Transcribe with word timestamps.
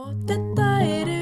Og 0.00 0.12
þetta 0.24 0.66
eru 0.80 1.19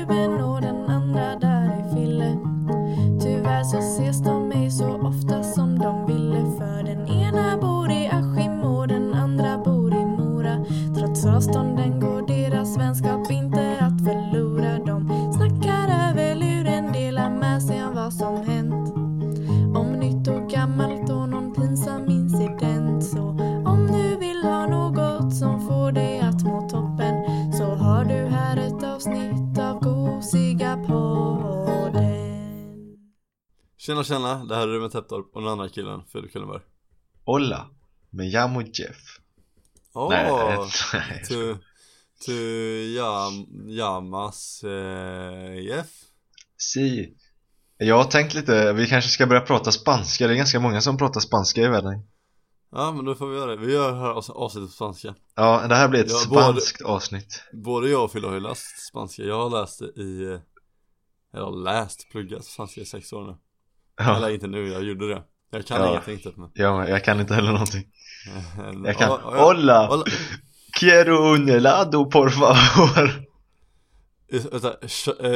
Tjena 33.89 34.05
tjena, 34.05 34.45
det 34.45 34.55
här 34.55 34.63
är 34.63 34.67
Ruben 34.67 34.91
Täpptorp 34.91 35.27
och 35.37 35.41
den 35.43 35.51
andra 35.51 35.69
killen, 35.69 36.03
Filip 36.13 36.33
Kullenberg 36.33 36.61
Hola, 37.25 37.71
me 38.11 38.25
llamo 38.31 38.63
Jeff. 38.63 38.97
Åh, 39.95 40.11
Nej, 40.11 41.23
tu, 41.29 41.57
tu 42.27 42.35
jam, 42.95 43.47
Yamas 43.69 44.65
eh, 44.65 45.55
Jeff? 45.65 45.87
Si. 46.57 47.15
Jag 47.77 47.97
har 47.97 48.05
tänkt 48.05 48.35
lite, 48.35 48.73
vi 48.73 48.87
kanske 48.87 49.11
ska 49.11 49.27
börja 49.27 49.41
prata 49.41 49.73
spanska, 49.73 50.27
det 50.27 50.33
är 50.33 50.37
ganska 50.37 50.61
många 50.61 50.81
som 50.81 50.97
pratar 50.99 51.21
spanska 51.21 51.61
i 51.63 51.69
världen. 51.69 52.03
Ja 52.71 52.93
men 52.93 53.05
då 53.05 53.15
får 53.15 53.27
vi 53.27 53.37
göra 53.37 53.51
det, 53.57 53.67
vi 53.67 53.73
gör 53.73 53.93
det 53.93 53.99
här 53.99 54.09
avs- 54.13 54.31
avsnittet 54.33 54.69
på 54.69 54.75
spanska. 54.75 55.15
Ja, 55.35 55.67
det 55.69 55.75
här 55.75 55.89
blir 55.89 56.01
ett 56.05 56.11
Ja, 56.11 56.23
både- 56.29 56.43
spanskt 56.43 56.83
avsnitt. 56.83 57.43
Både 57.53 57.89
jag 57.89 58.05
och 58.05 58.13
Fille 58.13 58.27
har 58.27 58.35
ju 58.35 58.41
läst 58.41 58.87
spanska, 58.89 59.23
jag 59.23 59.49
har 59.49 59.61
läst 59.61 59.79
det 59.79 60.03
i 60.03 60.33
eh, 60.33 60.41
Jag 61.33 61.45
har 61.45 61.57
läst, 61.65 62.11
pluggat 62.11 62.45
spanska 62.45 62.81
i 62.81 62.85
sex 62.87 63.13
år 63.13 63.27
nu 63.27 63.37
Eller 63.99 64.21
Ja, 64.21 64.31
inte 64.31 64.47
nu, 64.47 64.69
jag 64.69 64.83
gjorde 64.85 65.09
det 65.09 65.23
Jag 65.51 65.67
kan 65.67 65.81
Ja. 65.81 65.89
ingenting 65.91 66.19
typ 66.19 66.37
men 66.37 66.51
jag, 66.55 66.89
jag 66.89 67.05
kan 67.05 67.21
inte 67.21 67.35
heller 67.35 67.53
någonting. 67.53 67.85
Eh, 68.27 68.73
Jag 68.85 68.99
kan, 68.99 69.09
ja, 69.11 69.21
ja, 69.25 69.45
hola, 69.45 69.87
Hola. 69.87 70.05
quiero 70.81 71.35
un 71.35 71.49
helado 71.49 72.11
por 72.11 72.31
favor. 72.31 73.25
Eh, 74.33 74.41
Vänta, 74.53 74.77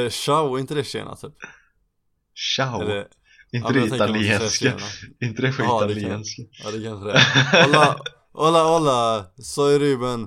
eh, 0.03 0.09
ciao, 0.09 0.55
är 0.55 0.59
inte 0.59 0.73
det 0.75 0.83
tjena 0.83 1.15
typ? 1.15 1.33
Ciao. 2.55 2.81
Eller, 2.81 3.07
inte 3.51 3.67
ja, 3.73 3.85
det 3.85 3.95
italienska. 3.95 4.73
Inte 5.21 5.41
det 5.41 5.53
för 5.53 5.63
Ja, 5.63 5.85
det. 5.87 5.93
Ja 6.01 6.09
kanske 6.09 6.41
det 6.71 6.87
är 6.87 7.63
Hola, 7.65 7.99
hola, 8.33 8.63
hola, 8.63 9.25
soy 9.37 9.79
Ruben 9.79 10.21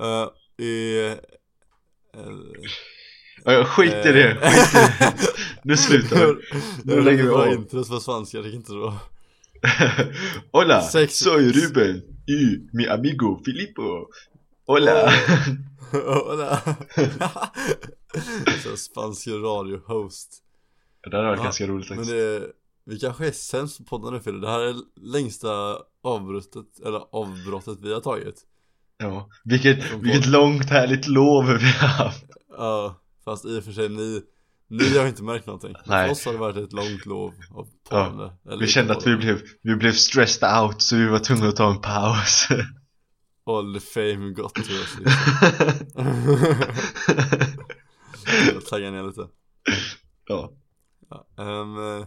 uh, 0.00 0.28
i... 0.66 1.06
eh, 1.06 2.22
Ja, 3.46 3.64
skit 3.64 3.92
i 4.06 4.12
det, 4.12 4.30
eh, 4.30 4.36
skit 4.40 4.74
i 4.74 5.04
det. 5.04 5.14
Nu 5.62 5.76
slutar 5.76 6.16
vi. 6.26 6.34
Nu 6.84 7.00
lägger 7.00 7.22
vi 7.22 7.28
av. 7.30 7.52
intros 7.52 7.88
på 7.88 8.00
svenska, 8.00 8.40
det 8.42 8.50
inte 8.50 8.68
så 8.68 8.94
Hola, 10.52 10.82
Sex- 10.82 11.18
soy 11.18 11.52
Ruben 11.52 11.96
y 12.26 12.68
mi 12.72 12.88
amigo 12.88 13.40
Filippo. 13.44 14.06
Hola. 14.66 15.10
Hola 15.92 16.60
Så 18.64 18.76
spansk 18.76 19.26
radio-host 19.28 20.28
Det 21.10 21.16
hade 21.16 21.28
varit 21.28 21.38
Ja, 21.38 21.44
ganska 21.44 21.66
roligt 21.66 21.88
Men 21.90 21.98
faktiskt. 21.98 22.16
det, 22.16 22.46
vi 22.86 22.98
kanske 22.98 23.26
är 23.26 23.32
sämst 23.32 23.78
på 23.78 23.84
podden 23.84 24.14
nu 24.14 24.20
Fille, 24.20 24.38
det 24.40 24.48
här 24.50 24.60
är 24.60 24.74
längsta 25.12 25.78
avbrottet, 26.02 26.66
eller 26.86 27.00
avbrottet 27.12 27.78
vi 27.82 27.92
har 27.94 28.00
tagit 28.00 28.34
Ja, 28.98 29.28
vilket, 29.44 29.92
vilket 30.00 30.26
långt 30.26 30.70
härligt 30.70 31.06
lov 31.08 31.44
vi 31.46 31.52
har 31.70 31.88
haft. 31.88 32.24
Ja, 32.56 32.94
fast 33.26 33.44
i 33.44 33.58
och 33.58 33.64
för 33.64 33.72
sig 33.72 33.88
ni, 33.88 34.22
ni 34.68 34.98
har 34.98 35.06
inte 35.06 35.22
märkt 35.22 35.46
någonting 35.46 35.74
Nej. 35.86 36.06
För 36.06 36.12
oss 36.12 36.24
har 36.24 36.32
det 36.32 36.38
varit 36.38 36.56
ett 36.56 36.72
långt 36.72 37.06
lov 37.06 37.34
av 37.50 37.68
poddande 37.88 38.30
eller 38.46 38.60
Vi 38.60 38.66
kände 38.66 38.96
att 38.96 39.06
vi 39.06 39.16
blev, 39.16 39.42
vi 39.62 39.76
blev 39.76 39.92
stressed 39.92 40.62
out 40.62 40.82
så 40.82 40.96
vi 40.96 41.06
var 41.06 41.18
tvungna 41.18 41.48
att 41.48 41.56
ta 41.56 41.70
en 41.70 41.80
paus. 41.80 42.48
All 43.46 43.74
the 43.74 43.80
fame 43.80 44.30
got 44.30 44.54
to 44.54 44.60
us 44.60 44.98
liksom. 44.98 45.22
Jag 48.54 48.66
taggar 48.66 48.90
ner 48.90 49.02
lite 49.02 49.28
ja. 50.28 50.52
ja, 51.08 51.26
eh, 51.38 52.06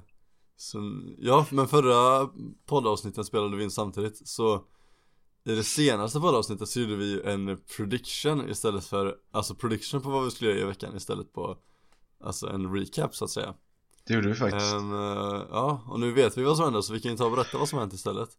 så, 0.58 0.78
ja, 1.18 1.46
men 1.52 1.68
förra 1.68 2.29
poddavsnitten 2.66 3.25
spelade 3.25 3.58
vi 3.58 3.63
in 3.63 3.72
samtidigt 3.72 4.28
Så 4.28 4.63
I 5.44 5.55
det 5.55 5.63
senaste 5.63 6.19
poddavsnittet 6.19 6.69
så 6.69 6.79
gjorde 6.79 6.95
vi 6.95 7.05
ju 7.11 7.22
en 7.23 7.57
prediction 7.77 8.50
istället 8.50 8.85
för 8.85 9.16
Alltså 9.31 9.55
prediction 9.55 10.01
på 10.01 10.09
vad 10.09 10.23
vi 10.25 10.31
skulle 10.31 10.50
göra 10.51 10.59
i 10.61 10.63
veckan 10.63 10.95
istället 10.97 11.33
på 11.33 11.57
Alltså 12.23 12.47
en 12.50 12.75
recap 12.75 13.16
så 13.16 13.25
att 13.25 13.31
säga 13.31 13.53
Det 14.07 14.13
gjorde 14.13 14.28
vi 14.28 14.35
faktiskt. 14.35 14.73
Eh, 14.73 15.44
Ja, 15.51 15.81
och 15.88 15.99
nu 15.99 16.11
vet 16.11 16.38
vi 16.38 16.44
vad 16.44 16.55
som 16.57 16.63
händer 16.66 16.81
så 16.81 16.94
vi 16.94 16.99
kan 17.01 17.11
ju 17.11 17.17
ta 17.17 17.25
och 17.25 17.31
berätta 17.31 17.57
vad 17.57 17.69
som 17.69 17.79
hänt 17.79 17.94
istället 17.94 18.29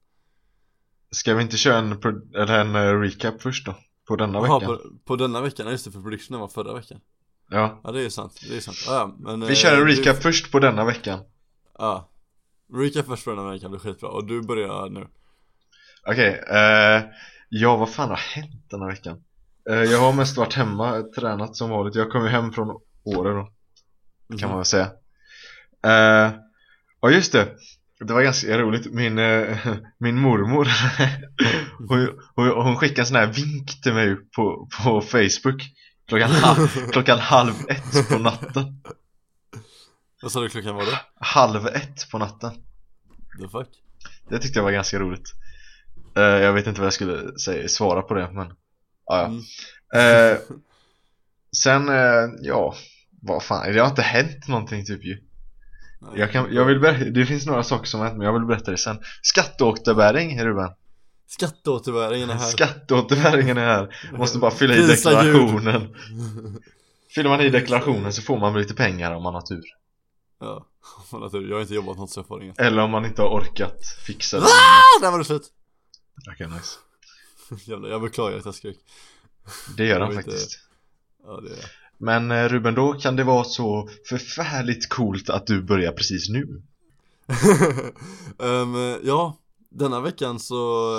Ska 1.11 1.35
vi 1.35 1.43
inte 1.43 1.57
köra 1.57 1.79
en, 1.79 1.93
eller 2.35 2.59
en 2.61 2.75
eh, 2.77 3.01
recap 3.01 3.43
först 3.43 3.67
då? 3.67 3.75
På 4.09 4.17
denna 4.17 4.39
Jaha, 4.39 4.59
veckan? 4.59 4.77
på, 4.77 4.91
på 5.05 5.17
denna 5.17 5.41
veckan, 5.41 5.67
ja 5.67 5.73
just 5.73 5.85
det 5.85 5.91
för 5.91 6.03
predictionen 6.03 6.41
var 6.41 6.49
förra 6.49 6.75
veckan 6.75 7.01
Ja. 7.51 7.81
Ja 7.85 7.93
det 7.93 8.03
är 8.03 8.09
sant, 8.09 8.41
det 8.49 8.57
är 8.57 8.61
sant, 8.61 8.77
ja, 8.87 8.93
ja 8.93 9.15
men 9.19 9.41
Vi 9.41 9.47
eh, 9.47 9.55
kör 9.55 9.81
en 9.81 9.87
du- 9.87 9.93
recap 9.97 10.23
först 10.23 10.53
på 10.53 10.59
denna 10.59 10.85
veckan. 10.85 11.21
Ja 11.79 12.07
Recap 12.73 13.07
först 13.07 13.23
för 13.25 13.37
denna 13.37 13.51
veckan 13.51 13.71
blir 13.71 13.81
skitbra 13.81 14.09
och 14.11 14.25
du 14.27 14.43
börjar 14.43 14.91
nu 14.91 15.07
Okej, 16.07 16.45
eh, 16.49 17.03
ja 17.49 17.77
vad 17.77 17.91
fan 17.91 18.09
har 18.09 18.17
hänt 18.17 18.71
denna 18.71 18.87
veckan? 18.87 19.23
Eh, 19.71 19.83
jag 19.83 19.99
har 19.99 20.13
mest 20.13 20.37
varit 20.37 20.55
hemma, 20.55 21.03
tränat 21.03 21.57
som 21.57 21.71
vanligt. 21.71 21.95
Jag 21.95 22.11
kom 22.11 22.25
ju 22.25 22.29
hem 22.29 22.53
från 22.53 22.81
Åre 23.05 23.33
då, 23.33 23.49
kan 24.39 24.49
man 24.49 24.59
väl 24.59 24.65
säga. 24.65 24.93
Eh, 25.85 26.33
ja 27.01 27.11
just 27.11 27.33
det, 27.33 27.49
det 28.01 28.13
var 28.13 28.23
ganska 28.23 28.59
roligt. 28.59 28.93
Min, 28.93 29.19
eh, 29.19 29.59
min 29.99 30.19
mormor, 30.19 30.69
hon, 31.89 32.19
hon, 32.35 32.49
hon 32.65 32.77
skickade 32.77 33.01
en 33.03 33.07
sån 33.07 33.17
här 33.17 33.27
vink 33.27 33.83
till 33.83 33.95
mig 33.95 34.17
på, 34.17 34.69
på 34.85 35.01
Facebook 35.01 35.63
klockan, 36.11 36.31
halv, 36.31 36.69
klockan 36.93 37.19
halv 37.19 37.55
ett 37.69 38.09
på 38.09 38.19
natten. 38.19 38.83
Vad 40.23 40.33
sa 40.33 40.41
du 40.41 40.49
klockan 40.49 40.75
var 40.75 40.87
det? 40.87 41.01
Halv 41.21 41.67
ett 41.67 42.11
på 42.11 42.19
natten. 42.19 42.51
The 43.41 43.49
fuck? 43.49 43.69
Det 44.29 44.39
tyckte 44.39 44.59
jag 44.59 44.65
var 44.65 44.73
ganska 44.73 44.99
roligt. 44.99 45.35
Eh, 46.17 46.23
jag 46.23 46.53
vet 46.53 46.67
inte 46.67 46.81
vad 46.81 46.87
jag 46.87 46.95
skulle 46.95 47.39
säga, 47.39 47.69
svara 47.69 48.03
på 48.03 48.15
det, 48.15 48.31
men 48.33 48.53
ja. 49.07 49.25
Mm. 49.25 49.41
Eh, 49.95 50.39
sen, 51.63 51.89
eh, 51.89 52.29
ja, 52.43 52.75
vad 53.23 53.43
fan, 53.43 53.73
det 53.73 53.81
har 53.81 53.89
inte 53.89 54.03
hänt 54.03 54.49
någonting 54.49 54.85
typ 54.85 55.05
ju. 55.05 55.19
Nej, 56.01 56.11
Jag, 56.21 56.33
kan, 56.33 56.55
jag 56.55 56.65
vill 56.65 56.81
berätta, 56.81 57.05
det 57.05 57.27
finns 57.27 57.47
några 57.47 57.63
saker 57.63 57.87
som 57.87 58.01
har 58.01 58.07
hänt 58.07 58.19
men 58.19 58.27
jag 58.27 58.33
vill 58.33 58.47
berätta 58.47 58.71
det 58.71 58.77
sen. 58.77 58.99
Skatteåterbäring 59.23 60.45
Ruben. 60.45 60.71
Skatteåterbäringen 61.27 62.31
är 62.31 62.35
här 62.35 62.47
Skatteåterbäringen 62.47 63.59
är 63.59 63.67
här. 63.67 63.97
Måste 64.13 64.39
bara 64.39 64.51
fylla 64.51 64.75
i 64.75 64.87
deklarationen. 64.87 65.97
Fyller 67.15 67.31
man 67.31 67.41
i 67.41 67.51
deklarationen 67.51 68.13
så 68.13 68.23
får 68.23 68.39
man 68.39 68.55
lite 68.55 68.75
pengar 68.75 69.13
om 69.13 69.23
man 69.23 69.35
har 69.35 69.41
tur. 69.41 69.65
Ja, 70.41 70.67
man 71.13 71.23
har 71.23 71.29
tur. 71.29 71.49
jag 71.49 71.57
har 71.57 71.63
inte 71.63 71.75
jobbat 71.75 71.99
något 71.99 72.11
så 72.11 72.21
jag 72.21 72.27
får 72.27 72.43
inget 72.43 72.61
Eller 72.61 72.83
om 72.83 72.91
man 72.91 73.05
inte 73.05 73.23
har 73.23 73.29
orkat 73.29 73.87
fixa 74.07 74.37
det. 74.41 74.47
Ah, 74.47 75.01
där 75.01 75.11
var 75.11 75.19
det 75.19 75.25
slut! 75.25 75.53
Okej, 76.29 76.47
nice. 76.49 76.79
Jävlar, 77.71 77.89
jag 77.89 78.03
beklagar 78.03 78.39
att 78.39 78.45
jag 78.45 78.55
skrek 78.55 78.79
Det 79.77 79.85
gör 79.87 80.01
han 80.01 80.09
vet 80.09 80.19
inte. 80.19 80.31
faktiskt. 80.31 80.61
Ja 81.25 81.41
det 81.41 81.51
är 81.51 81.73
Men 81.99 82.31
eh, 82.31 82.49
Ruben, 82.49 82.75
då 82.75 82.93
kan 82.93 83.17
det 83.17 83.25
vara 83.25 83.45
så 83.45 83.89
förfärligt 84.09 84.89
coolt 84.89 85.31
att 85.31 85.47
du 85.47 85.63
börjar 85.63 85.93
precis 85.93 86.29
nu. 86.29 86.63
Ehm, 88.39 88.75
Ja, 89.03 89.39
denna 89.69 90.01
veckan 90.01 90.41
så 90.41 90.93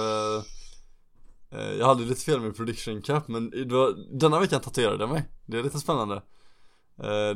eh, 1.49 1.59
Jag 1.79 1.85
hade 1.85 2.03
lite 2.03 2.21
fel 2.21 2.39
med 2.41 2.55
prediction 2.57 3.01
cap 3.01 3.27
men 3.27 3.49
det 3.49 3.65
var, 3.75 4.19
denna 4.19 4.39
veckan 4.39 4.61
tatuerade 4.61 5.03
jag 5.03 5.09
mig 5.09 5.23
Det 5.45 5.59
är 5.59 5.63
lite 5.63 5.79
spännande 5.79 6.21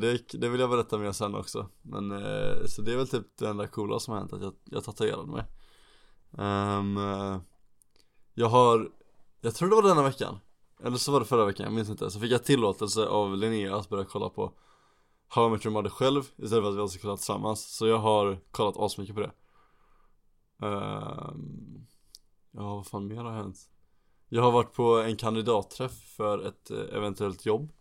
det, 0.02 0.20
det 0.34 0.50
vill 0.50 0.60
jag 0.60 0.70
berätta 0.70 0.98
mer 0.98 1.12
sen 1.12 1.36
också 1.36 1.70
Men 1.81 2.10
så 2.68 2.81
det 2.81 2.94
är 2.94 2.98
väl 2.98 3.08
typ 3.08 3.26
det 3.40 3.48
enda 3.48 3.68
coola 3.68 4.00
som 4.00 4.12
har 4.14 4.20
hänt 4.20 4.34
att 4.34 4.42
jag, 4.42 4.54
jag 4.66 4.84
tatuerade 4.84 5.31
mig 5.31 5.44
eh, 6.38 7.38
Jag 8.38 8.48
har 8.50 8.92
Jag 9.42 9.56
tror 9.56 9.70
det 9.70 9.76
var 9.76 9.84
denna 9.84 10.04
veckan. 10.04 10.40
Eller 10.84 10.98
så 10.98 11.12
var 11.12 11.20
det 11.20 11.26
förra 11.26 11.46
veckan, 11.46 11.64
jag 11.64 11.74
minns 11.74 11.90
inte. 11.90 12.12
Så 12.12 12.20
fick 12.20 12.32
jag 12.32 12.44
tillåtelse 12.44 13.06
av 13.08 13.38
Linnea 13.38 13.76
att 13.76 13.90
börja 13.90 14.06
kolla 14.06 14.30
på 14.30 14.54
How 15.28 15.48
I 15.48 15.50
Met 15.50 15.66
Your 15.66 15.74
Mother 15.74 15.90
själv 15.90 16.22
istället 16.38 16.64
för 16.64 16.70
att 16.70 16.76
vi 16.76 16.82
alltså 16.82 17.00
kolla 17.02 17.18
tillsammans. 17.18 17.76
Så 17.76 17.88
jag 17.88 17.98
har 17.98 18.40
kollat 18.52 18.78
asmycket 18.78 19.16
på 19.16 19.22
det. 19.22 19.32
Ehm, 20.62 21.86
Ja, 22.52 22.76
vad 22.76 22.88
fan 22.88 23.08
mer 23.08 23.24
har 23.24 23.32
hänt? 23.32 23.58
Jag 24.30 24.42
har 24.44 24.52
varit 24.52 24.74
på 24.74 24.98
en 24.98 25.18
kandidatträff 25.18 25.92
för 26.18 26.48
ett 26.48 26.72
eh, 26.72 26.98
eventuellt 26.98 27.46
jobb 27.46 27.72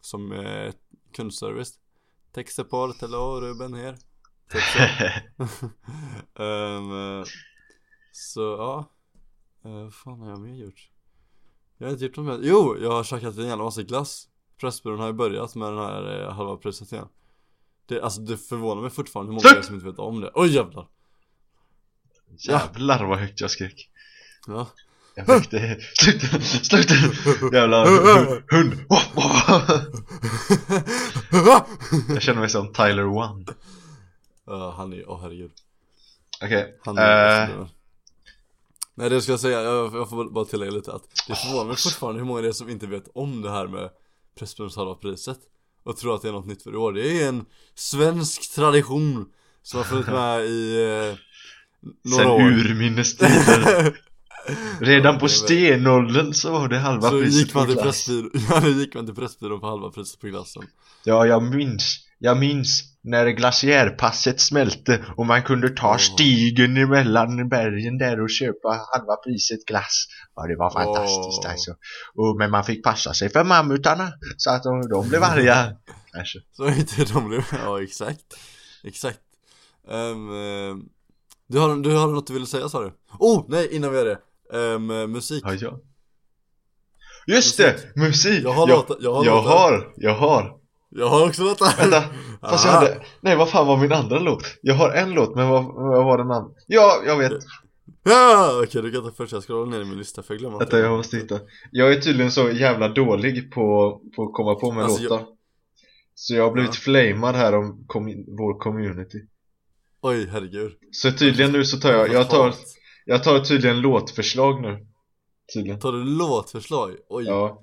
Som 0.00 0.32
eh, 0.32 0.72
kundservice. 1.12 1.78
Texteport, 2.32 3.00
hello 3.00 3.40
Ruben 3.40 3.74
här. 3.74 3.96
Typ 4.48 4.62
så. 4.62 4.78
Eh, 6.42 7.24
Så 8.12 8.40
ja 8.40 8.91
Vad 9.62 9.94
fan 9.94 10.20
har 10.20 10.30
jag 10.30 10.40
mer 10.40 10.54
gjort? 10.54 10.90
Jag 11.78 11.86
har 11.86 11.92
inte 11.92 12.04
gjort 12.04 12.16
något 12.16 12.26
mer. 12.40 12.48
Jo, 12.48 12.76
jag 12.80 12.90
har 12.92 13.04
käkat 13.04 13.36
en 13.38 13.46
jävla 13.46 13.64
massa 13.64 13.82
glass. 13.82 14.28
Pressbyrån 14.60 14.98
har 14.98 15.06
ju 15.06 15.12
börjat 15.12 15.54
med 15.54 15.68
den 15.68 15.78
här 15.78 16.20
eh, 16.22 16.32
halva 16.32 16.56
priset 16.56 16.92
igen 16.92 17.08
det, 17.86 18.02
Alltså 18.02 18.20
det 18.20 18.36
förvånar 18.36 18.82
mig 18.82 18.90
fortfarande 18.90 19.32
hur 19.32 19.34
många 19.34 19.58
är 19.58 19.62
som 19.62 19.74
inte 19.74 19.86
vet 19.86 19.98
om 19.98 20.20
det. 20.20 20.30
Oj 20.34 20.54
jävlar. 20.54 20.88
Jävlar 22.48 23.04
vad 23.04 23.18
högt 23.18 23.40
jag 23.40 23.50
skrek. 23.50 23.90
Ja. 24.46 24.68
Jag 25.14 25.26
tänkte, 25.26 25.78
sluta, 25.94 26.40
sluta. 26.40 26.94
Jävla 27.56 27.84
hu- 27.84 28.42
hund. 28.48 28.74
Jag 32.08 32.22
känner 32.22 32.40
mig 32.40 32.50
som 32.50 32.72
Tyler 32.72 33.06
One. 33.06 33.44
Ja 34.46 34.74
han 34.76 34.92
är, 34.92 35.10
åh 35.10 35.20
herregud. 35.22 35.50
Okej, 36.44 36.78
Han 36.84 36.98
är 36.98 37.50
uh, 37.58 37.66
Nej 38.94 39.10
det 39.10 39.22
ska 39.22 39.32
jag 39.32 39.40
säga, 39.40 39.62
jag, 39.62 39.94
jag 39.94 40.10
får 40.10 40.30
bara 40.30 40.44
tillägga 40.44 40.72
lite 40.72 40.92
att 40.92 41.02
Det 41.28 41.34
förvånar 41.34 41.64
mig 41.64 41.76
fortfarande 41.76 42.20
hur 42.20 42.26
många 42.26 42.40
det 42.40 42.48
är 42.48 42.52
som 42.52 42.68
inte 42.68 42.86
vet 42.86 43.08
om 43.14 43.42
det 43.42 43.50
här 43.50 43.66
med 43.66 43.90
Pressbyråns 44.38 44.76
halva 44.76 44.94
priset 44.94 45.38
Och 45.84 45.96
tror 45.96 46.14
att 46.14 46.22
det 46.22 46.28
är 46.28 46.32
något 46.32 46.46
nytt 46.46 46.62
för 46.62 46.72
i 46.72 46.76
år. 46.76 46.92
Det 46.92 47.22
är 47.22 47.28
en 47.28 47.44
svensk 47.74 48.54
tradition 48.54 49.26
Som 49.62 49.78
har 49.78 49.84
funnits 49.84 50.08
med 50.08 50.44
i 50.44 50.82
eh, 50.84 51.16
några 52.10 52.24
sen 52.24 52.30
år. 52.32 52.40
urminnes 52.40 53.16
tider. 53.16 53.96
Redan 54.80 55.18
på 55.18 55.28
stenåldern 55.28 56.32
så 56.34 56.52
var 56.52 56.68
det 56.68 56.78
halva 56.78 57.10
Så 57.10 57.18
priset 57.20 57.40
gick 57.40 57.54
man 57.54 57.66
på 57.66 57.72
till 57.72 57.82
glass. 57.82 58.06
Pressbyrån, 58.06 58.30
ja 58.50 58.60
nu 58.60 58.70
gick 58.70 58.94
man 58.94 59.06
till 59.06 59.14
Pressbyrån 59.14 59.60
på 59.60 59.66
halva 59.66 59.90
priset 59.90 60.20
på 60.20 60.26
glassen. 60.26 60.62
Ja, 61.04 61.26
jag 61.26 61.42
minns 61.42 61.98
Jag 62.24 62.38
minns 62.38 62.82
när 63.04 63.26
glaciärpasset 63.28 64.40
smälte 64.40 65.04
och 65.16 65.26
man 65.26 65.42
kunde 65.42 65.68
ta 65.68 65.98
stigen 65.98 66.76
emellan 66.76 67.48
bergen 67.48 67.98
där 67.98 68.20
och 68.22 68.30
köpa 68.30 68.68
halva 68.68 69.16
priset 69.16 69.64
glass. 69.66 70.06
Ja, 70.36 70.46
det 70.46 70.56
var 70.56 70.70
fantastiskt 70.70 71.44
Åh. 71.44 71.50
alltså. 71.50 71.70
Och, 72.14 72.36
Men 72.38 72.50
man 72.50 72.64
fick 72.64 72.84
passa 72.84 73.14
sig 73.14 73.28
för 73.28 73.44
mammutarna 73.44 74.12
så 74.36 74.50
att 74.50 74.62
de, 74.62 74.88
de 74.88 75.08
blev 75.08 75.22
arga. 75.22 75.76
Kanske. 76.12 76.38
Så 76.52 76.68
inte 76.68 77.04
de 77.12 77.28
blev, 77.28 77.42
ja 77.64 77.82
exakt. 77.82 78.24
Exakt. 78.84 79.20
Ehm, 79.90 80.28
du, 81.48 81.58
har, 81.58 81.82
du 81.82 81.94
har 81.96 82.06
något 82.06 82.26
du 82.26 82.32
ville 82.32 82.46
säga 82.46 82.68
sa 82.68 82.80
du? 82.82 82.92
Oh, 83.18 83.44
nej 83.48 83.68
innan 83.76 83.90
vi 83.90 83.96
gör 83.98 84.04
det. 84.04 84.18
Ehm, 84.58 85.12
musik. 85.12 85.42
Ja, 85.46 85.54
ja. 85.54 85.80
Just 87.26 87.56
det! 87.56 87.96
Musik! 87.96 88.44
Jag 88.44 88.52
har 88.52 88.68
jag, 88.68 88.78
låtar- 88.78 88.96
jag 89.00 89.14
har 89.14 89.24
jag 89.24 89.42
har, 89.42 89.92
jag 89.96 90.14
har 90.14 90.61
Jag 90.94 91.08
har 91.08 91.26
också 91.28 91.42
låtar 91.42 91.76
Vänta, 91.78 92.02
fast 92.40 92.64
jag 92.64 92.74
Ah. 92.74 92.78
hade 92.78 93.00
Nej, 93.20 93.36
vad 93.36 93.50
fan 93.50 93.66
var 93.66 93.76
min 93.76 93.92
andra 93.92 94.18
låt? 94.18 94.42
Jag 94.62 94.74
har 94.74 94.90
en 94.90 95.10
låt, 95.12 95.34
men 95.36 95.48
vad, 95.48 95.64
vad 95.64 96.04
var 96.04 96.18
den 96.18 96.30
andra? 96.30 96.50
Ja, 96.66 97.02
jag 97.06 97.16
vet. 97.16 97.32
Ja, 98.04 98.60
okej 98.64 98.82
du 98.82 98.92
kan 98.92 99.02
ta 99.02 99.10
först, 99.16 99.32
jag 99.32 99.42
scrollar 99.44 99.70
ner 99.70 99.80
i 99.80 99.84
min 99.84 99.98
lista 99.98 100.22
för 100.22 100.34
jag 100.34 100.38
glömmer 100.40 100.58
Vänta, 100.58 100.78
jag 100.78 100.96
måste 100.96 101.16
hitta. 101.16 101.40
Jag 101.70 101.92
är 101.92 102.00
tydligen 102.00 102.30
så 102.32 102.50
jävla 102.50 102.88
dålig 102.88 103.52
på, 103.52 104.00
på 104.16 104.22
att 104.22 104.32
komma 104.32 104.54
på 104.54 104.72
med 104.72 104.84
Alltså, 104.84 105.02
låtar. 105.02 105.26
Så 106.14 106.34
jag 106.34 106.44
har 106.44 106.52
blivit 106.52 106.70
Ja. 106.74 106.80
flamad 106.80 107.34
här 107.34 107.54
om 107.54 107.84
commu- 107.88 108.24
vår 108.38 108.58
community. 108.58 109.18
Oj, 110.02 110.28
herregud. 110.32 110.72
Så 110.92 111.12
tydligen 111.12 111.52
nu 111.52 111.64
så 111.64 111.76
tar 111.78 111.92
jag, 111.92 112.12
jag 112.12 112.30
tar, 112.30 112.54
jag 113.04 113.24
tar 113.24 113.38
tydligen 113.40 113.80
låtförslag 113.80 114.62
nu. 114.62 114.86
Tydligen. 115.54 115.80
Tar 115.80 115.92
du 115.92 116.04
låtförslag? 116.04 116.96
Oj. 117.08 117.24
Ja, 117.26 117.62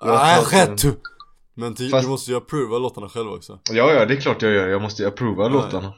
jag 0.00 0.10
ah, 0.10 0.36
tar 0.36 0.42
skett! 0.44 0.84
Men 1.56 1.74
ty, 1.74 1.90
Fast- 1.90 2.04
du 2.04 2.10
måste 2.10 2.30
ju 2.30 2.36
approva 2.36 2.78
låtarna 2.78 3.08
själv 3.08 3.28
också. 3.30 3.60
Ja, 3.70 3.92
ja 3.92 4.06
det 4.06 4.14
är 4.14 4.20
klart 4.20 4.42
jag 4.42 4.52
gör, 4.52 4.68
jag 4.68 4.82
måste 4.82 5.02
ju 5.02 5.08
approva 5.08 5.42
Ja, 5.42 5.48
låtarna. 5.48 5.94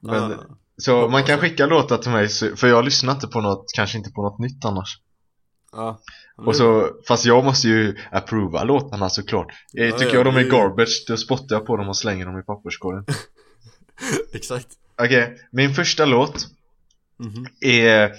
Men, 0.00 0.32
ah. 0.32 0.36
så 0.76 1.08
man 1.08 1.24
kan 1.24 1.38
skicka 1.38 1.66
låtar 1.66 1.98
till 1.98 2.10
mig, 2.10 2.28
för 2.56 2.66
jag 2.66 2.84
lyssnar 2.84 3.12
inte 3.14 3.26
på 3.26 3.40
något, 3.40 3.64
kanske 3.74 3.98
inte 3.98 4.10
på 4.10 4.22
något 4.22 4.38
nytt 4.38 4.64
annars. 4.64 4.98
Ah. 5.72 5.94
Och 6.36 6.56
så, 6.56 6.90
fast 7.08 7.24
jag 7.24 7.44
måste 7.44 7.68
ju 7.68 7.96
approva 8.12 8.64
låtarna 8.64 9.10
såklart. 9.10 9.52
Eh, 9.78 9.84
Ja, 9.86 9.92
Tycker 9.98 10.10
ja, 10.12 10.14
jag 10.14 10.24
de 10.26 10.36
är 10.36 10.50
garbage, 10.50 11.04
då 11.08 11.16
spottar 11.16 11.56
jag 11.56 11.66
på 11.66 11.76
dem 11.76 11.88
och 11.88 11.96
slänger 11.96 12.26
dem 12.26 12.38
i 12.38 12.42
papperskorgen. 12.42 13.04
Exakt. 14.32 14.68
Okej, 15.02 15.36
min 15.52 15.74
första 15.74 16.04
låt 16.04 16.46
Mhm. 17.18 17.46
är 17.60 18.12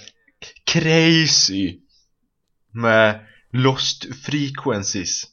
Crazy 0.65 1.79
med 2.71 3.25
Lost 3.51 4.05
Frequencies. 4.25 5.23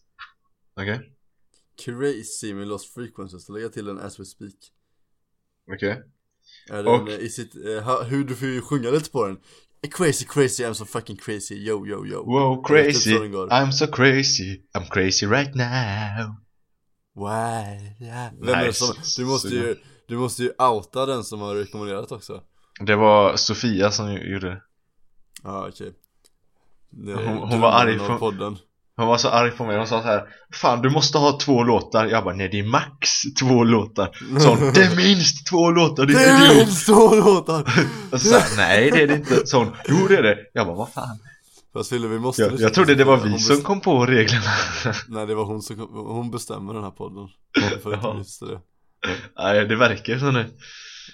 Okej, 0.81 1.00
Crazy 1.76 2.54
med 2.54 2.69
Lost 2.69 2.94
Frequencies, 2.94 3.48
lägga 3.48 3.69
till 3.69 3.84
den 3.84 3.98
as 3.98 4.20
we 4.20 4.24
speak. 4.24 4.54
Okej. 5.74 6.02
Är 6.70 6.86
Och- 6.86 7.06
den, 7.06 7.20
i 7.20 7.28
sitt, 7.28 7.54
eh, 7.66 7.82
ha- 7.82 8.02
hur 8.02 8.24
du 8.24 8.36
får 8.36 8.48
ju 8.48 8.60
sjunga 8.60 8.90
lite 8.90 9.10
på 9.10 9.26
den. 9.26 9.38
Crazy 9.90 10.24
crazy, 10.28 10.64
I'm 10.64 10.72
so 10.74 10.84
fucking 10.84 11.16
crazy, 11.16 11.54
yo 11.54 11.86
yo 11.86 12.06
yo. 12.06 12.24
Wow, 12.24 12.58
är 12.58 12.64
crazy. 12.69 13.10
I'm 13.16 13.70
so 13.70 13.86
crazy, 13.86 14.60
I'm 14.74 14.86
crazy 14.90 15.26
right 15.26 15.54
now. 15.54 16.34
Why, 17.14 18.04
yeah. 18.06 18.32
Vem 18.40 18.54
är 18.54 18.66
det 18.66 18.72
som, 18.72 18.96
Nice. 18.98 19.20
du 19.22 19.26
måste 19.26 19.48
Så 19.48 19.54
ju, 19.54 19.76
du 20.08 20.16
måste 20.16 20.42
ju 20.42 20.50
outa 20.58 21.06
den 21.06 21.24
som 21.24 21.40
har 21.40 21.54
rekommenderat 21.54 22.12
också. 22.12 22.42
Det 22.80 22.96
var 22.96 23.36
Sofia 23.36 23.90
som 23.90 24.12
gjorde 24.12 24.48
det. 24.50 24.62
Ja 25.42 25.50
ah, 25.50 25.69
okej. 25.69 25.92
Det- 26.90 27.14
Hon- 27.14 27.48
hon 27.48 27.60
var 27.60 27.69
är 27.72 27.86
arg 27.86 27.98
för- 27.98 28.19
podden 28.19 28.56
Hon 28.97 29.06
var 29.06 29.19
så 29.19 29.29
arg 29.29 29.50
på 29.50 29.65
mig, 29.65 29.79
hon 29.79 29.87
sa 29.87 30.03
så 30.03 30.06
här 30.09 30.23
Fan 30.55 30.83
du 30.83 30.91
måste 30.91 31.19
ha 31.19 31.39
två 31.39 31.62
låtar. 31.62 32.06
Jag 32.06 32.25
bara 32.25 32.35
nej 32.35 32.49
det 32.49 32.59
är 32.59 32.65
max 32.65 33.11
två 33.41 33.65
låtar. 33.65 34.11
Så 34.41 34.49
hon, 34.49 34.73
det 34.73 34.83
är 34.83 34.97
minst 34.97 35.47
två 35.47 35.71
låtar 35.71 36.06
Det 36.06 36.15
är 36.15 36.44
idiot. 36.53 36.56
minst 36.67 36.87
två 36.87 37.15
låtar! 37.15 37.65
Och 38.12 38.21
så 38.21 38.29
jag, 38.35 38.43
nej 38.56 38.91
det 38.91 39.03
är 39.03 39.06
det 39.06 39.15
inte. 39.15 39.47
Så 39.47 39.59
hon, 39.59 39.71
jo 39.89 40.09
det 40.09 40.17
är 40.17 40.23
det. 40.23 40.37
Jag 40.53 40.67
bara 40.67 40.77
vad 40.77 40.93
fan? 40.93 41.19
Fast 41.73 41.91
Fille 41.91 42.09
vi 42.09 42.19
måste 42.19 42.43
Jag, 42.43 42.61
jag 42.61 42.75
trodde 42.75 42.94
det 42.94 43.05
var 43.05 43.17
vi 43.17 43.31
Hon 43.31 43.39
som 43.39 43.62
kom 43.62 43.81
på 43.81 44.06
reglerna. 44.06 44.50
Nej 45.09 45.27
det 45.27 45.35
var 45.35 45.44
hon 45.44 45.62
som 45.62 45.77
kom, 45.77 45.89
hon 46.06 46.31
bestämmer 46.31 46.75
den 46.75 46.83
här 46.85 46.91
podden. 46.91 47.29
Jag 47.73 47.83
får 47.83 47.94
inte 47.94 48.06
Ja. 48.41 48.47
det. 48.47 48.61
Nej 49.39 49.67
det 49.69 49.77
verkar 49.77 50.19
så 50.19 50.31
nu. 50.31 50.50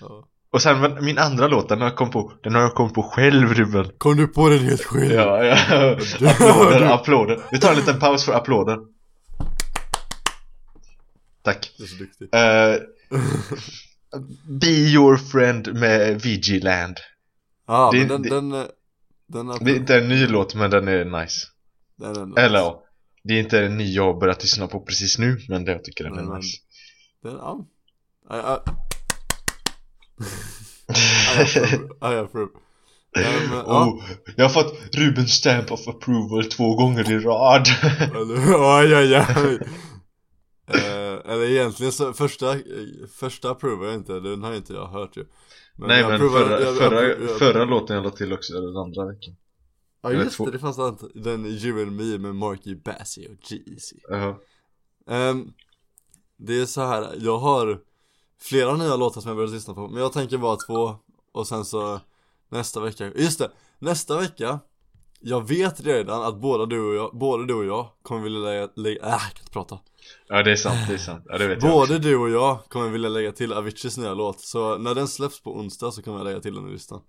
Ja. 0.00 0.24
Och 0.50 0.62
sen 0.62 1.04
min 1.04 1.18
andra 1.18 1.48
låt, 1.48 1.68
den 1.68 1.80
har 1.80 1.88
jag 1.88 1.96
kom 1.96 2.10
på 2.10 2.32
Den 2.42 2.54
har 2.54 2.62
jag 2.62 2.74
kommit 2.74 2.94
på 2.94 3.02
själv 3.02 3.54
Ruben. 3.54 3.90
Kom 3.98 4.16
du 4.16 4.26
på 4.28 4.48
den 4.48 4.58
helt 4.58 4.84
själv? 4.84 5.12
Ja, 5.12 5.44
ja. 5.44 5.56
Applåder, 6.30 6.82
applåder. 6.94 7.40
Vi 7.52 7.58
tar 7.60 7.70
en 7.70 7.76
liten 7.76 7.98
paus 7.98 8.24
för 8.24 8.32
applåder. 8.32 8.78
Tack. 11.42 11.70
Du 11.78 11.84
är 11.84 11.88
så 11.88 11.96
duktig 11.96 12.28
Eh, 12.34 12.76
Be 14.60 14.66
your 14.70 15.16
friend 15.16 15.74
med 15.74 16.20
Vigiland. 16.22 16.96
Ja 17.66 17.90
det- 17.92 17.98
men 17.98 18.08
den, 18.08 18.22
det- 18.22 18.28
den, 18.30 18.52
eh, 18.52 18.66
den, 19.26 19.48
är, 19.48 19.64
Det 19.64 19.70
är 19.70 19.76
inte 19.76 19.96
en 19.98 20.08
ny 20.08 20.26
låt 20.26 20.54
men 20.54 20.70
den 20.70 20.88
är 20.88 21.04
nice. 21.04 21.46
Den, 21.96 22.32
är 22.36 22.40
Eller 22.40 22.58
ja 22.58 22.82
Det 23.24 23.34
är 23.34 23.38
inte 23.40 23.64
en 23.66 23.76
ny 23.78 23.92
jag 23.94 24.04
har 24.12 24.20
börjat 24.20 24.42
lyssna 24.42 24.66
på 24.66 24.80
precis 24.80 25.18
nu 25.18 25.38
Men 25.48 25.64
det 25.64 25.72
jag 25.72 25.84
tycker 25.84 26.04
den 26.04 26.18
är 26.18 26.22
men- 26.22 26.36
nice. 26.36 26.58
Den, 27.22 27.32
ja 27.32 27.66
I, 30.18 31.40
approve, 31.42 31.88
I 32.02 32.18
approve 32.18 32.50
um, 33.16 33.52
ja, 33.66 33.86
oh, 33.86 34.04
Jag 34.36 34.44
har 34.44 34.50
fått 34.62 34.74
Rubens 34.96 35.32
stamp 35.32 35.70
of 35.72 35.88
approval 35.88 36.44
två 36.44 36.74
gånger 36.74 37.10
i 37.12 37.18
rad. 37.18 37.66
Oj 38.58 38.96
oj 38.96 39.24
oj. 39.36 39.58
Eh, 40.70 41.32
Eller 41.32 41.44
egentligen 41.50 41.92
så, 41.92 42.12
första, 42.12 42.56
första 43.18 43.50
approvar 43.50 43.86
jag 43.86 43.94
inte, 43.94 44.20
den 44.20 44.42
har 44.42 44.54
inte 44.54 44.72
jag 44.72 44.86
hört 44.86 45.16
ju. 45.16 45.24
Nej 45.76 46.00
jag 46.00 46.10
men 46.10 46.20
approvar- 46.20 46.40
förra, 46.44 46.60
jag- 46.60 46.62
jag- 46.62 46.76
förra, 46.76 47.02
jag- 47.08 47.38
förra 47.38 47.64
låten 47.64 47.96
jag 47.96 48.04
la 48.04 48.10
till 48.10 48.32
också, 48.32 48.52
eller 48.56 48.66
den 48.66 48.76
andra 48.76 49.06
veckan. 49.06 49.36
Ja 50.02 50.10
eller 50.10 50.24
just 50.24 50.36
två. 50.36 50.44
det, 50.46 50.50
det 50.50 50.58
fanns 50.58 50.76
den, 50.76 50.96
den 51.14 51.46
You 51.46 51.82
and 51.82 51.92
Me 51.92 52.18
med 52.18 52.34
Marky 52.34 52.74
Bassey 52.74 53.26
och 53.28 53.52
Jeezy. 53.52 53.96
Jaha. 54.08 54.34
Ehm, 55.10 55.52
Det 56.36 56.60
är 56.60 56.66
så 56.66 56.80
här, 56.86 57.14
jag 57.18 57.38
har 57.38 57.78
flera 58.40 58.76
nya 58.76 58.96
låtar 58.96 59.20
som 59.20 59.28
jag 59.28 59.36
börjat 59.36 59.52
lyssna 59.52 59.74
på 59.74 59.88
Men 59.88 60.02
jag 60.02 60.12
tänker 60.12 60.38
bara 60.38 60.56
två 60.56 60.94
Och 61.32 61.46
sen 61.46 61.64
så 61.64 62.00
nästa 62.48 62.80
vecka, 62.80 63.12
just 63.14 63.38
det! 63.38 63.50
Nästa 63.78 64.18
vecka 64.20 64.60
Jag 65.20 65.48
vet 65.48 65.80
redan 65.80 66.22
att 66.22 66.40
båda 66.40 66.66
du 66.66 66.80
och 66.80 66.94
jag, 66.94 67.18
både 67.18 67.46
du 67.46 67.54
och 67.54 67.64
jag 67.64 67.88
kommer 68.02 68.22
vilja 68.22 68.38
lägga, 68.38 68.68
lägga 68.76 69.02
äh, 69.02 69.10
jag 69.10 69.20
kan 69.20 69.30
inte 69.40 69.52
prata 69.52 69.78
Ja 70.28 70.42
det 70.42 70.52
är 70.52 70.56
sant, 70.56 70.88
det 70.88 70.94
är 70.94 70.98
sant, 70.98 71.24
ja 71.28 71.38
det 71.38 71.46
vet 71.46 71.62
jag 71.62 71.76
också. 71.76 71.92
Både 71.92 71.98
du 71.98 72.16
och 72.16 72.30
jag 72.30 72.64
kommer 72.68 72.88
vilja 72.88 73.08
lägga 73.08 73.32
till 73.32 73.52
Aviciis 73.52 73.98
nya 73.98 74.14
låt 74.14 74.40
Så 74.40 74.78
när 74.78 74.94
den 74.94 75.08
släpps 75.08 75.42
på 75.42 75.56
onsdag 75.56 75.92
så 75.92 76.02
kommer 76.02 76.18
jag 76.18 76.24
lägga 76.24 76.40
till 76.40 76.54
den 76.54 76.68
i 76.68 76.72
listan 76.72 77.00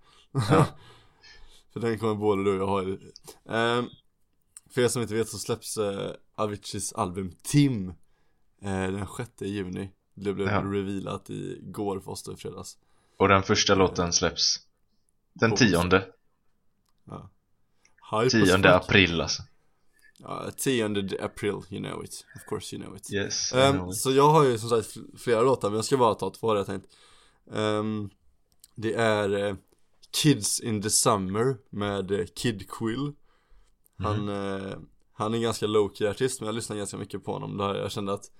Ja. 0.50 0.66
För 1.72 1.80
den 1.80 1.98
kommer 1.98 2.14
både 2.14 2.44
du 2.44 2.50
och 2.50 2.62
jag 2.62 2.66
ha 2.66 2.82
i 2.82 2.98
Ehm, 3.48 3.84
För 4.70 4.80
er 4.80 4.88
som 4.88 5.02
inte 5.02 5.14
vet 5.14 5.28
så 5.28 5.38
släpps 5.38 5.76
eh, 5.76 6.10
Aviciis 6.36 6.92
album 6.92 7.32
Tim 7.42 7.88
eh, 8.62 8.82
Den 8.90 9.06
6 9.16 9.30
juni 9.40 9.90
Det 10.14 10.32
blev 10.34 10.48
Ja. 10.48 10.60
revealat 10.64 11.30
igår 11.30 12.02
i 12.32 12.36
fredags. 12.36 12.78
Och 13.16 13.28
den 13.28 13.42
första 13.42 13.74
låten 13.74 14.12
släpps 14.12 14.56
Den 15.32 15.54
tionde, 15.56 16.06
ja. 17.04 17.30
Tionde 18.30 18.74
april 18.76 19.20
alltså. 19.20 19.42
Ja, 20.18 20.50
10 20.56 20.84
april, 21.20 21.54
you 21.70 21.82
know 21.84 22.04
it. 22.04 22.26
Of 22.36 22.44
course 22.48 22.76
you 22.76 22.84
know 22.84 22.96
it. 22.96 23.12
Yes, 23.12 23.52
Ehm, 23.52 23.76
know 23.76 23.90
it. 23.90 23.96
så 23.96 24.12
jag 24.12 24.28
har 24.30 24.44
ju 24.44 24.58
som 24.58 24.68
sagt 24.68 24.96
fl- 24.96 25.18
flera 25.18 25.42
låtar 25.42 25.68
men 25.70 25.76
jag 25.76 25.84
ska 25.84 25.96
bara 25.96 26.14
ta 26.14 26.30
två 26.30 26.56
jag 26.56 26.66
tänkt 26.66 26.86
Ehm, 27.54 28.10
Det 28.74 28.94
är 28.94 29.46
eh, 29.48 29.54
Kids 30.22 30.60
in 30.60 30.82
the 30.82 30.90
Summer 30.90 31.56
med 31.70 32.10
eh, 32.10 32.26
Kid 32.34 32.70
Quill. 32.70 33.12
Han, 33.98 34.16
Mhm. 34.24 34.28
eh, 34.28 34.78
Han 35.12 35.32
är 35.32 35.36
en 35.36 35.42
ganska 35.42 35.66
low-key 35.66 36.10
artist 36.10 36.40
men 36.40 36.46
jag 36.46 36.54
lyssnar 36.54 36.76
ganska 36.76 36.96
mycket 36.96 37.24
på 37.24 37.32
honom. 37.32 37.56
Där 37.56 37.74
jag 37.74 37.92
kände 37.92 38.12
att 38.12 38.30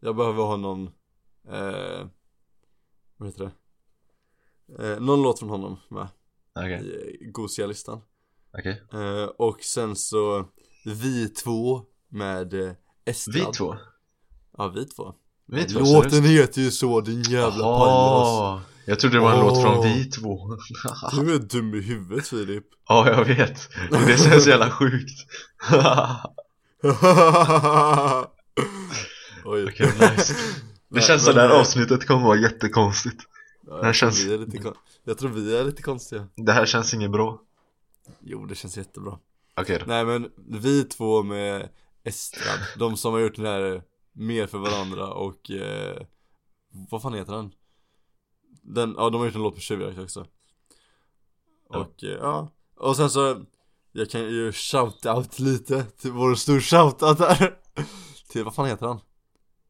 Jag 0.00 0.16
behöver 0.16 0.42
ha 0.42 0.56
någon 0.56 0.90
eh, 1.50 2.06
Vad 3.16 3.28
heter 3.28 3.44
det? 3.44 3.52
Eh, 4.92 5.00
någon 5.00 5.22
låt 5.22 5.38
från 5.38 5.48
honom 5.50 5.76
med 5.90 6.08
Okej, 6.54 6.82
i 6.84 7.24
eh, 7.26 7.30
Gosia-listan. 7.30 8.00
Okej. 8.58 8.82
Eh, 8.92 9.24
Och 9.24 9.60
sen 9.62 9.96
så 9.96 10.48
Vi 10.84 11.28
två 11.28 11.82
med 12.08 12.54
eh, 12.54 12.72
Estrad 13.04 13.34
Vi 13.34 13.44
två? 13.52 13.76
Ja 14.58 14.68
vi 14.68 14.84
två. 14.86 15.14
Vi 15.46 15.64
två? 15.64 15.78
Låten 15.80 16.22
heter 16.24 16.60
ju 16.60 16.70
så 16.70 17.00
din 17.00 17.22
jävla 17.22 17.64
pajas 17.78 18.62
Jag 18.86 19.00
trodde 19.00 19.16
det 19.16 19.20
var 19.20 19.32
en 19.32 19.40
låt 19.40 19.62
från. 19.62 19.82
Vi 19.84 20.04
två. 20.10 20.56
Du 21.12 21.34
är 21.34 21.38
dum 21.38 21.74
i 21.74 21.80
huvudet 21.80 22.28
Filip. 22.28 22.64
Ja, 22.88 23.10
jag 23.10 23.24
vet. 23.24 23.68
Det 23.90 24.18
känns 24.22 24.44
så 24.44 24.50
jävla 24.50 24.70
sjukt. 24.70 25.26
Oj. 29.44 29.64
Okej, 29.68 29.86
nice 30.00 30.34
Det 30.88 31.00
känns 31.00 31.24
som 31.24 31.34
det 31.34 31.40
här 31.40 31.60
avsnittet 31.60 32.06
kommer 32.06 32.24
vara 32.26 32.38
jättekonstigt. 32.38 33.22
Ja, 33.66 33.76
Det 33.76 33.84
här 33.86 33.92
känns- 33.92 34.24
vi 34.24 34.34
är 34.34 34.38
lite 34.38 34.58
kon- 34.58 34.74
jag 35.04 35.18
tror 35.18 35.30
vi 35.30 35.56
är 35.56 35.64
lite 35.64 35.82
konstiga. 35.82 36.28
Det 36.36 36.52
här 36.52 36.66
känns 36.66 36.94
inget 36.94 37.10
bra. 37.10 37.40
Jo 38.20 38.46
det 38.46 38.54
känns 38.54 38.76
jättebra. 38.76 39.18
Okej 39.56 39.78
då. 39.78 39.84
Nej 39.86 40.04
men 40.04 40.30
vi 40.48 40.84
två 40.84 41.22
med 41.22 41.68
Estrad 42.04 42.58
De 42.78 42.96
som 42.96 43.12
har 43.12 43.20
gjort 43.20 43.36
den 43.36 43.46
här 43.46 43.82
Mer 44.12 44.46
för 44.46 44.58
varandra 44.58 45.12
och 45.12 45.50
eh, 45.50 46.02
Vad 46.90 47.02
fan 47.02 47.14
heter 47.14 47.32
den? 47.32 47.52
Den, 48.62 48.94
ja 48.98 49.10
de 49.10 49.18
har 49.18 49.26
gjort 49.26 49.34
en 49.34 49.42
låt 49.42 49.54
på 49.54 49.60
Tjuvjakt 49.60 49.98
också. 49.98 50.26
Och 51.68 52.04
eh, 52.04 52.10
ja. 52.10 52.48
Och 52.76 52.96
sen 52.96 53.10
så 53.10 53.44
Jag 53.92 54.10
kan 54.10 54.20
ju 54.20 54.50
shout-out 54.50 55.40
lite 55.42 55.84
till 55.84 56.12
vår 56.12 56.34
stor 56.34 56.60
shout-out 56.60 57.18
här. 57.18 57.58
Till, 58.28 58.44
vad 58.44 58.54
fan 58.54 58.66
heter 58.68 58.86
han? 58.86 59.00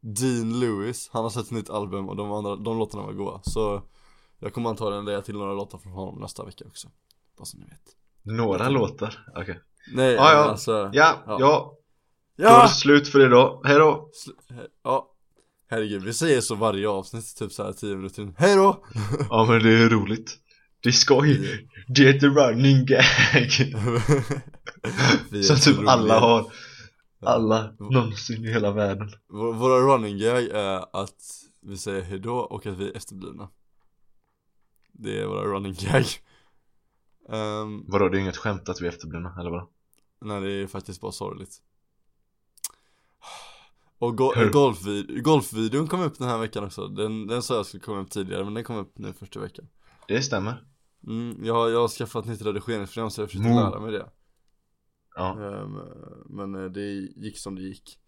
Dean 0.00 0.60
Lewis, 0.60 1.10
han 1.12 1.22
har 1.22 1.30
släppt 1.30 1.46
ett 1.46 1.52
nytt 1.52 1.70
album 1.70 2.08
och 2.08 2.16
de 2.16 2.32
andra, 2.32 2.56
de 2.56 2.78
låtarna 2.78 3.02
var 3.04 3.12
goa. 3.12 3.40
Så 3.42 3.82
Jag 4.40 4.52
kommer 4.52 4.70
antagligen 4.70 5.04
lägga 5.04 5.20
till 5.22 5.34
några 5.34 5.52
låtar 5.52 5.78
från 5.78 5.92
honom 5.92 6.20
nästa 6.20 6.44
vecka 6.44 6.64
också. 6.66 6.88
Bara 7.38 7.44
så 7.44 7.58
ni 7.58 7.64
vet. 7.64 7.96
Några 8.36 8.68
låtar, 8.68 9.26
okej. 9.36 9.60
Nej 9.94 10.12
Ja, 10.14 10.32
ja. 10.32 10.38
alltså 10.38 10.72
Ja, 10.72 10.90
Ja. 10.92 11.16
ja, 11.26 11.38
då 12.36 12.44
var 12.44 12.50
Ja! 12.50 12.62
det 12.62 12.68
slut 12.68 13.08
för 13.08 13.26
idag, 13.26 13.60
hejdå! 13.64 14.10
Sl- 14.26 14.66
Ja. 14.84 15.14
Herregud, 15.70 16.02
vi 16.02 16.12
säger 16.14 16.40
så 16.40 16.54
varje 16.54 16.88
avsnitt, 16.88 17.36
typ 17.38 17.52
såhär 17.52 17.72
10 17.72 17.96
minuter 17.96 18.22
in. 18.22 18.34
Hej 18.38 18.56
då! 18.56 18.84
Ja 19.30 19.44
men 19.48 19.62
det 19.62 19.70
är 19.72 19.88
roligt. 19.88 20.36
Det 20.82 20.88
är 20.88 20.92
skoj, 20.92 21.66
det 21.88 22.08
är 22.08 22.14
ett 22.16 22.22
running 22.22 22.86
gag. 22.86 22.98
Är 25.32 25.42
Som 25.42 25.56
så 25.56 25.70
typ 25.70 25.88
alla 25.88 26.20
har 26.20 26.52
Alla, 27.20 27.72
någonsin 27.78 28.44
i 28.44 28.48
hela 28.52 28.70
världen. 28.72 29.10
Vå- 29.28 29.52
Våra 29.52 29.80
running 29.80 30.18
gag 30.18 30.44
är 30.44 30.96
att 31.02 31.44
vi 31.60 31.76
säger 31.78 32.02
hejdå 32.02 32.36
och 32.38 32.66
att 32.66 32.76
vi 32.78 32.88
är 32.90 32.96
efterblivna. 32.96 33.48
Det 34.92 35.20
är 35.22 35.26
våra 35.26 35.44
running 35.44 35.74
gag. 35.78 36.04
Um, 37.28 37.84
Vadå, 37.88 38.08
det 38.08 38.18
är 38.18 38.20
inget 38.20 38.36
skämt 38.36 38.68
att 38.68 38.80
vi 38.80 38.86
är 38.86 38.88
efterblivna, 38.92 39.34
eller 39.40 39.50
vadå? 39.50 39.70
Nej 40.20 40.40
det 40.40 40.52
är 40.52 40.66
faktiskt 40.66 41.00
bara 41.00 41.12
sorgligt. 41.12 41.62
Och 43.98 44.16
go- 44.16 44.32
golfvid- 44.52 45.22
golfvideon 45.22 45.86
kom 45.86 46.00
upp 46.02 46.18
den 46.18 46.28
här 46.28 46.38
veckan 46.38 46.64
också. 46.64 46.88
Den, 46.88 47.26
den 47.26 47.42
sa 47.42 47.54
jag 47.54 47.66
skulle 47.66 47.80
komma 47.82 48.00
upp 48.00 48.10
tidigare 48.10 48.44
men 48.44 48.54
den 48.54 48.64
kom 48.64 48.76
upp 48.76 48.98
nu 48.98 49.12
första 49.12 49.40
veckan. 49.40 49.68
Det 50.08 50.22
stämmer. 50.22 50.64
Mm, 51.06 51.44
jag, 51.44 51.54
har- 51.54 51.68
jag 51.68 51.80
har 51.80 51.88
skaffat 51.88 52.24
nytt 52.26 52.42
redigeringsprogram 52.42 53.10
så 53.10 53.20
jag 53.20 53.28
försökte 53.28 53.48
Mo. 53.48 53.60
lära 53.60 53.80
mig 53.80 53.92
det 53.92 54.10
Ja. 55.18 55.32
Ehm, 55.32 55.78
Men 56.28 56.54
eh, 56.64 56.70
det 56.70 56.80
gick 57.16 57.38
som 57.38 57.54
det 57.54 57.62
gick. 57.62 57.98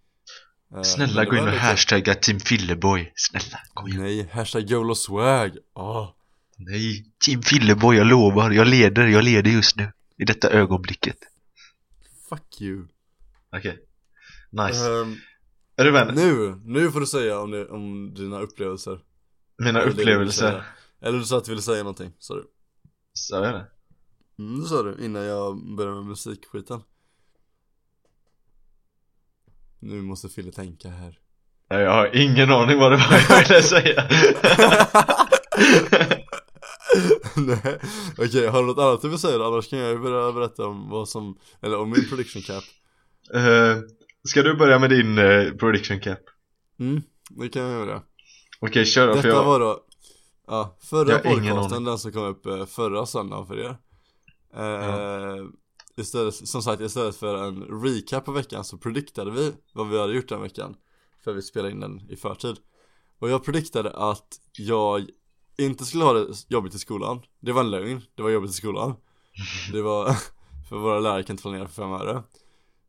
Ehm, 0.74 0.84
Snälla 0.84 1.24
gå 1.24 1.36
in 1.36 1.42
och 1.48 1.54
hashtagga 1.54 2.14
Team 2.14 2.40
Filleboy, 2.40 3.12
snälla 3.14 3.58
kom 3.74 3.88
igen. 3.88 4.02
Nej, 4.02 4.28
hashtag 4.32 4.70
YOLO 4.70 4.94
swag. 4.94 5.50
Ah. 5.72 6.06
Nej, 6.56 7.12
Team 7.24 7.42
Filleboy, 7.42 7.96
jag 7.96 8.06
lovar, 8.06 8.50
jag 8.50 8.66
leder, 8.66 9.06
jag 9.06 9.24
leder 9.24 9.50
just 9.50 9.76
nu. 9.76 9.92
I 10.16 10.24
detta 10.24 10.50
ögonblicket. 10.50 11.16
Fuck 12.28 12.60
you. 12.60 12.86
Okej. 13.56 13.78
Nice. 14.50 14.90
Ehm, 14.90 15.16
Är 15.76 15.84
du 15.84 15.90
vän? 15.90 16.14
Nu, 16.14 16.60
nu 16.64 16.90
får 16.90 17.00
du 17.00 17.06
säga 17.06 17.40
om, 17.40 17.50
det, 17.50 17.68
om 17.68 18.14
dina 18.14 18.40
upplevelser. 18.40 19.00
Mina 19.58 19.80
Eller 19.82 19.90
upplevelser. 19.90 20.64
Eller 21.00 21.18
du 21.18 21.24
sa 21.24 21.38
att 21.38 21.44
du 21.44 21.50
ville 21.50 21.62
säga 21.62 21.78
någonting, 21.82 22.12
sa 22.18 22.34
du 22.34 22.44
Sa 23.12 23.44
jag 23.44 23.54
det? 23.54 23.66
Mm, 24.38 24.60
det 24.60 24.66
sa 24.66 24.82
du 24.82 25.04
innan 25.04 25.22
jag 25.22 25.76
började 25.76 25.96
med 25.96 26.04
musikskiten 26.06 26.80
Nu 29.80 30.02
måste 30.02 30.28
Fille 30.28 30.52
tänka 30.52 30.88
här. 30.88 31.18
Nej, 31.70 31.82
Jag 31.82 31.90
har 31.92 32.16
ingen 32.16 32.50
aning 32.50 32.78
vad 32.78 32.92
det 32.92 32.96
var 32.96 33.16
jag 33.28 33.48
ville 33.48 33.62
säga. 33.62 34.08
Nej, 37.36 37.78
okej 38.18 38.46
har 38.46 38.60
du 38.60 38.66
något 38.66 38.78
annat 38.78 39.02
du 39.02 39.08
vill 39.08 39.18
säga 39.18 39.38
då? 39.38 39.44
Annars 39.44 39.68
kan 39.70 39.78
jag 39.78 39.90
ju 39.90 39.98
börja 39.98 40.32
berätta 40.32 40.66
om 40.66 40.90
vad 40.90 41.08
som, 41.08 41.38
eller 41.62 41.78
om 41.78 41.90
min 41.90 42.08
prediction 42.08 42.42
cap. 42.42 42.64
Eh, 43.34 43.76
Ska 44.24 44.42
du 44.42 44.54
börja 44.56 44.78
med 44.78 44.90
din 44.90 45.18
uh, 45.18 45.56
prediction 45.56 46.00
cap? 46.00 46.18
Mm, 46.80 47.02
det 47.30 47.48
kan 47.48 47.62
jag 47.62 47.86
göra. 47.86 48.02
Okej, 48.60 48.84
kör 48.84 49.06
då 49.06 49.12
för 49.14 49.22
Detta 49.22 49.36
jag... 49.36 49.44
var 49.44 49.60
då, 49.60 49.80
ja, 50.46 50.76
förra 50.80 51.18
podcasten, 51.18 51.84
den 51.84 51.98
som 51.98 52.12
kom 52.12 52.24
upp 52.24 52.46
eh, 52.46 52.66
förra 52.66 53.06
söndagen 53.06 53.46
för 53.46 53.58
er. 53.58 53.76
Eh, 54.56 55.36
Istället, 55.96 56.34
som 56.34 56.62
sagt 56.62 56.82
istället 56.82 57.16
för 57.16 57.48
en 57.48 57.82
recap 57.82 58.24
på 58.24 58.32
veckan 58.32 58.64
så 58.64 58.78
prediktade 58.78 59.30
vi 59.30 59.52
vad 59.72 59.88
vi 59.88 60.00
hade 60.00 60.14
gjort 60.14 60.28
den 60.28 60.42
veckan. 60.42 60.76
För 61.24 61.32
vi 61.32 61.42
spelade 61.42 61.72
in 61.72 61.80
den 61.80 62.10
i 62.10 62.16
förtid. 62.16 62.56
Och 63.18 63.30
jag 63.30 63.44
prediktade 63.44 63.90
att 63.90 64.40
jag 64.52 65.06
inte 65.58 65.84
skulle 65.84 66.04
ha 66.04 66.12
det 66.12 66.26
jobbigt 66.48 66.74
i 66.74 66.78
skolan. 66.78 67.22
Det 67.40 67.52
var 67.52 67.60
en 67.60 67.70
lögn, 67.70 68.02
det 68.14 68.22
var 68.22 68.30
jobbigt 68.30 68.50
i 68.50 68.54
skolan. 68.54 68.94
Det 69.72 69.82
var, 69.82 70.16
för 70.68 70.78
våra 70.78 71.00
lärare 71.00 71.22
kan 71.22 71.34
inte 71.34 71.42
planera 71.42 71.68
för 71.68 71.82
fem 71.82 71.92
öre. 71.92 72.22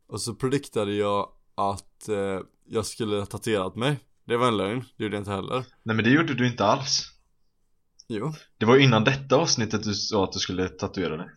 Och 0.08 0.22
så 0.22 0.36
prediktade 0.36 0.94
jag 0.94 1.30
att 1.56 2.10
eh, 2.10 2.40
jag 2.66 2.86
skulle 2.86 3.16
ha 3.16 3.26
tatuerat 3.26 3.76
mig. 3.76 4.00
Det 4.26 4.38
var 4.38 4.48
en 4.48 4.58
lögn, 4.58 4.84
det 4.98 5.04
gjorde 5.04 5.16
jag 5.16 5.22
inte 5.22 5.32
heller. 5.32 5.66
Nej 5.84 5.96
men 5.96 6.06
det 6.06 6.12
gjorde 6.12 6.34
du 6.34 6.48
inte 6.48 6.66
alls. 6.66 7.12
Jo. 8.08 8.34
Det 8.58 8.66
var 8.66 8.76
ju 8.76 8.84
innan 8.84 9.04
detta 9.04 9.36
avsnittet 9.36 9.84
du 9.84 9.94
sa 9.94 10.24
att 10.24 10.32
du 10.32 10.40
skulle 10.40 10.70
tatuera 10.70 11.18
dig 11.18 11.30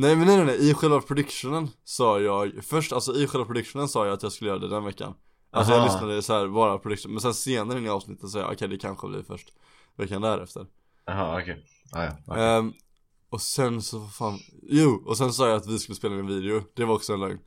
Nej 0.00 0.16
men 0.16 0.26
nej 0.26 0.36
nej, 0.36 0.46
nej. 0.46 0.70
i 0.70 0.74
själva 0.74 1.00
predictionen 1.00 1.68
sa 1.84 2.20
jag 2.20 2.52
Först, 2.64 2.92
alltså 2.92 3.14
i 3.14 3.26
själva 3.26 3.46
predictionen 3.46 3.88
sa 3.88 4.06
jag 4.06 4.14
att 4.14 4.22
jag 4.22 4.32
skulle 4.32 4.50
göra 4.50 4.58
det 4.58 4.68
den 4.68 4.84
veckan 4.84 5.14
Alltså 5.50 5.72
jag 5.72 5.80
Aha. 5.80 5.92
lyssnade 5.92 6.22
så 6.22 6.32
här 6.32 6.48
bara 6.48 6.78
prediction 6.78 7.12
Men 7.12 7.20
sen 7.20 7.34
senare 7.34 7.78
in 7.78 7.86
i 7.86 7.88
avsnittet 7.88 8.30
sa 8.30 8.38
jag 8.38 8.52
okej 8.52 8.68
det 8.68 8.78
kanske 8.78 9.08
blir 9.08 9.22
först 9.22 9.52
Veckan 9.96 10.22
därefter 10.22 10.66
Jaha 11.06 11.40
okej, 11.42 11.64
ah, 11.92 12.04
ja, 12.04 12.12
okej. 12.26 12.42
Ehm, 12.44 12.72
Och 13.30 13.40
sen 13.40 13.82
så, 13.82 13.98
vad 13.98 14.14
fan 14.14 14.38
Jo, 14.62 15.02
och 15.06 15.16
sen 15.16 15.32
sa 15.32 15.48
jag 15.48 15.56
att 15.56 15.66
vi 15.66 15.78
skulle 15.78 15.96
spela 15.96 16.14
in 16.14 16.20
en 16.20 16.26
video 16.26 16.62
Det 16.74 16.84
var 16.84 16.94
också 16.94 17.12
en 17.12 17.20
lögn 17.20 17.38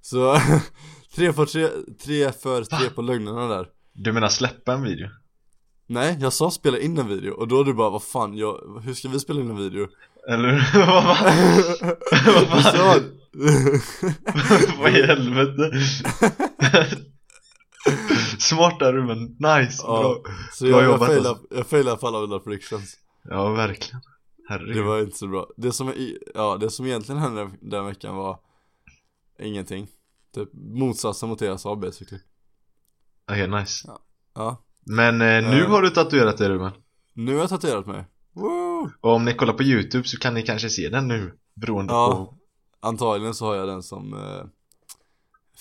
Så, 0.00 0.36
tre 1.14 1.32
för 1.32 1.46
tre, 1.46 1.68
tre 2.04 2.32
för 2.32 2.64
tre 2.64 2.90
på 2.90 3.02
lögnerna 3.02 3.46
där 3.48 3.68
Du 3.92 4.12
menar 4.12 4.28
släppa 4.28 4.72
en 4.72 4.82
video? 4.82 5.08
Nej, 5.90 6.16
jag 6.20 6.32
sa 6.32 6.50
spela 6.50 6.78
in 6.78 6.98
en 6.98 7.08
video 7.08 7.32
och 7.32 7.48
då 7.48 7.62
du 7.64 7.74
bara 7.74 7.90
vad 7.90 8.02
fan, 8.02 8.36
jag, 8.36 8.80
hur 8.84 8.94
ska 8.94 9.08
vi 9.08 9.20
spela 9.20 9.40
in 9.40 9.50
en 9.50 9.56
video? 9.56 9.88
Eller 10.28 10.70
vad 10.86 11.04
va? 11.04 11.16
Du 12.56 12.62
sa 12.62 13.00
Vad 14.82 14.96
i 14.96 15.06
helvete? 15.06 15.70
Smart 18.38 18.78
där 18.78 18.92
men 18.92 19.18
nice, 19.24 19.82
Ja, 19.86 20.00
bra. 20.00 20.32
Så 20.52 20.64
Bra 20.64 20.70
jag, 20.72 20.82
jag, 20.82 20.92
jobbat, 20.92 21.08
failade, 21.08 21.28
alltså. 21.28 21.46
jag 21.50 21.66
failade 21.66 21.96
på 21.96 22.06
alla 22.06 22.20
mina 22.20 22.38
predictions. 22.38 22.94
Ja 23.24 23.50
verkligen. 23.50 24.00
Herregud. 24.48 24.76
Det 24.76 24.82
var 24.82 25.00
inte 25.00 25.16
så 25.18 25.26
bra. 25.28 25.46
Det 25.56 25.72
som, 25.72 25.88
i- 25.88 26.18
ja, 26.34 26.56
det 26.60 26.70
som 26.70 26.86
egentligen 26.86 27.20
hände 27.20 27.50
den 27.60 27.86
veckan 27.86 28.14
var 28.16 28.38
Ingenting. 29.40 29.88
Typ 30.34 30.48
motsatsen 30.52 31.28
mot 31.28 31.38
det 31.38 31.46
jag 31.46 31.60
sa 31.60 31.76
basically. 31.76 32.20
Okej 33.30 33.48
nice. 33.48 33.88
Ja. 34.34 34.64
Men 34.86 35.14
eh, 35.20 35.50
nu 35.50 35.62
Eh. 35.62 35.70
har 35.70 35.82
du 35.82 35.90
tatuerat 35.90 36.38
dig 36.38 36.48
Ruben. 36.48 36.72
Nu 37.14 37.32
har 37.34 37.40
jag 37.40 37.48
tatuerat 37.48 37.86
mig! 37.86 38.04
Och 39.00 39.12
om 39.12 39.24
ni 39.24 39.34
kollar 39.34 39.52
på 39.54 39.62
youtube 39.62 40.08
så 40.08 40.16
kan 40.18 40.34
ni 40.34 40.42
kanske 40.42 40.70
se 40.70 40.88
den 40.88 41.08
nu 41.08 41.38
Beroende 41.54 41.92
Ja. 41.92 42.06
på 42.12 42.34
Antagligen 42.88 43.34
så 43.34 43.44
har 43.46 43.54
jag 43.54 43.68
den 43.68 43.82
som 43.82 44.14
eh, 44.14 44.44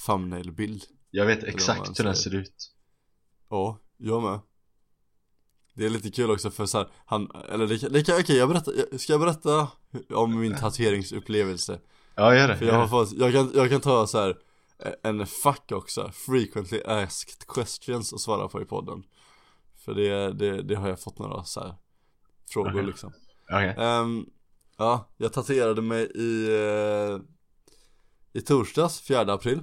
Thumbnail-bild. 0.06 0.84
Jag 1.12 1.26
vet 1.26 1.44
exakt 1.44 2.00
hur 2.00 2.04
den 2.04 2.16
ser 2.16 2.36
ut. 2.36 2.72
Ja, 3.50 3.80
jag 3.98 4.24
med. 4.24 4.40
Det 5.74 5.86
är 5.86 5.90
lite 5.90 6.12
kul 6.12 6.32
också 6.32 6.52
för 6.52 6.66
så 6.66 6.78
här, 6.78 6.88
han, 7.06 7.32
eller 7.50 7.68
det, 7.68 8.04
kan- 8.04 8.20
okej 8.20 8.38
jag 8.38 8.50
berättar, 8.50 8.98
ska 8.98 9.14
jag 9.14 9.20
berätta 9.20 9.68
om 10.10 10.40
min 10.40 10.56
tatueringsupplevelse? 10.60 11.80
Ja 12.16 12.36
gör 12.36 12.48
det, 12.48 12.58
För 12.58 12.66
jag 12.66 12.74
har 12.76 12.88
fått, 12.88 13.12
jag 13.12 13.34
kan, 13.34 13.52
jag 13.56 13.70
kan 13.70 13.82
ta 13.82 14.08
så 14.08 14.18
här 14.20 14.38
eh, 14.80 14.92
en 15.04 15.28
fuck 15.28 15.72
också, 15.72 16.12
frequently 16.14 16.82
asked 16.86 17.48
questions 17.48 18.14
och 18.14 18.22
svara 18.22 18.48
på 18.48 18.62
i 18.62 18.66
podden. 18.66 19.04
För 19.86 19.94
det, 19.94 20.34
det, 20.34 20.62
det 20.62 20.76
har 20.76 20.90
jag 20.90 21.00
fått 21.02 21.20
några 21.20 21.44
så 21.44 21.60
här 21.60 21.76
frågor 22.50 22.72
Okej. 22.72 22.86
liksom. 22.86 23.14
Okej, 23.52 23.76
Ehm, 23.78 24.26
Ja, 24.80 25.10
jag 25.18 25.34
tatuerade 25.34 25.82
mig 25.82 26.04
i, 26.16 26.48
eh, 26.48 27.20
i 28.34 28.42
torsdags, 28.42 29.02
4 29.02 29.34
april 29.34 29.62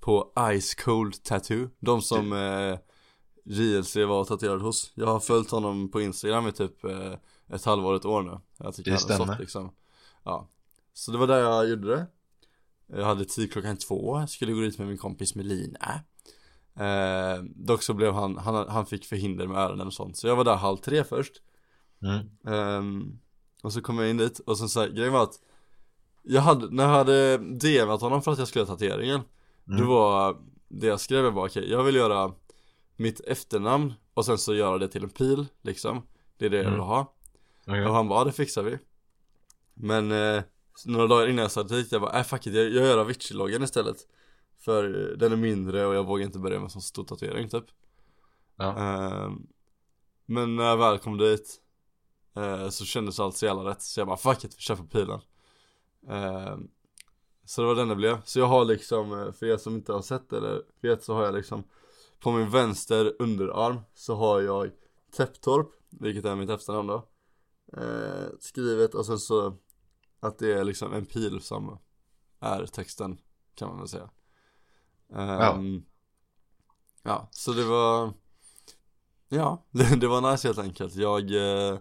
På 0.00 0.32
Ice 0.60 0.74
Cold 0.74 1.22
Tattoo. 1.24 1.68
De 1.78 2.02
som 2.02 2.32
eh, 2.32 2.78
JLC 3.44 3.96
var 3.96 4.24
tatuerad 4.24 4.60
hos. 4.62 4.92
Jag 4.94 5.06
har 5.06 5.20
följt 5.20 5.50
honom 5.50 5.90
på 5.90 6.00
Instagram 6.00 6.46
i 6.48 6.52
typ 6.52 6.84
eh, 6.84 7.12
ett 7.52 7.64
halvår, 7.64 7.94
ett 7.96 8.04
år 8.04 8.22
nu. 8.22 8.40
Jag 8.58 8.74
tycker 8.74 8.90
Det 8.90 8.96
han 8.96 9.10
är 9.10 9.14
stämmer. 9.14 9.26
soft 9.26 9.40
liksom. 9.40 9.72
Ja. 10.24 10.48
Så 10.92 11.12
det 11.12 11.18
var 11.18 11.26
där 11.26 11.38
jag 11.40 11.68
gjorde 11.68 11.88
det. 11.96 12.06
Jag 12.86 13.04
hade 13.04 13.24
tid 13.24 13.52
klockan 13.52 13.76
två, 13.76 14.18
jag 14.20 14.30
skulle 14.30 14.52
gå 14.52 14.60
dit 14.60 14.78
med 14.78 14.88
min 14.88 14.98
kompis 14.98 15.34
Melina. 15.34 16.00
Eh, 16.76 17.42
Dock 17.44 17.82
så 17.82 17.94
blev 17.94 18.12
han, 18.12 18.36
han, 18.38 18.68
han 18.68 18.86
fick 18.86 19.04
förhinder 19.04 19.46
med 19.46 19.56
ärenden 19.58 19.86
och 19.86 19.94
sånt. 19.94 20.16
Så 20.16 20.26
jag 20.26 20.36
var 20.36 20.44
där 20.44 20.54
halv 20.56 20.76
tre 20.76 21.04
först 21.04 21.32
Mm. 22.02 22.26
Ehm, 22.56 23.18
och 23.62 23.72
så 23.72 23.80
kom 23.80 23.98
jag 23.98 24.10
in 24.10 24.16
dit 24.16 24.38
och 24.38 24.58
sen 24.58 24.68
så 24.68 24.80
här, 24.80 24.88
grejen 24.88 25.12
var 25.12 25.22
att 25.22 25.40
Jag 26.22 26.40
hade, 26.42 26.70
när 26.70 26.84
jag 26.84 26.90
hade 26.90 27.36
DMat 27.38 28.00
honom 28.00 28.22
för 28.22 28.32
att 28.32 28.38
jag 28.38 28.48
skulle 28.48 28.60
göra 28.64 28.74
tatueringen 28.74 29.20
Mm. 29.66 29.80
Det 29.80 29.86
var, 29.86 30.36
det 30.68 30.86
jag 30.86 31.00
skrev 31.00 31.24
var 31.24 31.46
okej, 31.48 31.70
jag 31.70 31.84
vill 31.84 31.94
göra 31.96 32.32
mitt 32.96 33.20
efternamn 33.20 33.92
och 34.14 34.24
sen 34.24 34.38
så 34.38 34.54
göra 34.54 34.78
det 34.78 34.88
till 34.88 35.02
en 35.02 35.10
pil 35.10 35.46
liksom 35.62 36.02
Det 36.38 36.46
är 36.46 36.50
det 36.50 36.56
jag 36.56 36.66
Mm. 36.66 36.74
vill 36.74 36.82
ha 36.82 37.14
Okej. 37.66 37.86
Och 37.86 37.94
han 37.94 38.08
bara, 38.08 38.20
"Ja, 38.20 38.24
det 38.24 38.32
fixar 38.32 38.62
vi 38.62 38.78
Men 39.74 40.12
eh, 40.12 40.42
några 40.86 41.06
dagar 41.06 41.26
innan 41.28 41.42
jag 41.42 41.50
satte 41.50 41.74
dit, 41.74 41.92
jag 41.92 42.00
bara, 42.00 42.18
äh 42.20 42.24
fuck 42.24 42.46
it, 42.46 42.54
jag, 42.54 42.64
jag 42.64 42.86
gör 42.86 42.98
Avicii-loggan 42.98 43.62
istället 43.62 43.96
För 44.58 44.82
den 45.16 45.32
är 45.32 45.36
mindre 45.36 45.86
och 45.86 45.94
jag 45.94 46.04
vågar 46.06 46.24
inte 46.26 46.38
börja 46.38 46.58
med 46.58 46.64
en 46.64 46.70
sån 46.70 46.82
stor 46.82 47.04
tatuering 47.04 47.48
typ 47.48 47.64
Ja. 48.56 48.76
Ehm, 48.78 49.46
Men 50.26 50.56
när 50.56 50.64
jag 50.64 50.76
väl 50.76 50.98
kom 50.98 51.18
dit 51.18 51.61
eh, 52.36 52.68
Så 52.68 52.84
kändes 52.84 53.20
allt 53.20 53.36
så 53.36 53.46
jävla 53.46 53.70
rätt. 53.70 53.82
Så 53.82 54.00
jag 54.00 54.06
bara 54.06 54.16
fuck 54.16 54.44
it, 54.44 54.54
vi 54.56 54.60
kör 54.60 54.76
på 54.76 54.84
pilen. 54.86 55.20
Ehm, 56.08 56.68
Så 57.44 57.60
det 57.60 57.66
var 57.66 57.74
den 57.74 57.88
det 57.88 57.94
blev. 57.96 58.22
Så 58.24 58.38
jag 58.38 58.46
har 58.46 58.64
liksom, 58.64 59.12
eh, 59.20 59.32
för 59.32 59.46
er 59.46 59.56
som 59.56 59.74
inte 59.74 59.92
har 59.92 60.02
sett 60.02 60.32
eller 60.32 60.62
vet 60.80 61.04
så 61.04 61.14
har 61.14 61.24
jag 61.24 61.34
liksom 61.34 61.64
På 62.20 62.32
min 62.32 62.50
vänster 62.50 63.16
underarm 63.18 63.80
så 63.94 64.14
har 64.14 64.40
jag 64.40 64.70
Täpptorp, 65.16 65.68
vilket 65.90 66.24
är 66.24 66.36
mitt 66.36 66.50
efternamn 66.50 66.88
då 66.88 67.08
eh, 67.76 68.28
Skrivet. 68.40 68.94
Och 68.94 69.06
sen 69.06 69.18
så 69.18 69.56
Att 70.20 70.38
det 70.38 70.52
är 70.52 70.64
liksom 70.64 70.92
en 70.92 71.06
pil 71.06 71.40
som 71.40 71.78
är 72.40 72.66
texten 72.66 73.18
kan 73.54 73.68
man 73.68 73.78
väl 73.78 73.88
säga. 73.88 74.10
Ehm, 75.14 75.82
Ja, 77.02 77.28
så 77.30 77.52
det 77.52 77.64
var 77.64 78.12
Ja, 79.28 79.64
det, 79.70 79.96
det 79.96 80.08
var 80.08 80.30
nice 80.32 80.48
helt 80.48 80.58
enkelt. 80.58 80.94
Jag 80.94 81.30
eh, 81.30 81.72
eh, 81.72 81.78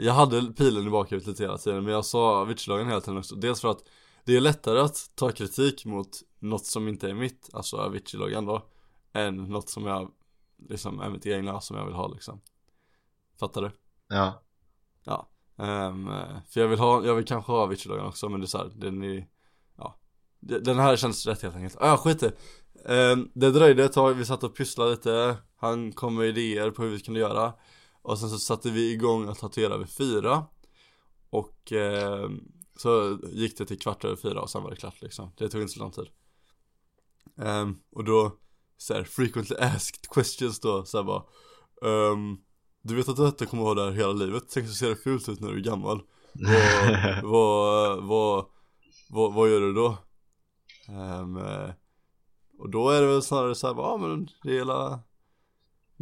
Jag 0.00 0.12
hade 0.12 0.52
pilen 0.52 0.86
i 0.86 0.90
bakhuvudet 0.90 1.28
lite 1.28 1.42
hela 1.42 1.58
tiden 1.58 1.84
men 1.84 1.92
jag 1.92 2.04
sa 2.04 2.40
Avicii-lagen 2.40 2.88
hela 2.88 3.00
tiden 3.00 3.18
också. 3.18 3.34
Dels 3.34 3.60
för 3.60 3.68
att 3.68 3.84
det 4.24 4.36
är 4.36 4.40
lättare 4.40 4.80
att 4.80 5.10
ta 5.14 5.30
kritik 5.30 5.84
mot 5.84 6.08
något 6.38 6.66
som 6.66 6.88
inte 6.88 7.10
är 7.10 7.14
mitt 7.14 7.50
Alltså 7.52 7.76
Avicii-loggan 7.76 8.46
då 8.46 8.66
Än 9.12 9.36
något 9.36 9.68
som 9.68 9.86
jag 9.86 10.10
Liksom 10.68 11.00
är 11.00 11.10
mitt 11.10 11.26
egna 11.26 11.60
som 11.60 11.76
jag 11.76 11.84
vill 11.84 11.94
ha 11.94 12.08
liksom. 12.08 12.40
Fattar 13.40 13.62
du? 13.62 13.70
Ja. 14.08 14.42
Ja. 15.04 15.28
Eh, 15.58 15.94
För 16.48 16.60
jag 16.60 16.68
vill 16.68 16.78
ha, 16.78 17.04
jag 17.04 17.14
vill 17.14 17.24
kanske 17.24 17.52
ha 17.52 17.62
Avicii-loggan 17.62 18.06
också 18.06 18.28
men 18.28 18.40
det 18.40 18.44
är 18.44 18.48
så 18.48 18.58
här, 18.58 18.70
den 18.74 19.02
är 19.02 19.26
Ja. 19.76 19.98
Den 20.40 20.78
här 20.78 20.96
känns 20.96 21.26
rätt 21.26 21.42
helt 21.42 21.56
enkelt, 21.56 21.76
ah 21.80 21.96
skit 21.96 22.22
i. 22.22 22.30
Ehm, 22.86 23.30
Det 23.34 23.50
dröjde 23.50 23.84
ett 23.84 23.92
tag, 23.92 24.14
vi 24.14 24.24
satt 24.24 24.44
och 24.44 24.56
pysslade 24.56 24.90
lite. 24.90 25.36
Han 25.56 25.92
kom 25.92 26.14
med 26.14 26.26
idéer 26.28 26.70
på 26.70 26.82
hur 26.82 26.90
vi 26.90 27.00
kunde 27.00 27.20
göra 27.20 27.52
Och 28.02 28.18
sen 28.18 28.30
så 28.30 28.38
satte 28.38 28.70
vi 28.70 28.92
igång 28.92 29.28
att 29.28 29.38
tatuera 29.38 29.78
vid 29.78 29.88
fyra. 29.88 30.46
Och 31.30 31.72
ehm, 31.72 32.40
så 32.76 33.18
gick 33.32 33.58
det 33.58 33.66
till 33.66 33.78
kvart 33.78 34.04
över 34.04 34.16
fyra 34.16 34.40
och 34.40 34.50
sen 34.50 34.62
var 34.62 34.70
det 34.70 34.76
klart 34.76 35.02
liksom. 35.02 35.30
Det 35.36 35.48
tog 35.48 35.60
inte 35.62 35.72
så 35.74 35.80
lång 35.80 35.90
tid. 35.90 36.08
Ehm, 37.38 37.76
Och 37.90 38.04
då 38.04 38.36
så 38.76 38.94
här, 38.94 39.04
frequently 39.04 39.56
asked 39.56 40.08
questions 40.14 40.60
då 40.60 40.84
så 40.84 40.96
här 40.98 41.04
bara 41.04 41.22
ehm, 41.82 42.36
Du 42.82 42.94
vet 42.94 43.08
att 43.08 43.16
du 43.16 43.26
inte 43.26 43.46
kommer 43.46 43.62
ha 43.62 43.74
det 43.74 43.82
här 43.84 43.90
hela 43.92 44.12
livet, 44.12 44.42
tänk 44.50 44.68
så 44.68 44.74
ser 44.74 44.88
det 44.88 44.96
fult 44.96 45.28
ut 45.28 45.40
när 45.40 45.48
du 45.52 45.58
är 45.58 45.64
gammal. 45.64 46.02
Vad, 47.22 47.22
vad, 47.22 48.04
vad, 48.04 48.46
vad, 49.10 49.34
vad 49.34 49.50
gör 49.50 49.60
du 49.60 49.72
då? 49.72 49.96
Eh, 50.88 51.70
och 52.58 52.70
då 52.70 52.90
är 52.90 53.00
det 53.00 53.06
väl 53.06 53.22
snarare 53.22 53.54
så 53.54 53.66
här, 53.66 53.74
ja 53.74 53.96
men 53.96 54.28
det 54.42 54.50
är 54.50 54.54
hela 54.54 55.00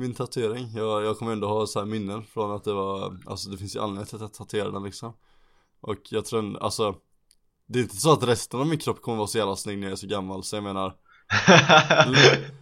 min 0.00 0.14
tatuering. 0.14 0.72
Jag, 0.74 1.04
jag 1.04 1.18
kommer 1.18 1.32
ändå 1.32 1.48
ha 1.48 1.66
så 1.66 1.78
här 1.78 1.86
minnen 1.86 2.24
från 2.24 2.50
att 2.50 2.64
det 2.64 2.72
var, 2.72 3.18
alltså 3.26 3.50
det 3.50 3.58
finns 3.58 3.76
ju 3.76 3.80
anledning 3.80 4.06
till 4.06 4.14
att 4.16 4.20
jag 4.20 4.34
tatuerade 4.34 4.72
den 4.72 4.82
liksom. 4.84 5.12
Och 5.80 5.98
jag 6.10 6.24
tror, 6.24 6.38
en- 6.38 6.56
alltså 6.56 6.94
det 7.66 7.78
är 7.78 7.82
inte 7.82 7.96
så 7.96 8.12
att 8.12 8.22
resten 8.22 8.60
av 8.60 8.66
min 8.66 8.78
kropp 8.78 9.02
kommer 9.02 9.18
vara 9.18 9.26
så 9.26 9.38
jävla 9.38 9.56
snygg 9.56 9.78
när 9.78 9.86
jag 9.86 9.92
är 9.92 9.96
så 9.96 10.06
gammal, 10.06 10.44
så 10.44 10.56
jag 10.56 10.62
menar 10.64 10.96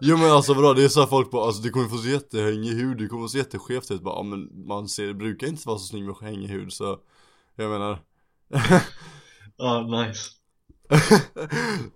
Jo 0.00 0.16
men 0.16 0.30
alltså 0.30 0.54
vadå, 0.54 0.72
det 0.72 0.84
är 0.84 0.88
så 0.88 1.00
här 1.00 1.06
folk 1.06 1.30
bara, 1.30 1.46
alltså 1.46 1.62
du 1.62 1.70
kommer 1.70 1.88
få 1.88 1.96
så 1.96 2.08
jättehängig 2.08 2.72
hud, 2.72 2.98
du 2.98 3.08
kommer 3.08 3.22
få 3.24 3.28
så 3.28 3.38
jätteskevt 3.38 3.90
ut 3.90 4.02
bara, 4.02 4.14
ja 4.18 4.22
men 4.22 4.66
man 4.66 4.88
ser, 4.88 5.12
brukar 5.12 5.46
inte 5.46 5.68
vara 5.68 5.78
så 5.78 5.86
snygg 5.86 6.04
med 6.04 6.14
hängig 6.20 6.48
hud 6.48 6.72
så 6.72 6.98
Jag 7.56 7.70
menar 7.70 7.98
Ja, 9.56 9.82
nice. 9.82 10.30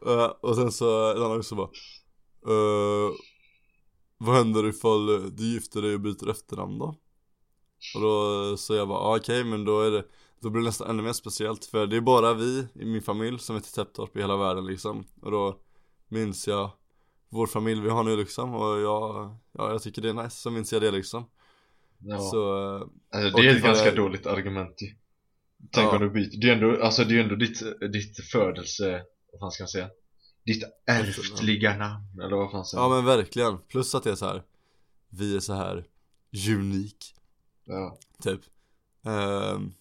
Eh, 0.07 0.25
Och 0.41 0.57
sen 0.57 0.73
så, 0.73 1.11
en 1.17 1.23
annan 1.23 1.39
också 1.39 1.55
bara 1.55 1.69
eh, 2.47 3.13
Vad 4.19 4.37
händer 4.37 4.69
ifall 4.69 5.07
du 5.37 5.45
gifter 5.45 5.83
dig 5.83 5.95
och 5.95 6.01
byter 6.01 6.31
efternamn 6.31 6.79
då? 6.79 6.95
Och 7.95 8.01
då 8.01 8.57
så 8.57 8.75
jag 8.75 8.89
bara, 8.89 8.99
ah, 8.99 9.17
okej 9.17 9.45
men 9.45 9.65
då 9.65 9.81
är 9.81 9.91
det 9.91 10.05
Då 10.41 10.51
blir 10.51 10.63
det 10.63 10.69
nästan 10.69 10.91
ännu 10.91 11.03
mer 11.03 11.13
speciellt 11.13 11.65
för 11.65 11.87
det 11.87 11.97
är 11.97 12.01
bara 12.01 12.35
vi 12.35 12.67
i 12.75 12.85
min 12.85 13.03
familj 13.03 13.39
som 13.39 13.57
heter 13.57 13.73
Täpptorp 13.73 14.17
i 14.17 14.21
hela 14.21 14.37
världen 14.37 14.67
liksom 14.67 15.05
Och 15.21 15.31
då 15.31 15.61
minns 16.09 16.49
jag 16.49 16.71
vår 17.29 17.47
familj 17.47 17.81
vi 17.81 17.89
har 17.91 18.05
nu 18.05 18.17
liksom 18.17 18.55
och 18.55 18.81
jag, 18.81 19.37
ja 19.53 19.71
jag 19.73 19.83
tycker 19.83 20.03
det 20.03 20.09
är 20.09 20.13
nice 20.13 20.37
så 20.37 20.51
minns 20.51 20.73
jag 20.73 20.83
det 20.83 20.91
liksom 20.91 21.25
Ja. 22.01 22.19
Så, 22.19 22.57
eh, 22.77 22.83
Alltså, 23.13 23.41
det 23.41 23.49
är 23.49 23.57
ett 23.57 23.63
ganska 23.63 23.87
jag- 23.87 23.97
dåligt 23.97 24.27
argument. 24.27 24.77
Tänk 25.73 25.87
Ja. 25.87 25.97
om 25.97 26.03
du 26.03 26.11
byter, 26.11 26.41
det 26.41 26.49
är 26.51 26.53
ändå, 26.53 26.83
alltså 26.85 27.05
det 27.05 27.15
är 27.19 27.23
ändå 27.23 27.35
ditt, 27.35 27.63
ditt 27.93 28.25
födelse, 28.33 29.03
vad 29.33 29.41
fan 29.41 29.51
ska 29.51 29.63
man 29.63 29.69
säga? 29.69 29.89
Ditt 30.49 30.63
ärftliga 30.87 31.77
namn, 31.77 32.21
eller 32.23 32.37
vad 32.37 32.51
fan 32.51 32.65
säger 32.65 32.83
ja 32.85 32.89
men 32.89 33.05
verkligen, 33.05 33.59
plus 33.59 33.95
att 33.95 34.03
det 34.05 34.11
är 34.11 34.15
så 34.15 34.27
här 34.27 34.43
Vi 35.11 35.37
är 35.37 35.41
så 35.41 35.53
här 35.53 35.85
unik 36.59 37.15
Ja. 37.65 37.99
Typ 38.23 38.41
Ehm, 39.07 39.73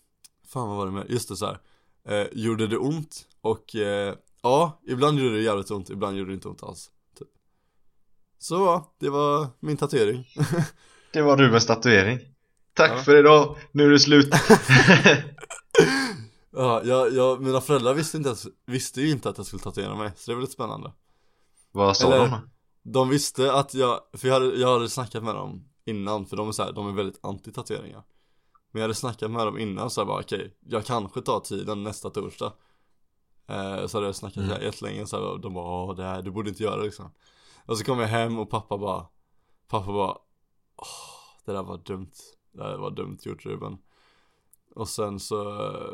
Fan 0.47 0.67
vad 0.69 0.77
var 0.77 0.85
det 0.85 0.91
med, 0.91 1.05
just 1.09 1.29
det 1.29 1.35
så 1.35 1.45
här. 1.45 1.59
Eh, 2.07 2.27
Gjorde 2.31 2.67
det 2.67 2.77
ont 2.77 3.27
och 3.41 3.75
eh, 3.75 4.15
Ja, 4.41 4.81
ibland 4.87 5.19
gjorde 5.19 5.35
det 5.35 5.41
jävligt 5.41 5.71
ont, 5.71 5.89
ibland 5.89 6.17
gjorde 6.17 6.31
det 6.31 6.35
inte 6.35 6.47
ont 6.47 6.63
alls 6.63 6.91
typ. 7.19 7.27
Så 8.39 8.55
ja, 8.55 8.95
det 8.99 9.09
var 9.09 9.47
min 9.59 9.77
tatuering 9.77 10.27
Det 11.13 11.21
var 11.21 11.37
Rubens 11.37 11.65
tatuering. 11.65 12.19
Tack 12.73 12.91
Ja. 12.91 12.97
för 13.03 13.15
idag, 13.19 13.57
nu 13.71 13.85
är 13.85 13.89
det 13.89 13.99
slut. 13.99 14.29
Ja, 16.57 16.81
jag, 16.83 17.13
jag, 17.13 17.41
mina 17.41 17.61
föräldrar 17.61 17.93
visste, 17.93 18.17
inte 18.17 18.29
ens, 18.29 18.47
visste 18.65 19.01
ju 19.01 19.11
inte 19.11 19.29
att 19.29 19.37
jag 19.37 19.45
skulle 19.47 19.63
tatuera 19.63 19.95
mig, 19.95 20.11
så 20.15 20.31
det 20.31 20.35
var 20.35 20.41
lite 20.41 20.53
spännande. 20.53 20.93
Vad 21.71 21.97
sa 21.97 22.07
Eller- 22.13 22.27
de? 22.29 22.49
De 22.83 23.09
visste 23.09 23.53
att 23.53 23.73
jag, 23.73 23.99
för 24.13 24.27
jag 24.27 24.33
hade, 24.33 24.45
jag 24.55 24.73
hade 24.73 24.89
snackat 24.89 25.23
med 25.23 25.35
dem 25.35 25.69
innan, 25.85 26.25
för 26.25 26.37
de 26.37 26.47
är 26.47 26.51
så 26.51 26.63
här, 26.63 26.71
de 26.71 26.87
är 26.87 26.91
väldigt 26.91 27.19
anti 27.25 27.51
tatueringar 27.51 28.03
Men 28.71 28.79
jag 28.79 28.81
hade 28.81 28.93
snackat 28.95 29.31
med 29.31 29.47
dem 29.47 29.57
innan 29.57 29.89
så 29.89 29.99
jag 29.99 30.07
bara 30.07 30.19
okej, 30.19 30.57
jag 30.59 30.85
kanske 30.85 31.21
tar 31.21 31.39
tiden 31.39 31.83
nästa 31.83 32.09
torsdag. 32.09 32.53
Eh, 33.47 33.87
Så 33.87 33.97
hade 33.97 34.07
jag 34.07 34.15
snackat 34.15 34.43
Mm. 34.43 34.61
jättelänge 34.63 35.05
så 35.07 35.17
här, 35.33 35.37
de 35.37 35.53
bara 35.53 35.65
åh 35.83 35.95
det 35.95 36.03
här, 36.03 36.21
du 36.21 36.31
borde 36.31 36.49
inte 36.49 36.63
göra 36.63 36.75
det 36.77 36.83
liksom. 36.83 37.09
Och 37.65 37.77
så 37.77 37.83
kom 37.83 37.99
jag 37.99 38.07
hem 38.07 38.39
och 38.39 38.49
pappa 38.49 38.77
bara 38.77 39.05
Pappa 39.67 39.85
bara 39.91 40.17
åh, 40.75 40.87
det 41.45 41.51
där 41.51 41.63
var 41.63 41.77
dumt. 41.77 42.11
Det 42.51 42.63
där 42.63 42.77
var 42.77 42.91
dumt 42.91 43.17
gjort 43.21 43.45
Ruben. 43.45 43.77
Och 44.75 44.89
sen 44.89 45.19
så 45.19 45.59
eh, 45.65 45.91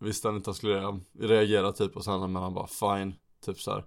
Visste 0.00 0.28
han 0.28 0.36
inte 0.36 0.50
han 0.50 0.54
skulle 0.54 1.00
reagera 1.18 1.72
typ 1.72 1.96
och 1.96 2.04
sen 2.04 2.32
men 2.32 2.42
han 2.42 2.54
bara 2.54 2.66
fine 2.66 3.14
Typ 3.44 3.60
så 3.60 3.70
här. 3.70 3.84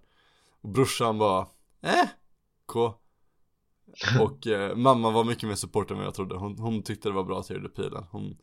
Och 0.62 0.70
brorsan 0.70 1.18
bara 1.18 1.48
Eh, 1.82 2.08
K. 2.66 2.94
Och 4.22 4.48
eh, 4.48 4.76
mamma 4.76 5.12
var 5.12 5.24
mycket 5.24 5.50
mer 5.50 5.56
support 5.56 5.92
än 5.92 5.98
vad 5.98 6.06
jag 6.06 6.14
trodde. 6.14 6.36
Hon, 6.36 6.60
hon 6.60 6.84
tyckte 6.84 7.10
det 7.10 7.14
var 7.14 7.24
bra 7.24 7.40
att 7.40 7.50
jag 7.50 7.58
gjorde 7.58 7.70
pilen. 7.70 8.04
Hon, 8.12 8.38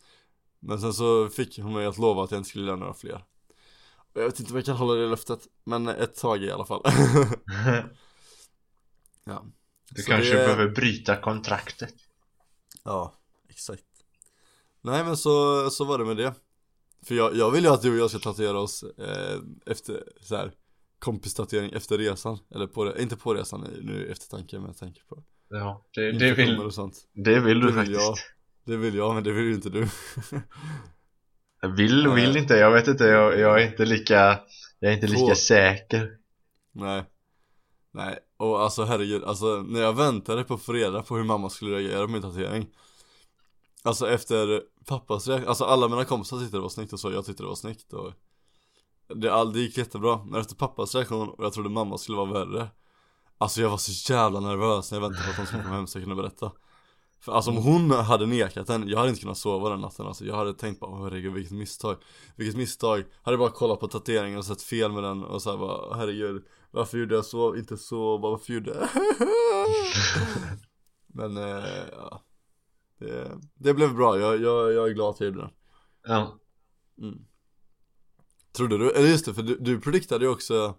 Men 0.61 0.81
sen 0.81 0.93
så 0.95 1.29
fick 1.29 1.59
hon 1.59 1.73
mig 1.73 1.87
att 1.87 1.99
lova 1.99 2.25
att 2.25 2.31
jag 2.31 2.39
inte 2.39 2.49
skulle 2.51 2.67
göra 2.67 2.77
några 2.77 2.95
fler. 2.95 3.25
Och 4.13 4.21
Jag 4.21 4.25
vet 4.25 4.41
inte 4.41 4.53
om 4.53 4.57
jag 4.57 4.67
kan 4.67 4.77
hålla 4.77 4.95
det 4.95 5.07
löftet 5.07 5.41
Men 5.65 5.89
ett 5.89 6.17
tag 6.17 6.43
i 6.43 6.51
alla 6.51 6.65
fall. 6.65 6.83
Ja. 9.25 9.45
Du 9.91 10.03
Så 10.03 10.11
kanske 10.11 10.31
det- 10.33 10.47
behöver 10.47 10.69
bryta 10.69 11.17
kontraktet. 11.17 11.95
Ja, 12.85 13.15
exakt. 13.49 13.85
Nej 14.81 15.05
men 15.05 15.17
så, 15.17 15.71
så 15.71 15.85
var 15.85 15.99
det 15.99 16.05
med 16.05 16.17
det 16.17 16.35
För 17.03 17.15
jag, 17.15 17.37
jag 17.37 17.51
vill 17.51 17.65
ju 17.65 17.71
att 17.71 17.83
du 17.83 17.91
och 17.93 17.99
jag 17.99 18.11
ska 18.11 18.19
tatuera 18.19 18.59
oss 18.61 18.83
eh, 18.83 19.39
efter 19.67 20.03
så 20.21 20.37
här 20.37 20.53
kompistatuering 20.99 21.73
efter 21.73 21.99
resan 21.99 22.39
Eller 22.55 22.67
på, 22.67 22.99
inte 22.99 23.17
på 23.17 23.35
resan 23.35 23.67
nu 23.83 24.07
i 24.07 24.11
eftertanke 24.11 24.57
men 24.59 24.67
jag 24.67 24.77
tänker 24.77 25.03
på 25.03 25.25
Ja, 25.51 25.87
det, 25.95 26.13
det, 26.13 26.35
vill, 26.35 26.61
och 26.61 26.75
sånt 26.75 26.95
det 27.15 27.41
vill 27.41 27.61
du 27.61 27.67
det 27.67 27.73
vill 27.73 27.75
faktiskt. 27.75 28.01
jag. 28.01 28.15
Det 28.65 28.77
vill 28.77 28.95
jag 28.95 29.15
men 29.15 29.25
det 29.25 29.33
vill 29.33 29.45
ju 29.45 29.55
inte 29.55 29.71
du 29.71 29.89
Vill 31.77 32.07
och 32.07 32.19
vill 32.19 32.37
inte, 32.37 32.55
jag 32.55 32.71
vet 32.71 32.89
inte, 32.89 33.05
jag, 33.05 33.39
jag 33.39 33.63
är 33.63 33.67
inte 33.67 33.85
lika 33.85 34.41
Jag 34.79 34.91
är 34.93 34.95
inte 34.95 35.07
lika 35.07 35.19
Två. 35.19 35.35
säker 35.35 36.11
Nej 36.73 37.05
Nej, 37.91 38.19
och 38.37 38.63
alltså 38.63 38.85
herregud, 38.85 39.25
alltså 39.25 39.47
när 39.69 39.81
jag 39.81 39.93
väntade 39.97 40.45
på 40.45 40.57
reda 40.57 41.03
på 41.03 41.17
hur 41.17 41.25
mamma 41.25 41.51
skulle 41.51 41.77
reagera 41.77 42.07
på 42.07 42.13
min 42.13 42.23
tatuering 42.23 42.67
Alltså 43.83 44.09
efter 44.09 44.63
pappas 44.87 45.29
reaktion, 45.29 45.49
alltså 45.49 45.65
alla 45.65 45.89
mina 45.89 46.05
kompisar 46.05 46.39
tyckte 46.39 46.57
det 46.57 46.61
var 46.61 46.69
snyggt 46.69 46.93
och 46.93 47.01
så, 47.01 47.13
jag 47.13 47.25
tyckte 47.27 47.43
det 47.43 47.49
var 47.49 47.55
snyggt 47.55 47.93
och 47.93 48.13
det, 49.15 49.33
all, 49.33 49.53
det 49.53 49.61
gick 49.61 49.79
jättebra, 49.79 50.25
men 50.25 50.41
efter 50.41 50.55
pappas 50.55 50.95
reaktion 50.95 51.29
och 51.29 51.45
jag 51.45 51.53
trodde 51.53 51.69
mamma 51.69 51.99
skulle 51.99 52.19
vara 52.19 52.33
värre. 52.33 52.69
Alltså 53.39 53.61
jag 53.61 53.71
var 53.71 53.77
så 53.77 54.13
jävla 54.13 54.41
nervös 54.41 54.91
när 54.91 55.01
jag 55.01 55.09
väntade 55.09 55.25
på 55.25 55.31
att 55.31 55.37
hon 55.37 55.47
skulle 55.47 55.63
komma 55.63 55.75
hem 55.75 55.87
så 55.87 55.99
jag 55.99 56.05
kunde 56.05 56.23
berätta. 56.23 56.53
För 57.21 57.33
alltså 57.33 57.51
om 57.51 57.57
hon 57.57 57.91
hade 57.91 58.27
nekat 58.27 58.67
den, 58.67 58.89
jag 58.89 58.99
hade 58.99 59.11
inte 59.11 59.21
kunnat 59.21 59.39
sova 59.39 59.69
den 59.69 59.81
natten 59.81 60.07
alltså 60.07 60.25
Jag 60.25 60.37
hade 60.37 60.55
tänkt 60.55 60.81
bara, 60.81 61.05
herregud 61.05 61.33
vilket 61.33 61.53
misstag. 61.53 61.97
Vilket 62.37 62.57
misstag, 62.57 63.05
hade 63.23 63.37
bara 63.37 63.51
kollat 63.51 63.81
på 63.81 63.89
tatueringen 63.89 64.39
och 64.39 64.45
sett 64.45 64.63
fel 64.63 64.93
med 64.93 65.03
den 65.03 65.25
och 65.25 65.43
så 65.43 65.51
här 65.51 65.59
bara, 65.59 65.97
herregud 65.97 66.45
Varför 66.71 66.99
gjorde 66.99 67.15
jag 67.15 67.25
så, 67.25 67.57
inte 67.57 67.77
så, 67.77 68.19
bara 68.19 68.31
varför 68.31 68.53
gjorde 68.53 68.71
jag 68.71 68.89
Men 71.15 71.37
eh, 71.37 71.85
ja 71.93 72.25
det, 72.99 73.39
det 73.55 73.75
blev 73.75 73.95
bra, 73.95 74.19
jag, 74.19 74.41
jag, 74.41 74.73
jag 74.73 74.89
är 74.89 74.93
glad 74.95 75.17
gjorde 75.21 75.41
den 75.41 75.51
Ja, 76.07 76.39
mm. 77.01 77.19
Trodde 78.57 78.79
du, 78.79 78.91
eller 78.91 79.09
just 79.09 79.25
det, 79.25 79.35
för 79.35 79.43
du, 79.43 79.57
du 79.61 79.81
prediktade 79.81 80.25
ju 80.25 80.31
också 80.31 80.75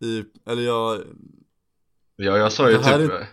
i, 0.00 0.24
eller 0.46 0.62
jag 0.62 1.02
ja 2.16 2.36
jag 2.36 2.52
sa 2.52 2.70
ju 2.70 2.76
typ 2.76 2.86
är- 2.86 3.28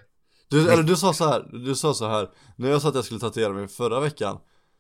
Du, 0.50 0.70
eller 0.72 0.84
du 0.84 0.96
sa 0.96 1.14
så 1.14 1.26
här, 1.26 1.50
du 1.66 1.76
sa 1.76 1.94
så 1.94 2.08
här 2.08 2.30
När 2.56 2.70
jag 2.70 2.82
sa 2.82 2.90
att 2.90 2.96
jag 2.96 3.06
skulle 3.06 3.20
tatuera 3.20 3.54
mig 3.54 3.68
förra 3.68 4.00
veckan 4.00 4.38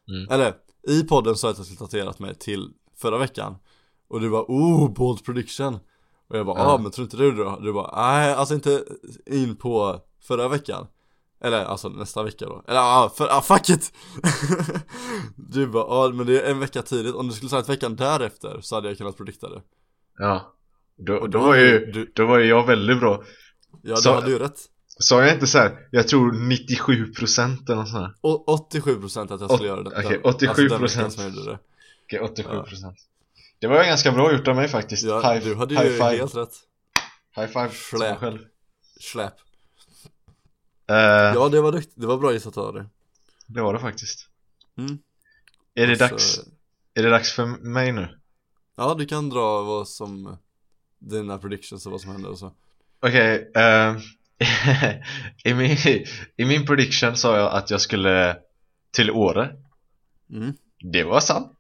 Mm. 0.10 0.30
Eller, 0.30 0.54
i 0.88 1.04
podden 1.04 1.36
sa 1.36 1.48
jag 1.48 1.52
att 1.52 1.58
jag 1.58 1.66
skulle 1.66 1.80
tatuerat 1.80 2.20
mig 2.20 2.36
till 2.36 2.74
förra 2.96 3.18
veckan 3.18 3.56
Och 4.08 4.22
du 4.22 4.30
bara, 4.30 4.46
oh, 4.48 4.94
bold 4.94 5.26
prediction 5.26 5.80
Och 6.28 6.38
jag 6.38 6.46
bara, 6.46 6.60
Ja. 6.60 6.66
ah, 6.74 6.78
men 6.78 6.92
tror 6.92 7.06
inte 7.06 7.18
du 7.18 7.32
då? 7.32 7.60
Du 7.62 7.74
bara, 7.74 8.10
nej 8.12 8.34
alltså 8.34 8.54
inte 8.54 8.84
in 9.26 9.56
på 9.56 10.02
förra 10.22 10.48
veckan 10.48 10.88
Eller 11.44 11.66
alltså 11.66 11.90
nästa 11.90 12.24
vecka 12.24 12.46
då. 12.46 12.64
Eller 12.68 12.80
ja, 12.80 13.14
för, 13.18 13.28
ah, 13.32 13.42
fuck 13.42 13.70
it! 13.70 13.94
du 15.36 15.68
bara, 15.68 16.06
ja 16.08 16.14
men 16.14 16.26
det 16.26 16.42
är 16.42 16.52
en 16.52 16.60
vecka 16.60 16.82
tidigt. 16.82 17.16
Om 17.16 17.28
du 17.28 17.34
skulle 17.34 17.50
sagt 17.50 17.70
veckan 17.70 17.96
därefter 17.96 18.60
så 18.62 18.76
hade 18.76 18.88
jag 18.88 18.98
kunnat 18.98 19.18
predikta 19.18 19.50
det. 19.50 19.62
Ja. 20.18 20.54
Då, 20.98 21.20
då, 21.20 21.28
då 21.28 21.40
var 21.40 21.56
ju, 21.56 21.86
du- 21.92 22.12
då 22.16 22.26
var 22.26 22.38
ju 22.40 22.46
jag 22.46 22.68
väldigt 22.68 23.00
bra. 23.00 23.24
Ja, 23.82 23.96
Så- 23.96 24.10
du 24.10 24.16
hade 24.16 24.32
ju 24.32 24.40
rätt. 24.40 24.60
Sa 25.00 25.24
jag 25.24 25.34
inte 25.34 25.48
så 25.48 25.58
här? 25.58 25.88
jag 25.92 26.08
tror 26.08 26.32
97% 26.32 27.66
eller 27.66 27.76
något 27.76 27.90
sånt 27.90 28.04
här? 28.04 28.14
Och 28.22 28.48
87% 28.72 29.34
att 29.34 29.42
jag 29.42 29.52
skulle 29.52 29.54
Åt- 29.54 29.62
göra 29.62 29.84
det 29.84 29.90
okej, 29.90 30.22
Alltså, 30.24 30.46
87%. 30.46 30.70
den 30.70 30.82
veckan 30.82 31.12
som 31.12 31.24
jag 31.24 31.34
gjorde 31.36 31.52
det. 31.52 31.60
Okej, 32.06 32.20
87% 32.46 32.94
Det 33.60 33.68
var 33.68 33.84
ganska 33.84 34.12
bra 34.12 34.32
gjort 34.34 34.48
av 34.48 34.56
mig 34.56 34.68
faktiskt. 34.68 35.04
Ja, 35.04 35.34
high, 35.34 35.44
du 35.46 35.56
hade 35.56 35.76
high 35.76 35.86
ju 35.86 35.92
five, 35.94 36.18
helt 36.18 36.36
rätt. 36.36 36.54
High 37.36 37.48
five 37.48 37.70
Släp. 37.70 38.18
Släp 39.00 39.34
Eh, 40.88 40.96
Ja 41.36 41.50
det 41.52 41.62
var 41.62 41.72
duktigt, 41.72 41.94
det 41.96 42.08
var 42.08 42.18
bra 42.18 42.34
gissat 42.34 42.58
av 42.58 42.74
dig. 42.74 42.84
Det 43.48 43.62
var 43.62 43.74
det 43.74 43.80
faktiskt. 43.80 44.28
Mm. 44.78 44.98
Är 45.76 45.88
det 45.88 45.96
så- 45.98 46.04
dags, 46.08 46.40
är 46.94 47.04
det 47.04 47.10
dags 47.10 47.32
för 47.32 47.46
mig 47.46 47.92
nu? 47.92 48.20
Ja 48.78 48.96
du 49.00 49.06
kan 49.06 49.30
dra 49.30 49.62
vad 49.62 49.88
som 49.88 50.38
Dina 51.00 51.38
predictions 51.38 51.86
och 51.86 51.92
vad 51.92 52.02
som 52.02 52.12
hände 52.12 52.28
och 52.28 52.40
så. 52.40 52.52
Okej, 53.00 53.52
eh, 53.56 53.96
i, 55.44 55.54
min, 55.54 55.78
i 56.38 56.46
min 56.46 56.66
prediction 56.66 57.16
sa 57.18 57.38
jag 57.38 57.52
att 57.54 57.70
jag 57.70 57.82
skulle 57.82 58.38
till 58.92 59.12
Åre. 59.12 59.56
Mm. 60.30 60.54
Det 60.92 61.04
var 61.04 61.20
sant. 61.20 61.58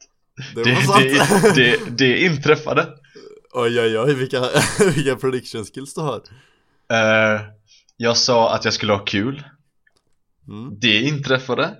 Det, 0.56 0.64
Det, 0.64 0.74
var 0.74 0.82
sant. 0.82 1.56
det, 1.56 1.56
det, 1.56 1.98
det 1.98 2.24
inträffade. 2.26 2.94
Oj 3.56 3.80
oj 3.82 4.00
oj 4.00 4.14
vilka, 4.14 4.50
vilka 4.96 5.16
prediction 5.16 5.66
skills 5.66 5.94
du 5.94 6.02
har. 6.02 6.22
Eh, 6.92 7.42
Jag 7.98 8.18
sa 8.18 8.56
att 8.56 8.66
jag 8.66 8.74
skulle 8.74 8.94
ha 8.94 9.00
kul. 9.00 9.44
Mm. 10.48 10.80
Det 10.80 11.02
inträffade. 11.02 11.78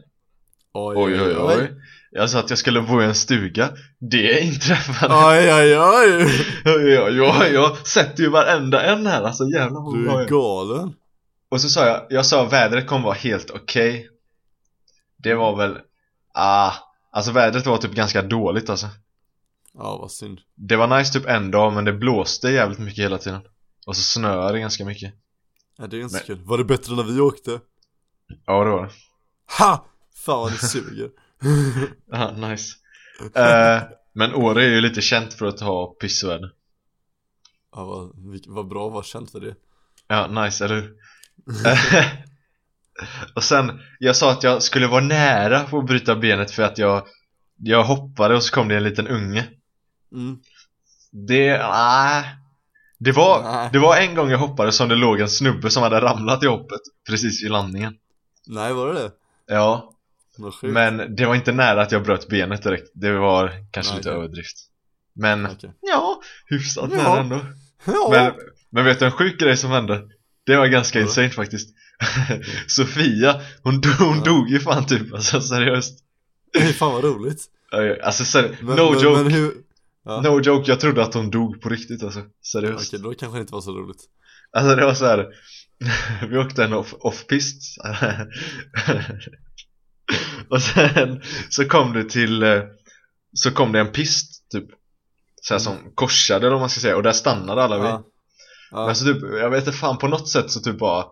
Oj, 0.73 0.95
Oj 0.97 1.21
oj 1.21 1.36
oj 1.38 1.73
Jag 2.12 2.30
sa 2.30 2.39
att 2.39 2.49
jag 2.49 2.60
skulle 2.60 2.82
bo 2.82 3.02
i 3.02 3.06
en 3.06 3.15
stuga. 3.15 3.69
Det 3.99 4.39
inträffade. 4.39 5.13
Oj 5.15 5.54
oj 5.54 5.78
oj. 5.80 6.30
Ja, 6.65 7.10
ja, 7.10 7.47
Jag 7.47 7.88
sätter 7.88 8.23
ju 8.23 8.30
varenda 8.30 8.84
en 8.84 9.08
här 9.08 9.23
alltså 9.23 9.43
jävlar 9.47 9.82
vad 9.82 9.93
Du 9.93 10.10
är 10.10 10.28
galen. 10.28 10.95
Och 11.49 11.62
så 11.62 11.69
sa 11.69 11.88
jag, 11.88 12.06
jag 12.10 12.26
sa 12.26 12.45
vädret 12.45 12.88
kommer 12.88 13.06
vara 13.06 13.15
helt 13.15 13.52
okej. 13.52 14.10
Det 15.17 15.34
var 15.34 15.56
väl, 15.56 15.78
ah 16.34 16.73
Alltså 17.12 17.32
vädret 17.32 17.65
var 17.65 17.78
typ 17.78 17.91
ganska 17.91 18.21
dåligt 18.21 18.69
alltså. 18.69 18.88
Ja 19.73 19.97
vad 19.97 20.12
synd. 20.12 20.39
Det 20.56 20.76
var 20.76 20.97
nice 20.97 21.13
typ 21.13 21.26
en 21.26 21.52
dag 21.52 21.73
men 21.73 21.86
det 21.86 21.93
blåste 21.93 22.49
jävligt 22.49 22.80
mycket 22.80 23.04
hela 23.04 23.17
tiden. 23.17 23.41
Och 23.86 23.95
så 23.95 24.02
snöade 24.02 24.54
det 24.54 24.60
ganska 24.60 24.86
mycket 24.86 25.13
ja, 25.77 25.88
Det 25.88 25.97
är 25.97 26.01
inte 26.01 26.15
så 26.15 26.25
kul, 26.25 26.39
var 26.43 26.57
det 26.57 26.63
bättre 26.63 26.95
när 26.95 27.03
vi 27.03 27.19
åkte? 27.19 27.59
Ja 28.45 28.63
det 28.63 28.69
var 28.69 28.83
det 28.83 28.91
Ha! 29.59 29.86
Fan 30.25 30.39
vad 30.39 30.51
ni 30.51 30.57
suger 30.57 31.09
Ja, 32.12 32.31
nice 32.31 32.75
Eh, 33.36 33.81
Men 34.13 34.33
Åre 34.33 34.63
är 34.63 34.69
ju 34.69 34.81
lite 34.81 35.01
känt 35.01 35.33
för 35.33 35.45
att 35.45 35.59
ha 35.59 35.88
pissväder 35.88 36.51
Ja 37.75 37.86
vad, 37.86 38.12
vad 38.47 38.67
bra 38.67 38.88
att 38.88 38.93
vara 38.93 39.03
känt 39.03 39.31
för 39.31 39.39
det 39.39 39.55
Ja, 40.07 40.27
nice, 40.27 40.65
eller 40.65 40.75
hur? 40.75 40.95
och 43.36 43.43
sen, 43.43 43.79
jag 43.99 44.15
sa 44.15 44.31
att 44.31 44.43
jag 44.43 44.63
skulle 44.63 44.88
vara 44.88 45.03
nära 45.03 45.63
på 45.63 45.79
att 45.79 45.86
bryta 45.86 46.15
benet 46.15 46.51
för 46.51 46.63
att 46.63 46.77
jag 46.77 47.07
Jag 47.57 47.83
hoppade 47.83 48.36
och 48.36 48.43
så 48.43 48.53
kom 48.55 48.67
det 48.67 48.77
en 48.77 48.83
liten 48.83 49.07
unge 49.07 49.49
mm. 50.12 50.39
Det, 51.12 51.57
nej 51.57 52.25
det 53.03 53.11
var, 53.11 53.43
Nej. 53.43 53.69
det 53.73 53.79
var 53.79 53.97
en 53.97 54.15
gång 54.15 54.29
jag 54.29 54.37
hoppade 54.37 54.71
som 54.71 54.89
det 54.89 54.95
låg 54.95 55.19
en 55.19 55.29
snubbe 55.29 55.69
som 55.69 55.83
hade 55.83 56.01
ramlat 56.01 56.43
i 56.43 56.47
hoppet 56.47 56.79
precis 57.09 57.43
vid 57.43 57.51
landningen 57.51 57.93
Nej 58.47 58.73
var 58.73 58.87
det 58.87 58.93
det? 58.93 59.11
Ja, 59.47 59.89
men 60.61 61.15
det 61.15 61.25
var 61.25 61.35
inte 61.35 61.51
nära 61.51 61.81
att 61.81 61.91
jag 61.91 62.03
bröt 62.03 62.27
benet 62.27 62.63
direkt 62.63 62.91
Det 62.93 63.11
var 63.11 63.51
kanske 63.71 63.91
Nej, 63.93 63.97
lite 63.99 64.09
okej. 64.09 64.19
överdrift 64.19 64.57
Men, 65.15 65.45
Okej. 65.45 65.73
ja, 65.81 66.21
hyfsat 66.49 66.89
Ja. 66.93 66.97
nära 67.03 67.19
ändå 67.19 67.39
Ja. 67.85 68.07
Men, 68.11 68.33
men 68.69 68.85
vet 68.85 68.99
du 68.99 69.05
en 69.05 69.11
sjuk 69.11 69.39
grej 69.39 69.57
som 69.57 69.71
hände? 69.71 70.01
Det 70.45 70.55
var 70.55 70.67
ganska 70.67 70.99
Vadå? 70.99 71.07
insane 71.09 71.29
faktiskt 71.29 71.69
Sofia, 72.67 73.41
hon, 73.63 73.81
dog, 73.81 73.91
hon 73.93 74.17
Ja. 74.17 74.23
dog 74.23 74.49
ju 74.49 74.59
fan 74.59 74.85
typ, 74.85 75.13
alltså 75.13 75.41
seriöst 75.41 75.99
Fan 76.75 76.93
vad 76.93 77.03
roligt 77.03 77.45
Alltså 78.03 78.23
seri- 78.23 78.55
men, 78.61 78.75
no 78.75 78.91
men, 78.91 79.01
joke, 79.03 79.23
men 79.23 79.31
hur... 79.31 79.51
Ja. 80.05 80.21
no 80.21 80.41
joke, 80.41 80.71
jag 80.71 80.79
trodde 80.79 81.03
att 81.03 81.13
hon 81.13 81.29
dog 81.29 81.61
på 81.61 81.69
riktigt 81.69 82.03
alltså, 82.03 82.21
seriöst. 82.51 82.93
Okej, 82.93 82.99
då 83.03 83.13
kanske 83.13 83.37
det 83.37 83.41
inte 83.41 83.53
var 83.53 83.61
så 83.61 83.71
roligt. 83.71 84.01
Alltså 84.51 84.75
det 84.75 84.85
var 84.85 84.93
så 84.93 85.05
här. 85.05 85.27
Vi 86.29 86.37
åkte 86.37 86.63
en 86.63 86.73
off- 86.73 86.93
off-pist 86.99 87.77
Och 90.49 90.61
sen 90.61 91.21
så 91.49 91.65
kom 91.65 91.93
det 91.93 92.03
till 92.03 92.43
eh, 92.43 92.61
Så 93.33 93.51
kom 93.51 93.71
det 93.71 93.79
en 93.79 93.91
pist 93.91 94.49
typ. 94.51 94.65
Så 95.41 95.53
här 95.53 95.59
som 95.59 95.77
korsade 95.95 96.47
eller 96.47 96.59
man 96.59 96.69
ska 96.69 96.81
säga. 96.81 96.95
Och 96.95 97.03
där 97.03 97.11
stannade 97.11 97.63
alla 97.63 97.77
vi 97.77 97.83
Ja, 97.83 98.03
ja. 98.71 98.85
Men 98.85 98.95
så 98.95 99.05
typ, 99.05 99.21
jag 99.21 99.49
vet 99.49 99.67
inte 99.67 99.77
fan 99.77 99.97
på 99.97 100.07
något 100.07 100.29
sätt 100.29 100.51
så 100.51 100.59
typ 100.59 100.79
bara 100.79 101.03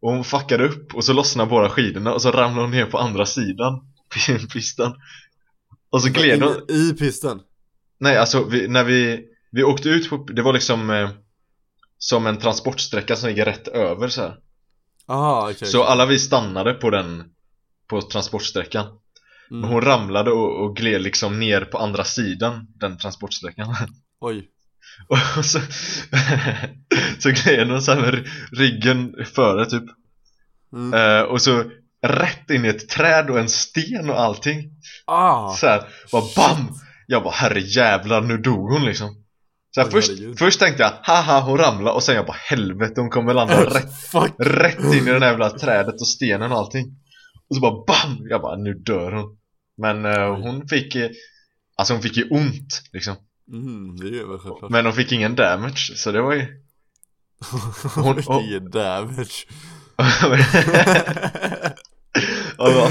Och 0.00 0.12
hon 0.12 0.24
fuckade 0.24 0.68
upp 0.68 0.94
och 0.94 1.04
så 1.04 1.12
lossnade 1.12 1.50
båda 1.50 1.70
skidorna 1.70 2.12
och 2.14 2.22
så 2.22 2.30
ramlade 2.30 2.60
hon 2.62 2.70
ner 2.70 2.86
på 2.86 2.98
andra 2.98 3.26
sidan 3.26 3.80
Pisten 4.52 4.92
Och 5.90 6.02
så 6.02 6.08
gled 6.08 6.42
hon 6.42 6.56
In, 6.68 6.76
I 6.76 6.92
pisten? 6.92 7.40
Nej 7.98 8.16
alltså 8.16 8.44
vi, 8.44 8.68
när 8.68 8.84
vi 8.84 9.24
Vi 9.50 9.62
åkte 9.62 9.88
ut 9.88 10.10
på, 10.10 10.16
det 10.16 10.42
var 10.42 10.52
liksom 10.52 10.90
eh, 10.90 11.10
Som 11.98 12.26
en 12.26 12.38
transportsträcka 12.38 13.16
som 13.16 13.28
ligger 13.28 13.44
rätt 13.44 13.68
över 13.68 14.08
så 14.08 14.22
här. 14.22 14.36
Aha, 15.06 15.50
okej 15.50 15.68
Så 15.68 15.84
alla 15.84 16.06
vi 16.06 16.18
stannade 16.18 16.74
på 16.74 16.90
den 16.90 17.24
På 17.88 18.02
transportsträckan 18.02 18.86
mm. 18.86 19.00
Men 19.60 19.70
hon 19.70 19.80
ramlade 19.80 20.30
och, 20.30 20.64
och 20.64 20.76
gled 20.76 21.02
liksom 21.02 21.40
ner 21.40 21.60
på 21.60 21.78
andra 21.78 22.04
sidan 22.04 22.66
Den 22.74 22.98
transportsträckan 22.98 23.76
Oj 24.20 24.48
Och 25.08 25.44
så 25.44 25.60
Så 27.18 27.30
gled 27.30 27.70
hon 27.70 27.82
så 27.82 27.92
här 27.92 28.00
med 28.00 28.28
ryggen 28.52 29.14
före 29.34 29.66
typ 29.66 29.84
mm. 30.72 30.94
Eh, 30.94 31.22
och 31.22 31.42
så 31.42 31.64
rätt 32.02 32.50
in 32.50 32.64
i 32.64 32.68
ett 32.68 32.88
träd 32.88 33.30
och 33.30 33.38
en 33.38 33.48
sten 33.48 34.10
och 34.10 34.20
allting 34.20 34.70
Ah! 35.04 35.54
så 35.54 35.66
här, 35.66 35.88
bara 36.12 36.22
BAM! 36.36 36.78
Jag 37.10 37.22
bara 37.22 37.34
herre 37.34 37.60
jävlar 37.60 38.20
nu 38.20 38.38
dog 38.38 38.72
hon 38.72 38.84
liksom. 38.84 39.24
Så 39.70 39.80
här, 39.80 39.88
först, 39.90 40.10
först 40.38 40.60
tänkte 40.60 40.82
jag 40.82 40.92
haha 41.02 41.40
hon 41.40 41.58
ramlade 41.58 41.96
och 41.96 42.02
sen 42.02 42.14
jag 42.14 42.26
bara 42.26 42.36
helvete 42.50 43.00
hon 43.00 43.10
kommer 43.10 43.34
landa 43.34 43.64
rätt, 43.74 43.94
Fuck! 44.00 44.32
rätt 44.38 44.78
in 44.78 44.92
i 45.08 45.10
det 45.12 45.18
där 45.18 45.26
jävla 45.26 45.50
trädet 45.50 46.00
och 46.00 46.08
stenen 46.08 46.52
och 46.52 46.58
allting. 46.58 46.86
Och 47.50 47.56
så 47.56 47.60
bara 47.62 47.84
BAM! 47.86 48.26
Jag 48.30 48.40
bara 48.40 48.56
nu 48.56 48.74
dör 48.74 49.12
hon. 49.12 49.38
Men 49.76 50.04
eh, 50.04 50.36
hon 50.36 50.68
fick 50.68 50.94
eh, 50.94 51.10
Alltså 51.76 51.94
hon 51.94 52.02
fick 52.02 52.16
ju 52.16 52.28
ont 52.28 52.82
liksom. 52.92 53.16
Mm, 53.52 53.96
det 53.96 54.38
självklart. 54.38 54.70
Men 54.70 54.84
hon 54.84 54.94
fick 54.94 55.12
ingen 55.12 55.34
damage 55.36 55.92
så 55.96 56.12
det 56.12 56.22
var 56.22 56.32
ju 56.34 56.46
hon- 57.94 58.16
fick 58.16 58.30
ingen 58.30 58.70
damage. 58.70 59.46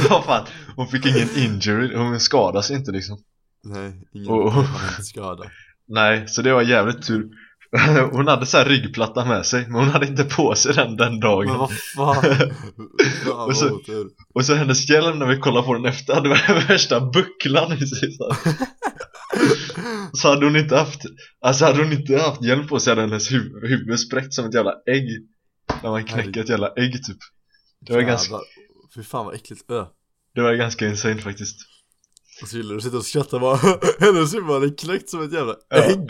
Vad 0.09 0.23
fan, 0.25 0.45
hon 0.75 0.87
fick 0.87 1.05
ingen 1.05 1.29
injury, 1.37 1.95
hon 1.95 2.19
skadade 2.19 2.63
sig 2.63 2.75
inte 2.75 2.91
liksom 2.91 3.17
Nej, 3.67 4.07
ingen 4.13 4.29
Och- 4.29 4.63
skada 5.01 5.43
Nej, 5.87 6.27
så 6.27 6.41
det 6.41 6.53
var 6.53 6.61
jävligt 6.61 7.07
tur. 7.07 7.29
Hon 8.11 8.27
hade 8.27 8.45
så 8.45 8.57
här 8.57 8.65
ryggplatta 8.65 9.25
med 9.25 9.45
sig 9.45 9.63
Men 9.67 9.73
hon 9.75 9.89
hade 9.89 10.07
inte 10.07 10.23
på 10.23 10.55
sig 10.55 10.73
den 10.73 10.95
den 10.95 11.19
dagen. 11.19 11.47
Men 11.47 11.57
vad 11.57 11.71
fan? 11.95 12.23
Fan 13.25 13.47
Och 13.49 13.57
så- 13.57 13.79
Och 14.33 14.45
så 14.45 14.53
hennes 14.55 14.89
hjälm 14.89 15.19
när 15.19 15.25
vi 15.25 15.37
kollade 15.37 15.65
på 15.67 15.73
den 15.73 15.85
efter 15.85 16.13
hade 16.15 16.29
värsta 16.67 16.99
bucklan 17.01 17.73
i 17.73 17.87
sig. 17.87 18.11
Så, 18.11 18.35
så 20.13 20.29
hade 20.29 20.45
hon 20.45 20.55
inte 20.55 20.77
haft 20.77 21.01
Alltså 21.41 21.65
hade 21.65 21.83
hon 21.83 21.93
inte 21.93 22.17
haft 22.17 22.43
hjälm 22.43 22.67
på 22.67 22.79
sig 22.79 22.91
hade 22.91 23.01
hennes 23.01 23.31
huvud, 23.31 23.69
huvud 23.69 23.99
spräckt 23.99 24.33
som 24.33 24.45
ett 24.45 24.53
jävla 24.53 24.73
ägg. 24.87 25.07
När 25.83 25.89
man 25.89 26.03
knäcker 26.03 26.41
ett 26.41 26.49
jävla 26.49 26.67
ägg 26.75 26.93
typ. 27.03 27.17
Det 27.81 27.93
var 27.93 28.01
ganska, 28.01 28.31
Jävlar. 28.31 28.41
Fy 28.95 29.03
fan 29.03 29.25
vad 29.25 29.35
äckligt. 29.35 29.71
Ö. 29.71 29.85
Det 30.35 30.41
var 30.41 30.53
ganska 30.53 30.87
insane 30.87 31.17
faktiskt 31.21 31.57
Och 32.41 32.47
så 32.47 32.57
gillar 32.57 32.69
du 32.71 32.77
att 32.77 32.83
sitta 32.83 32.97
och 32.97 33.05
skratta 33.05 33.39
bara 33.39 33.55
Hennes 33.99 34.33
huvud 34.35 34.49
hade 34.49 34.69
knäckt 34.69 35.09
som 35.09 35.21
ett 35.23 35.33
jävla 35.33 35.55
Ja. 35.69 35.77
ägg. 35.83 36.09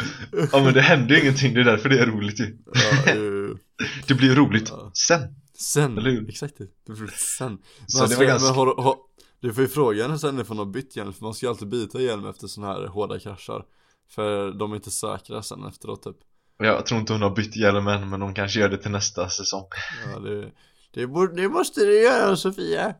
Ja 0.52 0.64
men 0.64 0.74
det 0.74 0.82
hände 0.82 1.14
ju 1.16 1.22
ingenting, 1.22 1.54
det 1.54 1.60
är 1.62 1.66
därför 1.66 1.90
det 1.90 2.00
är 2.00 2.06
roligt 2.06 2.40
ju. 2.40 2.58
Ja, 3.06 3.14
ju. 3.16 3.56
Det 4.08 4.14
blir 4.14 4.36
roligt 4.36 4.70
Ja. 4.70 4.92
sen. 5.08 5.22
Sen, 5.60 5.98
Eller 5.98 6.10
hur? 6.12 6.30
exakt. 6.30 6.58
Det, 6.58 6.68
det 6.88 6.94
blir 6.94 7.08
sen. 7.38 7.58
Så 7.88 8.00
Men 8.00 8.10
det 8.10 8.16
ska- 8.16 8.24
var 8.24 8.26
ganska 8.26 8.48
men 8.48 8.56
har, 8.58 8.82
har, 8.84 8.96
Du 9.42 9.54
får 9.54 9.64
ju 9.64 9.70
fråga 9.70 10.04
henne 10.04 10.20
sen 10.20 10.40
ifall 10.40 10.58
hon 10.58 10.68
har 10.68 10.74
bytt 10.74 10.96
hjälm 10.96 11.14
för 11.14 11.24
man 11.24 11.34
ska 11.34 11.46
ju 11.46 11.50
alltid 11.50 11.68
byta 11.70 12.02
hjälm 12.02 12.26
efter 12.30 12.48
såna 12.48 12.68
här 12.68 12.88
hårda 12.88 13.20
kraschar. 13.20 13.64
För 14.10 14.52
de 14.52 14.72
är 14.72 14.76
inte 14.76 14.92
säkra 14.92 15.42
sen 15.44 15.64
efteråt 15.66 16.04
typ. 16.04 16.16
Jag 16.60 16.86
tror 16.86 17.00
inte 17.00 17.14
hon 17.14 17.22
har 17.22 17.36
bytt 17.36 17.56
hjälm 17.56 17.88
än 17.88 18.10
men 18.10 18.22
hon 18.22 18.34
kanske 18.34 18.60
gör 18.60 18.70
det 18.70 18.78
till 18.78 18.92
nästa 18.92 19.30
säsong. 19.30 19.66
Ja 20.14 20.20
det, 20.20 20.52
det, 20.94 21.08
borde, 21.08 21.42
det 21.42 21.50
måste 21.50 21.80
du 21.86 22.02
göra 22.04 22.36
Sofia 22.36 22.94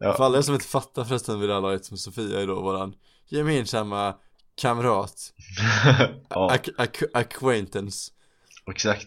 Ja. 0.00 0.14
För 0.16 0.24
alla 0.24 0.38
er 0.38 0.42
som 0.42 0.54
inte 0.54 0.66
fattar 0.66 1.04
förresten 1.04 1.40
vid 1.40 1.50
här 1.50 1.60
laget 1.60 1.84
som 1.84 1.96
Sofia 1.96 2.40
är 2.40 2.46
då 2.46 2.62
våran 2.62 2.94
gemensamma 3.28 4.14
kamrat 4.60 5.32
Ja, 6.28 6.52
ac, 6.52 6.68
ac, 6.76 7.02
Acquaintance 7.14 8.10
exakt 8.70 9.06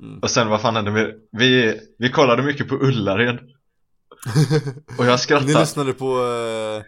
mm. 0.00 0.18
Och 0.18 0.30
sen 0.30 0.48
vad 0.48 0.60
fan 0.60 0.76
hände 0.76 0.90
med 0.90 1.20
Vi, 1.30 1.80
vi 1.98 2.10
kollade 2.10 2.42
mycket 2.42 2.68
på 2.68 2.74
Ullared 2.74 3.38
Och 4.98 5.06
jag 5.06 5.12
Ni 5.12 5.18
skrattade 5.18 5.60
lyssnade 5.60 5.92
på 5.92 6.06
eh, 6.06 6.82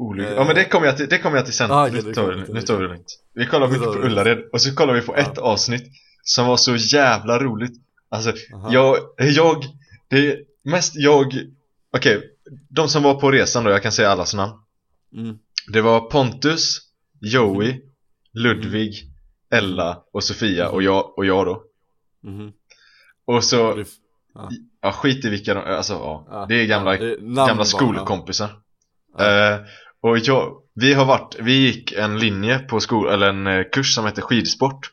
Olyckligt. 0.00 0.32
Eh. 0.32 0.36
Ja 0.36 0.44
men 0.44 0.54
det 0.54 0.64
kommer 0.64 0.86
jag 0.86 0.96
till, 0.96 1.08
det 1.08 1.18
kommer 1.18 1.36
jag 1.36 1.46
till 1.46 1.54
sen. 1.54 1.70
Ah, 1.70 1.88
nu 1.88 2.02
tar 2.14 2.26
vi 2.26 2.52
nu 2.52 2.62
tar 2.62 2.76
vi 2.76 2.82
det 2.82 2.88
lugnt. 2.88 3.18
Vi 3.34 3.46
kollar 3.46 3.68
Nu 3.68 3.72
mycket 3.72 3.92
på. 3.92 3.98
Ullared 3.98 4.38
och 4.52 4.60
så 4.60 4.74
kollar 4.74 4.94
vi 4.94 5.00
på 5.00 5.16
ett 5.16 5.38
avsnitt 5.38 5.92
som 6.22 6.46
var 6.46 6.56
så 6.56 6.76
jävla 6.76 7.38
roligt. 7.38 7.80
Alltså, 8.08 8.32
aha. 8.54 8.72
jag, 8.72 8.96
jag, 9.16 9.64
det 10.08 10.16
är 10.16 10.38
mest 10.62 10.92
jag, 10.96 11.34
okej, 11.96 12.22
de 12.68 12.88
som 12.88 13.02
var 13.02 13.14
på 13.14 13.30
resan 13.30 13.64
då, 13.64 13.70
jag 13.70 13.82
kan 13.82 13.92
säga 13.92 14.10
allas 14.10 14.34
namn. 14.34 14.52
mm. 15.16 15.38
Det 15.72 15.80
var 15.80 16.00
Pontus, 16.00 16.78
Joey, 17.20 17.80
Ludvig, 18.32 18.94
Ella 19.50 20.02
och 20.12 20.24
Sofia 20.24 20.68
och 20.68 20.82
jag, 20.82 21.18
och 21.18 21.26
jag 21.26 21.46
då. 21.46 21.62
mhm. 22.22 22.52
Och 23.24 23.44
så, 23.44 23.74
Det- 23.74 23.84
ja 24.82 24.92
skit 24.92 25.24
i 25.24 25.28
vilka 25.28 25.54
de, 25.54 25.60
alltså 25.60 25.92
ja, 25.92 26.26
ja, 26.30 26.46
det 26.48 26.54
är 26.54 26.66
gamla, 26.66 26.94
ja, 26.96 27.00
det 27.00 27.12
är 27.12 27.46
gamla 27.46 27.64
skolkompisar. 27.64 28.50
Ja. 29.18 29.52
Eh, 29.54 29.60
och 30.00 30.18
jag, 30.18 30.62
vi 30.74 30.94
har 30.94 31.04
varit, 31.04 31.36
vi 31.40 31.52
gick 31.66 31.92
en 31.92 32.18
linje 32.18 32.58
på 32.58 32.80
skol, 32.80 33.08
eller 33.08 33.28
en 33.28 33.46
eh, 33.46 33.64
kurs 33.72 33.94
som 33.94 34.06
heter 34.06 34.22
skidsport 34.22 34.90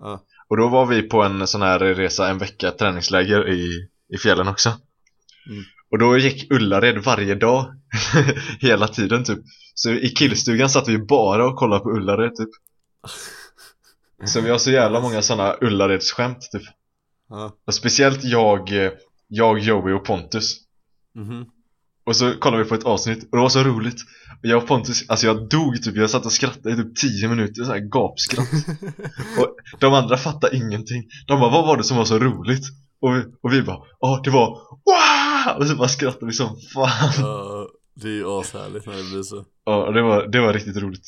Ja. 0.00 0.22
Och 0.48 0.56
då 0.56 0.68
var 0.68 0.86
vi 0.86 1.02
på 1.02 1.22
en 1.22 1.46
sån 1.46 1.62
här 1.62 1.78
resa, 1.78 2.28
en 2.28 2.38
vecka 2.38 2.70
träningsläger 2.70 3.48
i, 3.48 3.88
i 4.08 4.18
fjällen 4.18 4.48
också 4.48 4.68
Mm. 5.50 5.64
Och 5.92 5.98
då 5.98 6.18
gick 6.18 6.52
Ullared 6.52 6.98
varje 6.98 7.34
dag. 7.34 7.66
Hela 8.60 8.88
tiden 8.88 9.24
typ. 9.24 9.38
Så 9.74 9.90
i 9.90 10.08
killstugan 10.08 10.70
satt 10.70 10.88
vi 10.88 10.98
bara 10.98 11.46
och 11.46 11.56
kollade 11.56 11.82
på 11.82 11.90
Ullared 11.90 12.36
typ. 12.36 12.48
Så 14.24 14.40
vi 14.40 14.50
har 14.50 14.58
så 14.58 14.70
jävla 14.70 15.00
många 15.00 15.22
såna 15.22 15.56
Ullareds-skämt 15.60 16.48
typ. 16.52 16.62
Ja. 17.28 17.56
och 17.66 17.74
Speciellt 17.74 18.24
jag, 18.24 18.84
eh, 18.84 18.92
jag, 19.28 19.58
Joey 19.58 19.94
och 19.94 20.04
Pontus. 20.04 20.56
Mhm. 21.14 21.46
Och 22.04 22.16
så 22.16 22.34
kollade 22.38 22.62
vi 22.62 22.68
på 22.68 22.74
ett 22.74 22.84
avsnitt 22.84 23.22
och 23.22 23.36
det 23.36 23.42
var 23.42 23.48
så 23.48 23.62
roligt. 23.62 24.00
Och 24.42 24.48
jag 24.48 24.62
och 24.62 24.68
Pontus, 24.68 25.04
alltså 25.08 25.26
jag 25.26 25.48
dog 25.48 25.82
typ, 25.82 25.96
jag 25.96 26.10
satt 26.10 26.26
och 26.26 26.32
skrattade 26.32 26.74
i 26.74 26.76
typ 26.76 26.96
10 26.96 27.28
minuter, 27.28 27.64
så 27.64 27.72
här 27.72 27.78
gapskratt. 27.78 28.48
Och 29.38 29.56
de 29.78 29.94
andra 29.94 30.16
fattade 30.16 30.56
ingenting. 30.56 31.04
De 31.26 31.40
bara, 31.40 31.50
vad 31.50 31.66
var 31.66 31.76
det 31.76 31.84
som 31.84 31.96
var 31.96 32.04
så 32.04 32.18
roligt? 32.18 32.64
Och 33.02 33.16
vi, 33.16 33.22
och 33.42 33.52
vi 33.52 33.62
bara, 33.62 33.80
åh 34.00 34.20
det 34.24 34.30
var 34.30 34.48
wow! 34.48 35.58
Och 35.60 35.66
så 35.66 35.76
bara 35.76 35.88
skrattade 35.88 36.26
vi 36.26 36.32
som 36.32 36.56
fan. 36.74 37.12
Ja, 37.18 37.68
det 37.94 38.08
är 38.08 38.12
ju 38.12 38.26
ashärligt 38.40 38.86
när 38.86 38.96
det 38.96 39.02
blir 39.10 39.22
så. 39.22 39.44
Ja, 39.64 39.90
det 39.90 40.02
var, 40.02 40.26
det 40.26 40.40
var 40.40 40.52
riktigt 40.52 40.76
roligt. 40.76 41.06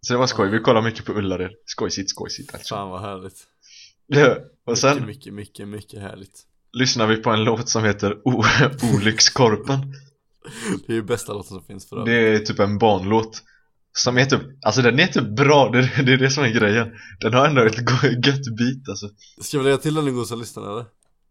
Så 0.00 0.12
det 0.12 0.18
var 0.18 0.26
skoj, 0.26 0.50
vi 0.50 0.58
kollade 0.60 0.84
mycket 0.86 1.04
på 1.04 1.12
Ullared. 1.12 1.50
Skojsigt, 1.66 2.10
skojsigt 2.10 2.54
alltså. 2.54 2.74
Fan 2.74 2.90
vad 2.90 3.00
härligt. 3.00 3.46
Ja, 4.06 4.36
Och 4.66 4.78
sen 4.78 4.94
Mycket, 4.96 5.06
mycket, 5.06 5.34
mycket, 5.34 5.68
mycket 5.68 6.00
härligt. 6.00 6.42
lyssnade 6.72 7.16
vi 7.16 7.22
på 7.22 7.30
en 7.30 7.44
låt 7.44 7.68
som 7.68 7.84
heter 7.84 8.18
o- 8.24 8.44
Olyckskorpen. 8.94 9.78
Det 10.86 10.92
är 10.92 10.94
ju 10.94 11.02
bästa 11.02 11.32
låten 11.32 11.48
som 11.48 11.64
finns 11.64 11.88
för 11.88 11.96
övrigt. 11.96 12.06
Det 12.06 12.34
är 12.34 12.38
typ 12.38 12.58
en 12.58 12.78
barnlåt 12.78 13.42
Som 14.04 14.18
är 14.18 14.24
typ, 14.24 14.40
alltså 14.62 14.82
den 14.82 14.98
är 15.00 15.06
typ 15.06 15.28
bra, 15.36 15.68
det, 15.72 16.02
det 16.02 16.12
är 16.12 16.16
det 16.16 16.30
som 16.30 16.44
är 16.44 16.48
grejen. 16.48 16.88
Den 17.20 17.34
har 17.34 17.46
ändå 17.46 17.62
ett 17.62 17.76
gött 18.26 18.56
beat 18.58 18.88
alltså. 18.88 19.08
Ska 19.40 19.58
vi 19.58 19.64
lägga 19.64 19.76
till 19.76 19.94
den 19.94 20.08
i 20.08 20.10
Gosa-listan 20.10 20.64
eller? 20.64 20.84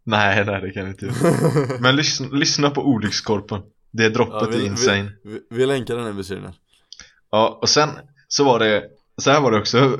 Nej, 0.03 0.45
nej 0.45 0.61
det 0.61 0.71
kan 0.71 0.81
jag 0.83 0.91
inte 0.91 1.05
göra. 1.05 1.77
Men 1.79 1.95
lyssna, 1.95 2.27
lyssna 2.31 2.69
på 2.69 2.81
Olyckskorpen. 2.81 3.61
Det 3.91 4.09
droppet 4.09 4.55
är 4.55 4.65
insane 4.65 5.11
vi, 5.23 5.31
vi, 5.31 5.39
vi 5.49 5.65
länkar 5.65 5.95
den 5.95 6.07
i 6.07 6.13
beskrivningen. 6.13 6.53
Ja, 7.31 7.59
och 7.61 7.69
sen 7.69 7.89
så 8.27 8.43
var 8.43 8.59
det 8.59 8.83
Så 9.21 9.31
här 9.31 9.41
var 9.41 9.51
det 9.51 9.57
också 9.57 9.99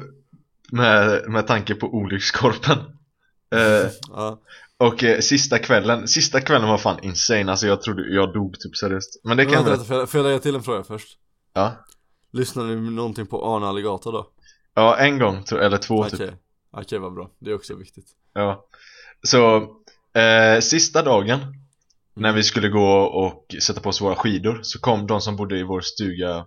Med, 0.72 1.30
med 1.30 1.48
tanke 1.48 1.76
på 1.76 1.88
Olyckskorpen. 1.88 2.78
Eh, 3.56 3.90
Ja, 4.10 4.40
Och 4.78 5.04
eh, 5.04 5.20
sista 5.20 5.60
kvällen, 5.60 6.08
sista 6.08 6.42
kvällen 6.42 6.68
var 6.68 6.78
fan 6.78 7.00
insane. 7.04 7.52
Alltså 7.52 7.68
jag 7.68 7.82
trodde, 7.82 8.14
jag 8.14 8.34
dog 8.34 8.60
typ 8.60 8.76
seriöst. 8.76 9.22
Men 9.24 9.38
det 9.38 9.44
Men 9.44 9.54
kan 9.54 9.64
jag 9.64 9.78
vänta, 9.78 9.94
jag, 9.96 10.10
får 10.10 10.18
jag 10.20 10.26
lägga 10.26 10.40
till 10.40 10.56
en 10.56 10.64
fråga 10.64 10.84
först? 10.84 11.08
Ja, 11.54 11.86
Lyssnar 12.32 12.64
ni 12.64 12.92
någonting 12.92 13.28
på 13.28 13.56
Arne 13.56 13.68
Alligator 13.68 14.12
då? 14.12 14.32
ja 14.74 14.98
en 14.98 15.20
gång, 15.20 15.44
eller 15.52 15.78
två 15.78 16.00
Okej, 16.00 16.18
typ. 16.18 16.34
Okej. 16.72 17.00
Vad 17.00 17.14
bra, 17.14 17.32
det 17.40 17.50
är 17.50 17.56
också 17.56 17.76
viktigt. 17.76 18.06
Ja. 18.34 18.66
Så, 19.24 19.58
eh, 20.20 20.60
sista 20.60 21.04
dagen 21.04 21.40
När 22.14 22.34
vi 22.34 22.44
skulle 22.44 22.70
gå 22.70 23.00
och 23.00 23.56
sätta 23.62 23.82
på 23.82 23.90
oss 23.90 24.02
våra 24.02 24.16
skidor 24.16 24.60
Så 24.64 24.80
kom 24.80 25.08
de 25.08 25.22
som 25.22 25.36
bodde 25.36 25.60
i 25.60 25.64
vår 25.64 25.82
stuga 25.82 26.46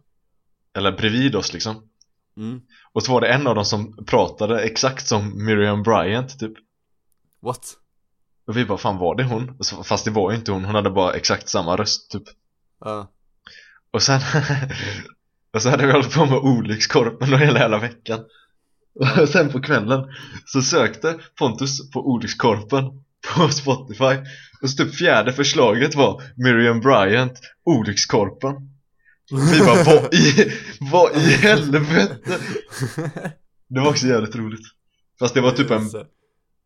Eller 0.77 0.93
bredvid 0.93 1.37
oss 1.37 1.53
liksom. 1.53 1.89
Mm. 2.37 2.61
Och 2.93 3.03
så 3.03 3.13
var 3.13 3.21
det 3.21 3.29
en 3.29 3.47
av 3.47 3.55
dem 3.55 3.65
som 3.65 4.05
pratade 4.07 4.61
exakt 4.61 5.07
som 5.07 5.45
Miriam 5.45 5.83
Bryant 5.83 6.39
typ. 6.39 6.53
What? 7.41 7.77
Och 8.47 8.57
vi 8.57 8.65
bara, 8.65 8.79
fan 8.79 8.99
var 8.99 9.15
det 9.15 9.25
hon? 9.25 9.59
Fast 9.85 10.05
det 10.05 10.11
var 10.11 10.31
ju 10.31 10.37
inte 10.37 10.53
hon, 10.53 10.65
hon 10.65 10.75
hade 10.75 10.91
bara 10.91 11.13
exakt 11.13 11.49
samma 11.49 11.77
röst 11.77 12.11
typ. 12.11 12.23
Ja, 12.81 13.11
Och 13.91 14.03
sen 14.03 14.21
Och 15.55 15.63
så 15.63 15.71
hade 15.71 15.87
vi 15.87 15.93
hållit 15.93 16.15
på 16.15 16.27
med 16.27 16.39
olyckskorpen 16.39 17.39
hela 17.39 17.59
hela 17.59 17.79
veckan. 17.79 18.21
Och 19.23 19.29
sen 19.29 19.53
på 19.53 19.61
kvällen 19.61 20.05
Så 20.47 20.63
sökte 20.63 21.19
Pontus 21.39 21.91
på 21.91 22.01
olyckskorpen 22.01 22.85
På 23.35 23.49
Spotify. 23.49 24.17
Och 24.63 24.71
så 24.71 24.77
typ 24.77 24.95
fjärde 24.95 25.33
förslaget 25.33 25.95
var 25.95 26.23
Miriam 26.37 26.81
Bryant 26.81 27.41
Olyckskorpen. 27.65 28.55
Vi 29.53 29.59
bara, 29.59 29.85
vad 29.85 30.15
i, 30.15 30.53
vad 30.93 31.17
i 31.17 31.21
helvete? 31.21 32.17
Det 33.69 33.81
var 33.81 33.89
också 33.89 34.07
jävligt 34.07 34.37
roligt. 34.37 34.67
Fast 35.19 35.35
det 35.35 35.41
var 35.41 35.51
typ 35.51 35.71
en 35.71 35.91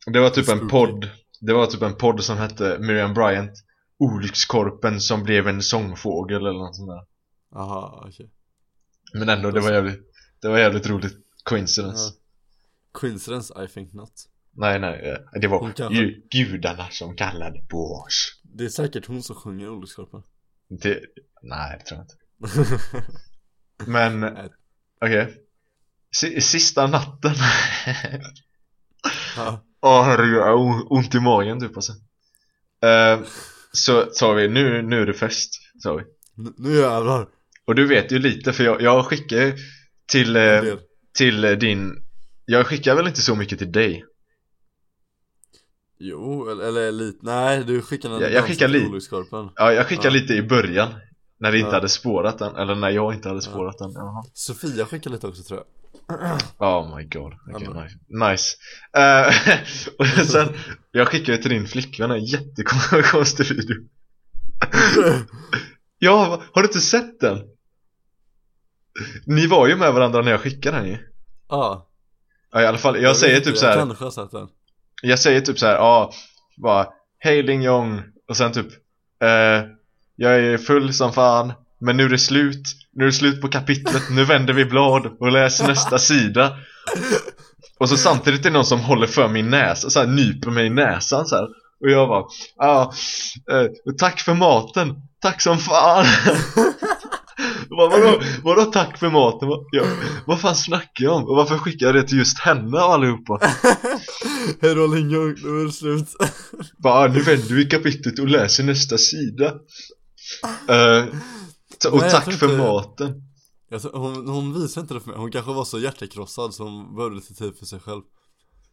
Det 0.06 0.20
var 0.20 0.30
typ 0.30 0.48
en 0.48 0.68
podd. 0.68 1.10
Det 1.40 1.52
var 1.52 1.66
typ 1.66 1.82
en 1.82 1.96
podd 1.96 2.24
som 2.24 2.38
hette 2.38 2.78
Miriam 2.80 3.14
Bryant 3.14 3.52
Olyckskorpen 3.98 5.00
som 5.00 5.22
blev 5.22 5.48
en 5.48 5.62
sångfågel 5.62 6.36
eller 6.36 6.58
något 6.58 6.76
sånt 6.76 6.88
där. 6.88 7.02
Aha, 7.60 8.04
okej 8.08 8.30
Men 9.14 9.28
ändå, 9.28 9.50
det 9.50 9.60
var 9.60 9.72
jävligt 9.72 10.00
Det 10.40 10.48
var 10.48 10.58
jävligt 10.58 10.86
roligt. 10.86 11.16
Coincidence. 11.44 12.02
Ja. 12.14 12.20
Coincidence, 13.00 13.64
I 13.64 13.68
think 13.68 13.92
not. 13.92 14.12
Nej 14.56 14.78
nej, 14.78 15.00
eh, 15.10 15.40
det 15.40 15.46
var 15.48 15.72
kanske- 15.72 15.94
ju 15.94 16.22
gudarna 16.30 16.88
som 16.90 17.16
kallade 17.16 17.60
på 17.68 17.92
oss. 18.06 18.40
Det 18.42 18.64
är 18.64 18.68
säkert 18.68 19.06
hon 19.06 19.22
som 19.22 19.36
sjunger 19.36 19.68
Olyckskorpen. 19.70 20.22
Det, 20.68 21.00
Nej, 21.42 21.78
det 21.78 21.84
tror 21.84 22.00
jag 22.00 22.04
inte. 22.04 22.70
Men, 23.90 24.24
okej. 25.00 25.34
Si- 26.16 26.40
Sista 26.40 26.86
natten. 26.86 27.34
Ja. 29.36 29.60
Åh 29.80 30.02
herregud, 30.04 30.34
jag 30.36 30.44
har 30.44 30.54
o- 30.54 30.86
ont 30.90 31.14
i 31.14 31.20
magen 31.20 31.60
typ 31.60 31.76
alltså. 31.76 31.92
Eh, 32.82 33.20
Så 33.72 34.06
sa 34.12 34.32
vi, 34.32 34.48
nu, 34.48 34.82
nu 34.82 35.02
är 35.02 35.06
det 35.06 35.14
fest 35.14 35.54
Sa 35.82 35.94
vi. 35.94 36.04
Nu- 36.34 36.54
Nu 36.56 36.74
jävlar 36.76 37.28
Och 37.66 37.74
du 37.74 37.86
vet 37.86 38.12
ju 38.12 38.18
lite 38.18 38.52
för 38.52 38.64
jag, 38.64 38.82
jag 38.82 39.04
skickar 39.06 39.36
ju 39.36 39.56
till, 40.12 40.36
eh, 40.36 40.62
till 41.18 41.44
eh, 41.44 41.50
din 41.52 42.04
Jag 42.44 42.66
skickar 42.66 42.94
väl 42.94 43.06
inte 43.06 43.20
så 43.22 43.34
mycket 43.34 43.58
till 43.58 43.72
dig 43.72 44.04
Jo, 45.98 46.48
eller, 46.50 46.64
eller 46.64 46.92
lite, 46.92 47.18
nej 47.26 47.64
du 47.64 47.82
skickar 47.82 48.10
en 48.10 48.20
Jag- 48.20 48.32
jag 48.32 48.44
skickar 48.44 48.68
li- 48.68 49.00
Ja, 49.56 49.72
jag 49.72 49.86
skickar 49.86 50.04
Ja. 50.04 50.10
lite 50.10 50.34
i 50.34 50.42
början 50.42 50.88
När 51.38 51.52
det 51.52 51.58
inte 51.58 51.68
Ja. 51.70 51.74
hade 51.74 51.88
spårat 51.88 52.38
den, 52.38 52.56
eller 52.56 52.74
när 52.74 52.90
jag 52.90 53.14
inte 53.14 53.28
hade 53.28 53.42
spårat 53.42 53.78
den 53.78 53.92
Jaha. 53.92 54.24
Sofia 54.34 54.86
skickar 54.86 55.10
lite 55.10 55.26
också 55.26 55.42
tror 55.42 55.58
jag 55.60 55.66
Oh 56.58 56.96
my 56.96 57.04
god, 57.04 57.32
okay, 57.54 57.66
Ja, 57.66 57.82
nice, 57.82 57.96
nice. 58.30 58.56
Eh, 58.96 59.34
Och 59.98 60.06
sen, 60.26 60.48
jag 60.90 61.08
skickade 61.08 61.38
till 61.38 61.50
din 61.50 61.66
flickvän 61.66 62.10
en 62.10 62.24
jättekonstig 62.24 63.46
video 63.46 63.76
Ja, 65.98 66.42
har 66.52 66.62
du 66.62 66.68
inte 66.68 66.80
sett 66.80 67.20
den? 67.20 67.38
Ni 69.26 69.46
var 69.46 69.66
ju 69.66 69.76
med 69.76 69.92
varandra 69.92 70.22
när 70.22 70.30
jag 70.30 70.40
skickade 70.40 70.76
den 70.76 70.86
ju. 70.86 70.98
Ja. 71.48 71.88
Ja 72.52 72.62
i 72.62 72.66
alla 72.66 72.78
fall, 72.78 73.02
jag, 73.02 73.16
säger 73.16 73.34
vet 73.34 73.44
typ 73.44 73.48
inte, 73.48 73.60
så 73.60 73.66
här. 73.66 73.76
Jag 73.76 73.86
kanske 73.86 74.04
har 74.04 74.10
sett 74.10 74.30
den. 74.30 74.48
Jag 75.02 75.18
säger 75.18 75.40
typ 75.40 75.58
så 75.58 75.66
här, 75.66 75.74
ja, 75.74 76.12
bara 76.56 76.86
Hej 77.18 77.42
Ling 77.42 77.64
Yong. 77.64 78.02
Och 78.28 78.36
sen 78.36 78.52
typ 78.52 78.66
eh, 79.22 79.68
Jag 80.16 80.38
är 80.38 80.58
full 80.58 80.94
som 80.94 81.12
fan 81.12 81.52
Men 81.80 81.96
nu 81.96 82.04
är 82.04 82.08
det 82.08 82.18
slut. 82.18 82.62
Nu 82.92 83.04
är 83.04 83.06
det 83.06 83.12
slut 83.12 83.40
på 83.40 83.48
kapitlet. 83.48 84.02
Nu 84.10 84.24
vänder 84.24 84.54
vi 84.54 84.64
blad 84.64 85.06
och 85.20 85.32
läser 85.32 85.68
nästa 85.68 85.98
sida. 85.98 86.56
Och 87.78 87.88
så 87.88 87.96
samtidigt 87.96 88.40
är 88.40 88.44
det 88.44 88.50
någon 88.50 88.64
som 88.64 88.80
håller 88.80 89.06
för 89.06 89.28
min 89.28 89.50
näsa 89.50 89.90
Så 89.90 90.00
här 90.00 90.06
nyper 90.06 90.50
mig 90.50 90.66
i 90.66 90.70
näsan 90.70 91.26
så 91.26 91.36
här. 91.36 91.44
Och 91.80 91.90
jag 91.90 92.08
bara 92.08 92.24
Ja, 92.56 92.92
eh, 93.50 93.94
tack 93.98 94.20
för 94.20 94.34
maten. 94.34 94.94
Tack 95.20 95.42
som 95.42 95.58
fan 95.58 96.04
Vad, 97.68 97.90
vadå, 97.90 98.20
vadå 98.42 98.64
tack 98.64 98.98
för 98.98 99.10
maten? 99.10 99.48
Jag, 99.72 99.86
vad 100.26 100.40
fan 100.40 100.54
snackar 100.56 101.04
jag 101.04 101.16
om? 101.16 101.24
Och 101.24 101.36
varför 101.36 101.58
skickar 101.58 101.86
jag 101.86 101.94
det 101.94 102.02
till 102.08 102.18
just 102.18 102.38
henne 102.38 102.76
och 102.76 102.92
allihopa? 102.94 103.40
Hejdå 104.62 104.86
Lingong, 104.86 105.34
nu 105.42 105.60
är 105.60 105.64
det 105.64 105.72
slut. 105.72 106.08
Bara, 106.78 106.94
"Ah, 106.94 107.06
nu 107.08 107.20
vänder 107.22 107.54
vi 107.54 107.64
kapitlet 107.64 108.18
och 108.18 108.28
läser 108.28 108.64
nästa 108.64 108.98
sida. 108.98 109.52
Så- 111.82 111.90
Och 111.90 112.00
Nej, 112.00 112.10
tack 112.10 112.24
för 112.24 112.32
inte- 112.46 112.58
maten. 112.58 113.22
Tror, 113.80 113.98
hon, 113.98 114.28
hon 114.28 114.62
visade 114.62 114.80
inte 114.84 114.94
det 114.94 115.00
för 115.00 115.08
mig, 115.10 115.18
hon 115.18 115.30
kanske 115.32 115.52
var 115.52 115.64
så 115.64 115.78
hjärtekrossad 115.78 116.54
så 116.54 116.64
hon 116.64 116.96
behövde 116.96 117.16
lite 117.16 117.34
tid 117.34 117.58
för 117.58 117.66
sig 117.66 117.80
själv. 117.80 118.00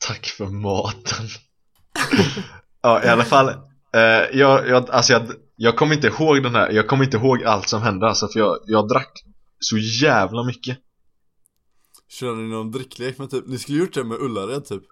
Tack 0.08 0.26
för 0.26 0.46
maten. 0.46 1.28
Ja 2.84 3.04
i 3.04 3.08
alla 3.08 3.26
fall 3.26 3.52
eh, 3.94 4.40
jag, 4.40 4.70
jag, 4.70 4.90
alltså 4.90 5.14
jag, 5.14 5.24
jag 5.56 5.76
kommer 5.76 5.96
inte 5.96 6.08
ihåg 6.08 6.44
den 6.44 6.56
här 6.56 6.72
Jag 6.72 6.88
kommer 6.88 7.04
inte 7.04 7.18
ihåg 7.18 7.44
allt 7.44 7.70
som 7.70 7.82
hände 7.82 8.08
alltså 8.08 8.28
för 8.28 8.40
jag, 8.40 8.58
jag 8.66 8.88
drack 8.88 9.24
så 9.60 9.78
jävla 9.78 10.44
mycket. 10.44 10.78
Körde 12.10 12.42
ni 12.42 12.50
någon 12.50 12.72
dricklek 12.72 13.18
med 13.18 13.30
typ, 13.30 13.48
ni 13.48 13.58
skulle 13.58 13.78
gjort 13.78 13.94
det 13.94 14.04
med 14.04 14.18
Ullared 14.18 14.66
typ. 14.66 14.84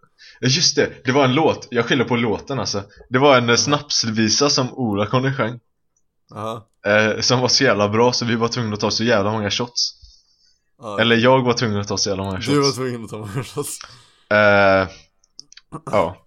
Just 0.42 0.76
det, 0.76 0.90
det 1.04 1.12
var 1.12 1.26
en 1.26 1.34
låt, 1.34 1.68
jag 1.72 1.86
skyller 1.86 2.06
på 2.06 2.16
låten 2.16 2.60
alltså. 2.60 2.84
Det 3.10 3.20
var 3.20 3.38
en 3.38 3.50
eh, 3.50 3.56
snapsvisa 3.56 4.50
som 4.50 4.74
Ola 4.74 5.06
Conny 5.06 5.34
sjöng. 5.34 5.60
Eh, 6.86 7.20
Som 7.22 7.40
var 7.40 7.48
så 7.48 7.64
jävla 7.64 7.90
bra 7.90 8.14
så 8.14 8.26
vi 8.26 8.36
var 8.36 8.48
tvungna 8.48 8.74
att 8.74 8.80
ta 8.80 8.92
så 8.92 9.04
jävla 9.04 9.32
många 9.32 9.52
shots. 9.52 9.96
Ja. 10.78 11.00
Eller 11.00 11.16
jag 11.16 11.44
var 11.44 11.54
tvungen 11.54 11.80
att 11.80 11.88
ta 11.88 11.98
så 11.98 12.10
jävla 12.10 12.24
många 12.24 12.38
shots 12.38 12.48
Du 12.48 12.62
var 12.62 12.72
tvungen 12.72 13.04
att 13.04 13.10
ta 13.10 13.18
många 13.18 13.44
shots. 13.44 13.80
Eh, 14.30 14.88
ja 15.86 16.18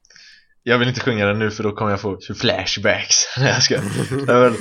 Jag 0.62 0.78
vill 0.78 0.88
inte 0.88 1.00
sjunga 1.00 1.26
den 1.26 1.38
nu 1.38 1.50
för 1.50 1.62
då 1.62 1.72
kommer 1.72 1.90
jag 1.90 2.00
få 2.00 2.18
flashbacks. 2.40 3.16
Nej 3.38 3.48
jag 3.48 3.62
ska 3.62 3.80
men, 4.26 4.56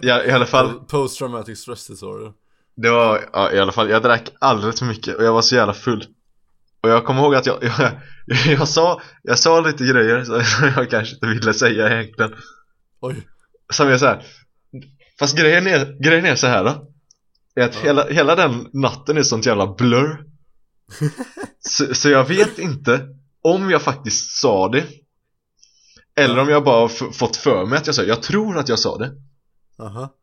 ja, 0.00 0.24
I 0.24 0.30
alla 0.30 0.46
fall 0.46 0.80
Post 0.80 1.18
traumatic 1.18 1.58
stress 1.58 1.86
disorder. 1.86 2.32
Det 2.76 2.90
var, 2.90 3.24
ja, 3.32 3.52
i 3.52 3.58
alla 3.58 3.72
fall, 3.72 3.90
jag 3.90 4.02
drack 4.02 4.28
alldeles 4.40 4.78
för 4.78 4.86
mycket 4.86 5.16
och 5.16 5.24
jag 5.24 5.32
var 5.32 5.42
så 5.42 5.54
jävla 5.54 5.74
full. 5.74 6.04
Och 6.80 6.90
jag 6.90 7.04
kommer 7.04 7.22
ihåg 7.22 7.34
att 7.34 7.46
jag, 7.46 7.58
jag, 7.64 7.90
jag, 8.58 8.68
sa, 8.68 9.00
jag 9.22 9.38
sa 9.38 9.60
lite 9.60 9.84
grejer 9.84 10.24
som 10.24 10.42
jag 10.76 10.90
kanske 10.90 11.14
inte 11.14 11.26
ville 11.26 11.54
säga 11.54 11.90
egentligen. 12.00 12.34
Oj. 13.00 13.26
Som 13.72 13.88
jag 13.88 14.00
såhär 14.00 14.24
Fast 15.18 15.36
grejen 15.38 15.66
är, 15.66 16.02
grejen 16.02 16.24
är 16.24 16.36
så 16.36 16.46
här 16.46 16.64
då. 16.64 16.86
Är 17.54 17.64
att 17.64 17.74
Ja. 17.74 17.80
hela, 17.82 18.06
hela 18.08 18.36
den 18.36 18.68
natten 18.72 19.16
är 19.16 19.22
sånt 19.22 19.46
jävla 19.46 19.74
blur. 19.74 20.24
Så, 21.60 21.94
så 21.94 22.08
jag 22.10 22.24
vet 22.28 22.58
inte 22.58 23.00
om 23.42 23.70
jag 23.70 23.82
faktiskt 23.82 24.40
sa 24.40 24.68
det 24.68 24.84
Eller 26.16 26.38
om 26.38 26.48
jag 26.48 26.64
bara 26.64 26.88
fått 26.88 27.36
för 27.36 27.66
mig 27.66 27.78
att 27.78 27.86
jag 27.86 27.94
sa 27.96 28.02
det. 28.02 28.08
Jag 28.08 28.22
tror 28.22 28.58
att 28.58 28.68
jag 28.68 28.78
sa 28.78 28.98
det 28.98 29.12
Aha 29.78 30.14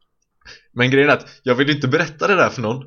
Men 0.73 0.91
grejen 0.91 1.09
är 1.09 1.13
att 1.13 1.27
jag 1.43 1.55
vill 1.55 1.69
inte 1.69 1.87
berätta 1.87 2.27
det 2.27 2.35
där 2.35 2.49
för 2.49 2.61
någon 2.61 2.83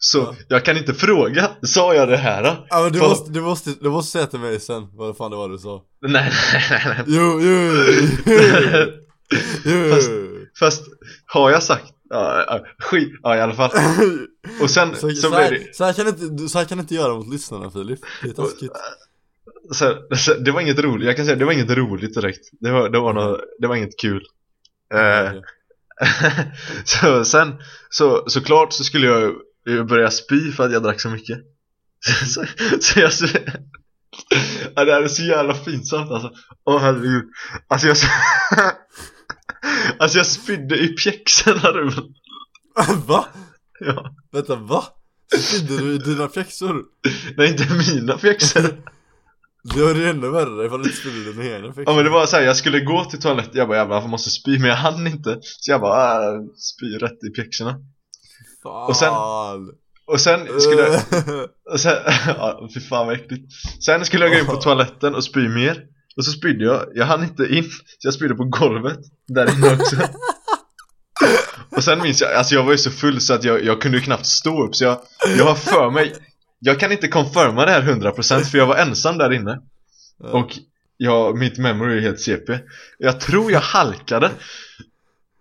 Så 0.00 0.18
Ja. 0.18 0.34
jag 0.48 0.64
kan 0.64 0.76
inte 0.76 0.94
fråga, 0.94 1.50
sa 1.62 1.94
jag 1.94 2.08
det 2.08 2.16
här? 2.16 2.66
Ja 2.70 2.80
men 2.82 2.92
du 2.92 2.98
Vad- 2.98 3.08
måste, 3.10 3.30
du 3.30 3.40
måste, 3.40 3.70
du 3.80 3.90
måste 3.90 4.12
säga 4.12 4.26
till 4.26 4.40
mig 4.40 4.60
sen 4.60 4.88
vad 4.92 5.16
fan 5.16 5.30
det 5.30 5.36
var 5.36 5.48
du 5.48 5.58
sa 5.58 5.84
Nej, 6.00 6.32
nej, 6.52 6.64
nej, 6.70 6.82
nej. 6.86 7.04
Jo, 7.06 7.40
jo, 7.40 7.72
jo, 8.26 8.86
jo. 9.64 9.90
Fast- 9.94 10.10
Fast 10.58 10.82
har 11.26 11.50
jag 11.50 11.62
sagt? 11.62 11.92
Ja, 12.10 12.44
ja, 12.48 12.60
skit, 12.78 13.08
ja 13.22 13.36
i 13.36 13.40
alla 13.40 13.54
fall 13.54 13.70
Och 14.62 14.70
sen 14.70 14.94
så, 14.96 15.10
så, 15.10 15.16
så, 15.16 15.30
här, 15.34 15.50
det 15.50 15.74
så, 15.76 15.84
här 15.84 15.92
kan 15.92 16.08
inte, 16.08 16.24
du- 16.28 16.48
så 16.48 16.58
här 16.58 16.64
kan 16.64 16.80
inte 16.80 16.94
göra 16.94 17.14
mot 17.14 17.28
lyssnarna 17.32 17.70
Filip 17.70 18.00
Det 18.22 18.28
är 18.28 18.32
taskigt 18.32 18.72
så, 19.72 20.34
Det 20.34 20.50
var 20.50 20.60
inget 20.60 20.78
roligt, 20.78 21.06
jag 21.06 21.16
kan 21.16 21.24
säga 21.24 21.36
det 21.36 21.44
var 21.44 21.52
inget 21.52 21.70
roligt 21.70 22.14
direkt. 22.14 22.48
Det 22.60 22.70
var, 22.70 22.88
det 22.88 22.98
var, 22.98 23.12
något, 23.12 23.40
det 23.58 23.66
var 23.66 23.76
inget 23.76 24.00
kul. 24.00 24.22
Eh, 24.94 25.32
Så 26.84 27.24
sen, 27.24 27.54
så, 27.90 28.24
såklart 28.26 28.72
så 28.72 28.84
skulle 28.84 29.06
jag 29.06 29.34
börja 29.86 30.10
spy 30.10 30.52
för 30.52 30.66
att 30.66 30.72
jag 30.72 30.82
drack 30.82 31.00
så 31.00 31.08
mycket. 31.08 31.38
Så, 32.26 32.44
så 32.80 33.00
jag 33.00 33.12
ja, 34.74 34.84
Det 34.84 34.92
här 34.92 35.02
är 35.02 35.08
så 35.08 35.22
jävla 35.22 35.54
pinsamt 35.54 36.10
alltså. 36.10 36.32
Åh 36.64 36.80
herregud. 36.80 37.24
Alltså 37.68 37.86
jag 37.86 37.96
Alltså 39.98 40.18
jag 40.18 40.26
spydde 40.26 40.78
i 40.78 40.88
pjäxorna 40.88 41.72
Ruben. 41.72 42.04
Va? 43.06 43.26
Ja, 43.80 44.14
Vänta, 44.32 44.56
va? 44.56 44.84
Spydde 45.36 45.76
du 45.78 45.94
i 45.94 45.98
dina 45.98 46.28
pjäxor? 46.28 46.84
nej 47.36 47.48
inte 47.48 47.92
mina 47.92 48.18
pjäxor 48.18 48.82
Det 49.74 49.82
var 49.82 49.94
det 49.94 50.08
ännu 50.10 50.30
värre 50.30 50.66
ifall 50.66 50.82
du 50.82 50.88
inte 50.88 51.00
spydde 51.00 51.32
dina 51.32 51.44
egna 51.44 51.66
pjäxor 51.72 51.84
Ja 51.86 51.94
men 51.94 52.04
det 52.04 52.10
var 52.10 52.26
så 52.26 52.36
här, 52.36 52.42
jag 52.42 52.56
skulle 52.56 52.80
gå 52.80 53.04
till 53.04 53.20
toaletten, 53.20 53.52
jag 53.54 53.68
bara 53.68 53.78
jävlar 53.78 54.00
jag 54.00 54.08
måste 54.08 54.30
spy? 54.30 54.58
Men 54.58 54.68
jag 54.70 54.76
hann 54.76 55.06
inte. 55.06 55.38
Så 55.42 55.70
jag 55.70 55.80
bara 55.80 56.34
äh, 56.34 56.40
spy 56.56 56.86
rätt 56.98 57.24
i 57.24 57.30
pjäxorna. 57.30 57.74
Fan 58.62 58.88
och 58.88 58.96
sen- 58.96 59.12
Och 60.06 60.20
sen 60.20 60.60
skulle 60.60 60.82
jag, 60.82 61.00
och 61.72 61.80
sen, 61.80 61.96
ja 62.26 62.68
fy 62.74 62.80
fan 62.80 63.06
vad 63.06 63.16
äckligt. 63.16 63.52
Sen 63.84 64.04
skulle 64.04 64.24
jag 64.24 64.32
gå 64.34 64.38
in 64.40 64.46
på 64.46 64.56
toaletten 64.56 65.14
och 65.14 65.24
spy 65.24 65.48
mer. 65.48 65.84
Och 66.16 66.24
så 66.24 66.30
spydde 66.32 66.64
jag, 66.64 66.84
jag 66.94 67.06
hann 67.06 67.22
inte 67.24 67.42
in 67.42 67.64
Så 67.98 68.06
jag 68.06 68.14
spydde 68.14 68.34
på 68.34 68.44
golvet, 68.44 68.98
där 69.28 69.54
inne 69.58 69.74
också. 69.74 69.96
Och 71.70 71.84
sen 71.84 72.02
minns 72.02 72.20
jag, 72.20 72.32
alltså 72.32 72.54
jag 72.54 72.62
var 72.64 72.72
ju 72.72 72.78
så 72.78 72.90
full 72.90 73.20
så 73.20 73.34
att 73.34 73.44
jag, 73.44 73.64
jag 73.64 73.80
kunde 73.82 73.98
ju 73.98 74.04
knappt 74.04 74.26
stå 74.26 74.64
upp 74.66 74.76
Så 74.76 74.84
jag, 74.84 75.00
jag 75.38 75.44
har 75.44 75.54
för 75.54 75.90
mig 75.90 76.14
Jag 76.58 76.80
kan 76.80 76.92
inte 76.92 77.08
confirma 77.08 77.64
det 77.64 77.70
här 77.72 77.82
100% 77.82 78.40
för 78.40 78.58
jag 78.58 78.66
var 78.66 78.76
ensam 78.76 79.18
där 79.18 79.32
inne. 79.32 79.60
Och 80.18 80.58
ja, 80.96 81.32
mitt 81.34 81.58
memory 81.58 81.96
är 81.96 82.00
helt 82.00 82.20
CP 82.20 82.58
Jag 82.98 83.20
tror 83.20 83.52
jag 83.52 83.60
halkade 83.60 84.30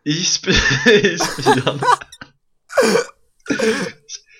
I, 0.04 0.14
sp 0.36 0.46
i 0.88 1.18
spyan. 1.18 1.80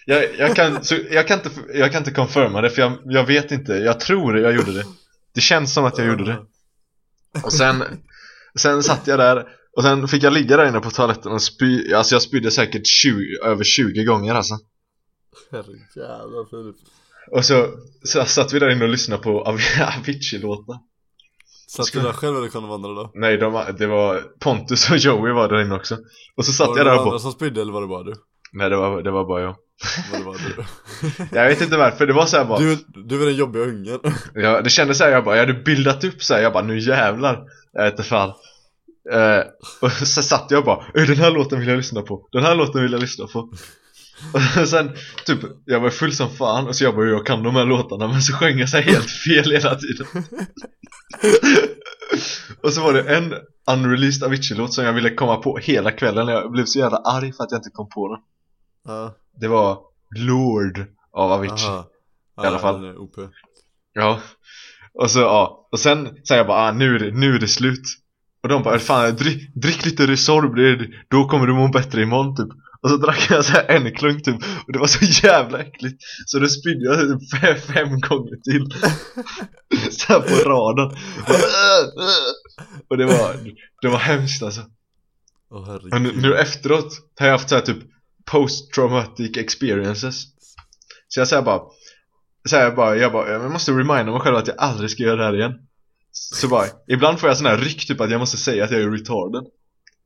Jag, 0.06 0.36
jag, 0.38 0.56
kan, 0.56 0.84
så 0.84 0.96
jag, 1.12 1.28
kan 1.28 1.38
inte, 1.38 1.50
jag 1.74 1.92
kan 1.92 2.02
inte 2.02 2.12
confirma 2.12 2.62
det 2.62 2.70
för 2.70 2.82
jag, 2.82 2.98
jag 3.06 3.24
vet 3.24 3.52
inte. 3.52 3.74
Jag 3.74 4.00
tror 4.00 4.40
jag 4.40 4.56
gjorde 4.56 4.74
det. 4.74 4.84
Det 5.34 5.42
känns 5.42 5.74
som 5.74 5.86
att 5.86 5.98
jag 5.98 6.08
gjorde 6.08 6.26
det. 6.26 6.38
Och 7.44 7.54
sen 7.54 7.84
Sen 8.58 8.84
satt 8.84 9.08
jag 9.08 9.20
där 9.20 9.46
Och 9.78 9.84
sen 9.84 10.08
fick 10.08 10.24
jag 10.24 10.34
ligga 10.34 10.58
där 10.58 10.68
inne 10.68 10.80
på 10.80 10.92
toaletten 10.92 11.32
och 11.32 11.42
spy 11.42 11.94
Alltså 11.94 12.16
jag 12.16 12.22
spydde 12.22 12.52
säkert 12.52 12.88
20, 12.88 13.38
över 13.46 13.64
20 13.64 14.04
gånger 14.04 14.36
alltså 14.36 14.60
Herrejävlar 15.52 16.50
Filip. 16.50 16.76
Och 17.32 17.46
så, 17.46 17.68
så 18.04 18.26
satt 18.26 18.54
vi 18.54 18.60
där 18.60 18.70
inne 18.70 18.84
och 18.84 18.90
lyssnade 18.90 19.24
på 19.24 19.42
Av- 19.42 19.60
Avicii-låtar. 19.98 20.78
Satt 21.68 21.92
du 21.94 22.00
där 22.00 22.14
själv 22.14 22.38
eller 22.38 22.48
kom 22.48 22.64
de 22.64 22.72
andra 22.72 22.90
då? 22.90 23.12
Nej, 23.14 23.38
de, 23.38 23.54
var- 23.54 23.72
det 23.72 23.88
var 23.88 24.24
Pontus 24.40 24.90
och 24.92 24.98
Joey 24.98 25.34
var 25.34 25.50
där 25.50 25.62
inne 25.62 25.76
också. 25.76 25.98
Och 26.38 26.46
så 26.46 26.52
satt 26.52 26.68
var 26.68 26.78
jag 26.78 26.86
det 26.86 26.90
där 26.90 26.96
och 26.96 27.00
andra 27.02 27.12
bara 27.12 27.20
som 27.20 27.32
spydde 27.32 27.62
eller 27.62 27.72
var 27.74 27.82
det 27.82 27.88
bara 27.88 28.04
du? 28.04 28.14
Nej, 28.54 28.70
det 28.70 28.78
var, 28.78 29.02
det 29.02 29.12
var 29.12 29.26
bara 29.26 29.42
jag. 29.42 29.56
Var 30.12 30.20
det 30.20 30.26
bara 30.26 30.38
du? 30.38 30.64
Jag 31.38 31.48
vet 31.48 31.62
inte 31.62 31.78
varför, 31.78 32.08
det 32.08 32.14
var 32.14 32.26
så 32.26 32.38
här 32.38 32.46
bara 32.46 32.60
Du, 32.60 32.78
du 33.06 33.22
är 33.22 33.26
den 33.26 33.36
jobbiga 33.36 33.64
ungen. 33.64 34.00
Ja, 34.34 34.62
Det 34.62 34.70
kändes 34.70 34.98
så 34.98 35.04
här, 35.04 35.12
jag 35.12 35.24
bara, 35.24 35.36
jag 35.38 35.46
hade 35.48 35.60
bildat 35.64 36.04
upp 36.04 36.24
så 36.24 36.34
här, 36.34 36.42
jag 36.42 36.54
bara, 36.54 36.64
nu 36.64 36.80
jävlar 36.80 37.44
Jag 37.74 37.84
vet 37.84 37.94
inte 37.94 38.04
fan. 38.04 38.30
Eh, 39.12 39.40
Och 39.82 39.92
så 39.92 40.24
satt 40.24 40.52
jag 40.52 40.66
bara, 40.66 40.86
"Ö, 40.94 41.06
den 41.06 41.18
här 41.18 41.32
låten 41.32 41.60
vill 41.60 41.68
jag 41.68 41.78
lyssna 41.78 42.02
på 42.02 42.28
Den 42.32 42.44
här 42.44 42.56
låten 42.56 42.82
vill 42.82 42.92
jag 42.92 43.02
lyssna 43.02 43.28
på 43.28 43.50
Och 44.62 44.68
sen, 44.68 44.92
typ, 45.26 45.40
jag 45.66 45.80
var 45.80 45.90
full 45.90 46.14
som 46.14 46.30
fan 46.30 46.68
Och 46.68 46.76
så 46.76 46.84
jag 46.84 46.96
bara, 46.96 47.06
jag 47.10 47.26
kan 47.26 47.44
de 47.44 47.56
här 47.56 47.66
låtarna 47.66 48.08
Men 48.08 48.22
så 48.22 48.34
sjöng 48.34 48.58
jag 48.60 48.68
här 48.68 48.82
helt 48.82 49.10
fel 49.28 49.52
hela 49.52 49.76
tiden. 49.76 50.08
Och 52.64 52.74
så 52.74 52.82
var 52.84 52.94
det 52.94 53.16
en 53.16 53.34
unreleased 53.72 54.24
Avicii-låt 54.24 54.74
som 54.74 54.86
jag 54.86 54.94
ville 54.94 55.10
komma 55.10 55.36
på 55.36 55.58
hela 55.58 55.92
kvällen 55.92 56.28
Jag 56.28 56.52
blev 56.52 56.66
så 56.66 56.80
jävla 56.80 56.98
arg 56.98 57.34
för 57.34 57.44
att 57.44 57.52
jag 57.52 57.60
inte 57.60 57.70
kom 57.70 57.90
på 57.90 58.08
den. 58.16 58.20
Ja, 58.86 59.16
Det 59.42 59.48
var 59.48 59.80
Lord 60.16 60.86
av 61.14 61.32
Avicii 61.32 61.68
aha. 61.68 61.86
I 62.44 62.46
alla 62.48 62.60
fall. 62.60 62.98
OP 62.98 63.16
Ja. 63.94 64.20
Och 64.94 65.12
så 65.12 65.20
ja, 65.20 65.68
och 65.72 65.80
sen 65.80 66.10
sa 66.24 66.36
jag 66.36 66.48
bara 66.48 66.58
ah, 66.68 66.72
nu, 66.72 66.96
är 66.96 67.00
det, 67.00 67.12
nu 67.12 67.36
är 67.36 67.40
det 67.40 67.48
slut. 67.48 67.84
Och 68.44 68.50
de 68.50 68.64
bara, 68.64 68.80
fan 68.80 69.16
drick, 69.16 69.56
drick 69.56 69.86
lite 69.86 70.08
Resorb, 70.08 70.56
det- 70.56 70.88
då 71.08 71.26
kommer 71.28 71.48
du 71.48 71.54
må 71.54 71.68
bättre 71.68 72.02
imorgon 72.02 72.36
typ 72.36 72.48
Och 72.88 72.92
så 72.92 72.98
drack 72.98 73.28
jag 73.30 73.46
så 73.46 73.52
här 73.52 73.66
en 73.68 73.96
klunk 73.96 74.24
typ. 74.24 74.36
Och 74.68 74.74
det 74.74 74.80
var 74.80 74.88
så 74.88 75.26
jävla 75.28 75.60
äckligt. 75.60 76.04
Så 76.26 76.40
då 76.40 76.48
spydde 76.48 76.86
jag 76.86 77.00
typ 77.00 77.42
fem, 77.42 77.58
fem 77.58 78.00
gånger 78.00 78.36
till. 78.44 78.72
Så 79.92 80.14
här 80.14 80.20
på 80.20 80.50
raden 80.50 80.98
Och 82.90 82.98
det 82.98 83.06
var, 83.06 83.54
det 83.82 83.88
var 83.88 83.98
hemskt 83.98 84.44
alltså. 84.44 84.62
Åh 85.52 85.76
Och 85.76 86.02
nu, 86.02 86.14
nu 86.16 86.36
efteråt 86.36 86.94
har 87.20 87.26
jag 87.26 87.34
haft 87.34 87.50
så 87.50 87.56
här 87.56 87.62
typ 87.62 87.78
post-traumatic 88.26 89.38
experiences. 89.38 90.24
Så 91.08 91.20
jag 91.20 91.28
säger 91.28 91.42
bara 91.42 91.62
så 92.50 92.56
här 92.56 92.72
bara, 92.72 92.96
jag 92.96 93.12
bara, 93.12 93.32
jag 93.32 93.52
måste 93.52 93.72
reminda 93.72 94.12
mig 94.12 94.20
själv 94.20 94.36
att 94.36 94.48
jag 94.48 94.58
aldrig 94.60 94.90
ska 94.90 95.04
göra 95.04 95.16
det 95.16 95.26
här 95.26 95.36
igen. 95.36 95.54
Så 96.12 96.48
bara, 96.48 96.66
ibland 96.88 97.20
får 97.20 97.30
jag 97.30 97.38
sån 97.38 97.46
här 97.46 97.58
ryck 97.58 97.88
typ 97.88 98.02
att 98.02 98.12
jag 98.12 98.20
måste 98.20 98.38
säga 98.38 98.64
att 98.64 98.72
jag 98.72 98.82
är 98.82 98.92
retarded 98.92 99.44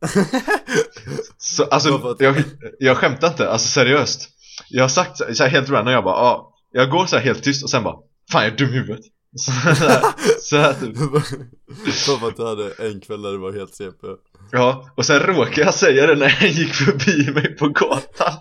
Så 1.37 1.63
alltså, 1.63 2.15
jag, 2.19 2.43
jag 2.79 2.97
skämtar 2.97 3.27
inte, 3.27 3.49
alltså 3.49 3.67
seriöst. 3.67 4.29
Jag 4.69 4.83
har 4.83 4.89
sagt 4.89 5.17
så 5.17 5.35
så 5.35 5.43
här 5.43 5.49
helt 5.49 5.69
random, 5.69 5.93
jag 5.93 6.03
bara, 6.03 6.15
ja 6.15 6.53
Jag 6.71 6.89
går 6.89 7.05
så 7.05 7.15
här 7.15 7.23
helt 7.23 7.43
tyst 7.43 7.63
och 7.63 7.69
sen 7.69 7.83
bara, 7.83 7.95
fan 8.31 8.43
jag 8.43 8.53
är 8.53 8.57
dum 8.57 8.69
i 8.69 8.71
huvudet. 8.71 9.05
Så 9.37 9.51
här, 9.51 10.03
så 10.39 10.57
här 10.57 10.73
typ. 10.73 10.97
För 12.05 12.27
att 12.27 12.37
du 12.37 12.45
hade 12.45 12.71
en 12.71 13.01
kväll 13.01 13.21
där 13.21 13.31
du 13.31 13.37
var 13.37 13.53
helt 13.53 13.75
CP. 13.75 14.07
Ja, 14.51 14.91
och 14.95 15.05
sen 15.05 15.19
råkade 15.19 15.61
jag 15.61 15.73
säga 15.73 16.07
det 16.07 16.15
när 16.15 16.37
jag 16.41 16.49
gick 16.49 16.73
förbi 16.73 17.31
mig 17.31 17.55
på 17.55 17.67
gatan. 17.67 18.33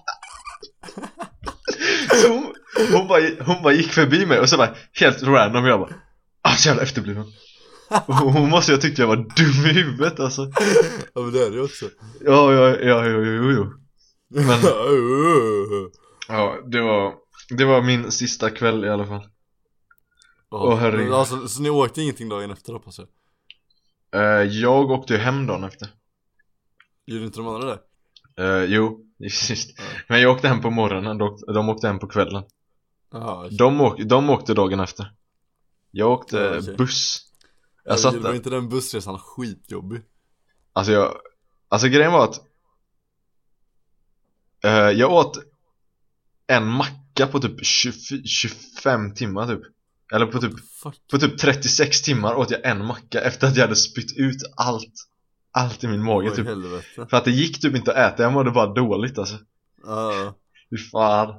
Så 2.23 2.29
hon, 2.29 2.55
hon, 2.93 3.09
bara, 3.09 3.23
hon 3.41 3.63
bara 3.63 3.73
gick 3.73 3.93
förbi 3.93 4.27
mig 4.27 4.39
och 4.39 4.49
så 4.49 4.57
bara 4.57 4.75
helt 4.93 5.23
random 5.23 5.65
jag 5.65 5.81
bara 5.81 5.91
Ah 6.43 6.57
så 6.57 6.69
jävla 6.69 6.83
efterbliven 6.83 7.25
Hon 8.07 8.49
måste 8.51 8.73
ju 8.73 8.77
ha 8.77 8.83
tyckt 8.83 8.99
jag 8.99 9.07
var 9.07 9.17
dum 9.17 9.67
i 9.71 9.73
huvudet 9.73 10.21
alltså 10.21 10.43
Ja 11.15 11.21
men 11.23 11.33
det 11.33 11.47
är 11.47 11.51
det 11.51 11.61
också. 11.61 11.85
Ja, 12.21 12.53
ja, 12.53 12.77
ja, 12.77 13.07
jo, 13.07 13.25
jo, 13.25 13.51
jo 13.53 13.73
Men 14.29 14.59
ja, 16.29 16.59
det 16.67 16.81
var 16.81 17.15
Det 17.59 17.65
var 17.65 17.83
min 17.83 18.11
sista 18.13 18.51
kväll 18.51 18.85
i 18.85 18.89
alla 18.89 19.07
fall 19.07 19.27
Åh, 20.51 20.77
herregud. 20.77 21.05
Men 21.07 21.15
alltså, 21.15 21.49
så 21.49 21.63
ni 21.63 21.71
åkte 21.71 22.03
ingenting 22.03 22.29
dagen 22.29 22.51
efter 22.51 22.73
hoppas 22.73 22.99
jag? 22.99 23.09
Eh, 24.23 24.43
Jag 24.49 24.91
åkte 24.91 25.13
ju 25.13 25.19
hem 25.19 25.47
dagen 25.47 25.65
efter 25.65 25.89
Gjorde 27.07 27.25
inte 27.25 27.39
de 27.39 27.49
andra 27.49 27.69
det? 27.69 27.79
Eh, 28.45 28.65
Jo, 28.65 29.07
just 29.19 29.51
Ja. 29.51 29.85
Men 30.09 30.21
jag 30.21 30.33
åkte 30.33 30.49
hem 30.49 30.61
på 30.61 30.71
morgonen, 30.71 31.19
de, 31.19 31.39
åkte 31.69 31.87
hem 31.87 31.99
på 31.99 32.07
kvällen 32.07 32.43
Jaha, 33.13 33.45
okej. 33.47 33.57
De, 33.59 33.81
åk, 33.81 34.01
de 34.03 34.31
åkte 34.31 34.55
dagen 34.55 34.81
efter 34.81 35.13
Jag 35.91 36.11
åkte 36.11 36.59
okej. 36.59 36.75
buss 36.77 37.19
Jag 37.85 37.93
jag 37.93 38.01
satt 38.01 38.15
Var 38.15 38.21
där. 38.21 38.35
inte 38.35 38.51
den 38.51 38.69
bussresan 38.69 39.19
skitjobbig? 39.19 40.01
Alltså 40.73 40.93
jag 40.93 41.15
Alltså 41.69 41.89
grejen 41.89 42.13
var 42.13 42.25
att 42.25 42.41
eh, 44.65 44.71
Jag 44.99 45.13
åt 45.13 45.39
En 46.47 46.67
macka 46.67 47.27
på 47.27 47.41
typ 47.41 47.65
20, 47.67 48.25
25 48.25 49.15
timmar 49.15 49.47
typ 49.47 49.61
Eller 50.13 50.27
på 50.27 50.41
typ. 50.41 50.53
På 51.11 51.19
typ 51.19 51.39
36 51.39 52.03
timmar 52.03 52.35
åt 52.35 52.51
jag 52.51 52.65
en 52.67 52.87
macka 52.87 53.21
efter 53.21 53.47
att 53.47 53.57
jag 53.57 53.63
hade 53.63 53.77
spytt 53.77 54.17
ut 54.17 54.43
allt 54.57 54.93
Allt 55.53 55.85
i 55.85 55.89
min 55.89 56.03
mage 56.03 56.31
typ 56.31 56.47
helvete? 56.47 57.07
För 57.11 57.17
att 57.17 57.25
det 57.25 57.31
gick 57.31 57.61
typ 57.61 57.77
inte 57.77 57.91
att 57.93 58.13
äta, 58.15 58.23
jag 58.23 58.33
mådde 58.33 58.51
bara 58.51 58.75
dåligt 58.75 59.19
alltså 59.19 59.39
Ja, 59.85 60.35
Fy 60.71 60.77
fan 60.79 61.35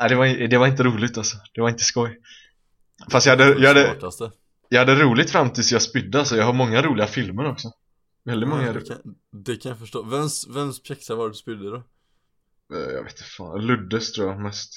Nej 0.00 0.08
det 0.08 0.14
var, 0.14 0.48
det 0.48 0.58
var 0.58 0.66
inte 0.66 0.82
roligt 0.82 1.18
alltså, 1.18 1.36
det 1.54 1.60
var 1.60 1.68
inte 1.68 1.84
skoj 1.84 2.18
Fast 3.10 3.26
jag 3.26 3.36
hade, 3.36 3.58
jag 3.60 3.68
hade. 3.74 4.00
Jag 4.68 4.78
hade 4.78 4.94
roligt 4.94 5.30
fram 5.30 5.50
tills 5.50 5.72
jag 5.72 5.82
spydde 5.82 6.18
alltså, 6.18 6.36
jag 6.36 6.44
har 6.44 6.52
många 6.52 6.82
roliga 6.82 7.06
filmer 7.06 7.50
också 7.50 7.68
Väldigt 8.24 8.48
många 8.48 8.66
Ja, 8.66 8.72
det, 8.72 8.80
kan, 8.88 8.98
det 9.44 9.56
kan 9.56 9.68
jag 9.70 9.78
förstå. 9.78 10.02
Vems, 10.02 10.46
vems 10.48 10.82
pjäxa 10.82 11.14
var 11.14 11.24
det 11.24 11.30
du 11.30 11.34
spydde 11.34 11.70
då? 11.70 11.76
Eh, 11.76 12.80
Jag 12.94 13.02
vet 13.04 13.12
inte 13.12 13.24
fan, 13.24 13.66
Luddes 13.66 14.12
tror 14.12 14.28
jag 14.28 14.40
mest 14.40 14.70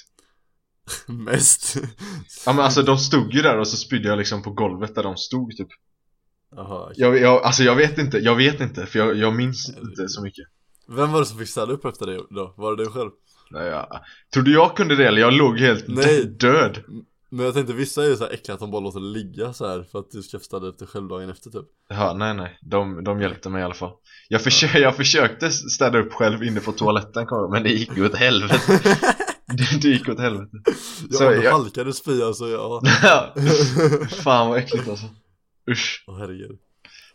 Mest? 1.07 1.75
Ja 2.45 2.53
men 2.53 2.65
alltså 2.65 2.81
de 2.81 2.97
stod 2.97 3.33
ju 3.33 3.41
där 3.41 3.57
och 3.57 3.67
så 3.67 3.77
spydde 3.77 4.07
jag 4.07 4.17
liksom 4.17 4.43
på 4.43 4.51
golvet 4.51 4.95
där 4.95 5.03
de 5.03 5.17
stod 5.17 5.57
typ 5.57 5.67
Jaha, 6.55 6.83
okej. 6.83 6.93
Jag, 6.97 7.19
jag 7.19 7.43
alltså 7.43 7.63
jag 7.63 7.75
vet 7.75 7.97
inte, 7.97 8.17
jag 8.17 8.35
vet 8.35 8.59
inte 8.61 8.85
för 8.85 8.99
jag, 8.99 9.15
jag 9.15 9.35
minns 9.35 9.69
inte 9.69 10.07
så 10.07 10.21
mycket 10.21 10.45
Vem 10.87 11.11
var 11.11 11.19
det 11.19 11.25
som 11.25 11.39
fick 11.39 11.49
städa 11.49 11.73
upp 11.73 11.85
efter 11.85 12.05
dig 12.05 12.19
då? 12.29 12.53
Var 12.57 12.75
det 12.75 12.83
du 12.83 12.89
själv? 12.91 13.09
Nej, 13.51 13.67
jag, 13.67 14.01
Trodde 14.33 14.51
jag 14.51 14.75
kunde 14.77 14.95
det 14.95 15.07
eller? 15.07 15.21
Jag 15.21 15.33
låg 15.33 15.59
helt 15.59 15.87
Nej. 15.87 16.25
död 16.25 16.83
Men 17.29 17.45
jag 17.45 17.53
tänkte 17.53 17.73
vissa 17.73 18.03
är 18.03 18.07
ju 18.07 18.15
så 18.15 18.23
här 18.23 18.31
äckliga 18.31 18.53
att 18.53 18.59
de 18.59 18.71
bara 18.71 18.81
låter 18.81 18.99
ligga 18.99 19.53
så 19.53 19.67
här 19.67 19.83
för 19.83 19.99
att 19.99 20.11
du 20.11 20.23
ska 20.23 20.39
städa 20.39 20.67
upp 20.67 20.79
det 20.79 20.85
själv 20.85 21.07
dagen 21.07 21.29
efter 21.29 21.49
typ. 21.49 21.65
Ja, 21.89 22.13
nej 22.13 22.33
nej, 22.33 22.59
de, 22.61 23.03
de 23.03 23.21
hjälpte 23.21 23.49
mig 23.49 23.61
i 23.61 23.63
alla 23.63 23.73
fall. 23.73 23.91
Jag, 24.27 24.41
försö 24.41 24.79
jag 24.79 24.95
försökte 24.95 25.51
städa 25.51 25.99
upp 25.99 26.13
själv 26.13 26.43
inne 26.43 26.59
på 26.59 26.71
toaletten 26.71 27.27
men 27.51 27.63
det 27.63 27.69
gick 27.69 27.97
ju 27.97 28.05
åt 28.05 28.15
helvete. 28.15 28.81
Det, 29.57 29.81
det 29.81 29.87
gick 29.87 30.09
åt 30.09 30.19
helvete. 30.19 30.57
Ja, 31.09 31.17
Så 31.17 31.29
du 31.29 31.43
jag- 31.43 31.51
halkade 31.51 31.93
spy 31.93 32.21
alltså, 32.23 32.47
ja. 32.47 32.81
Fan 34.09 34.49
vad 34.49 34.57
äckligt 34.57 34.89
alltså. 34.89 35.05
Usch, 35.71 36.03
Åh 36.07 36.17
herregud. 36.19 36.59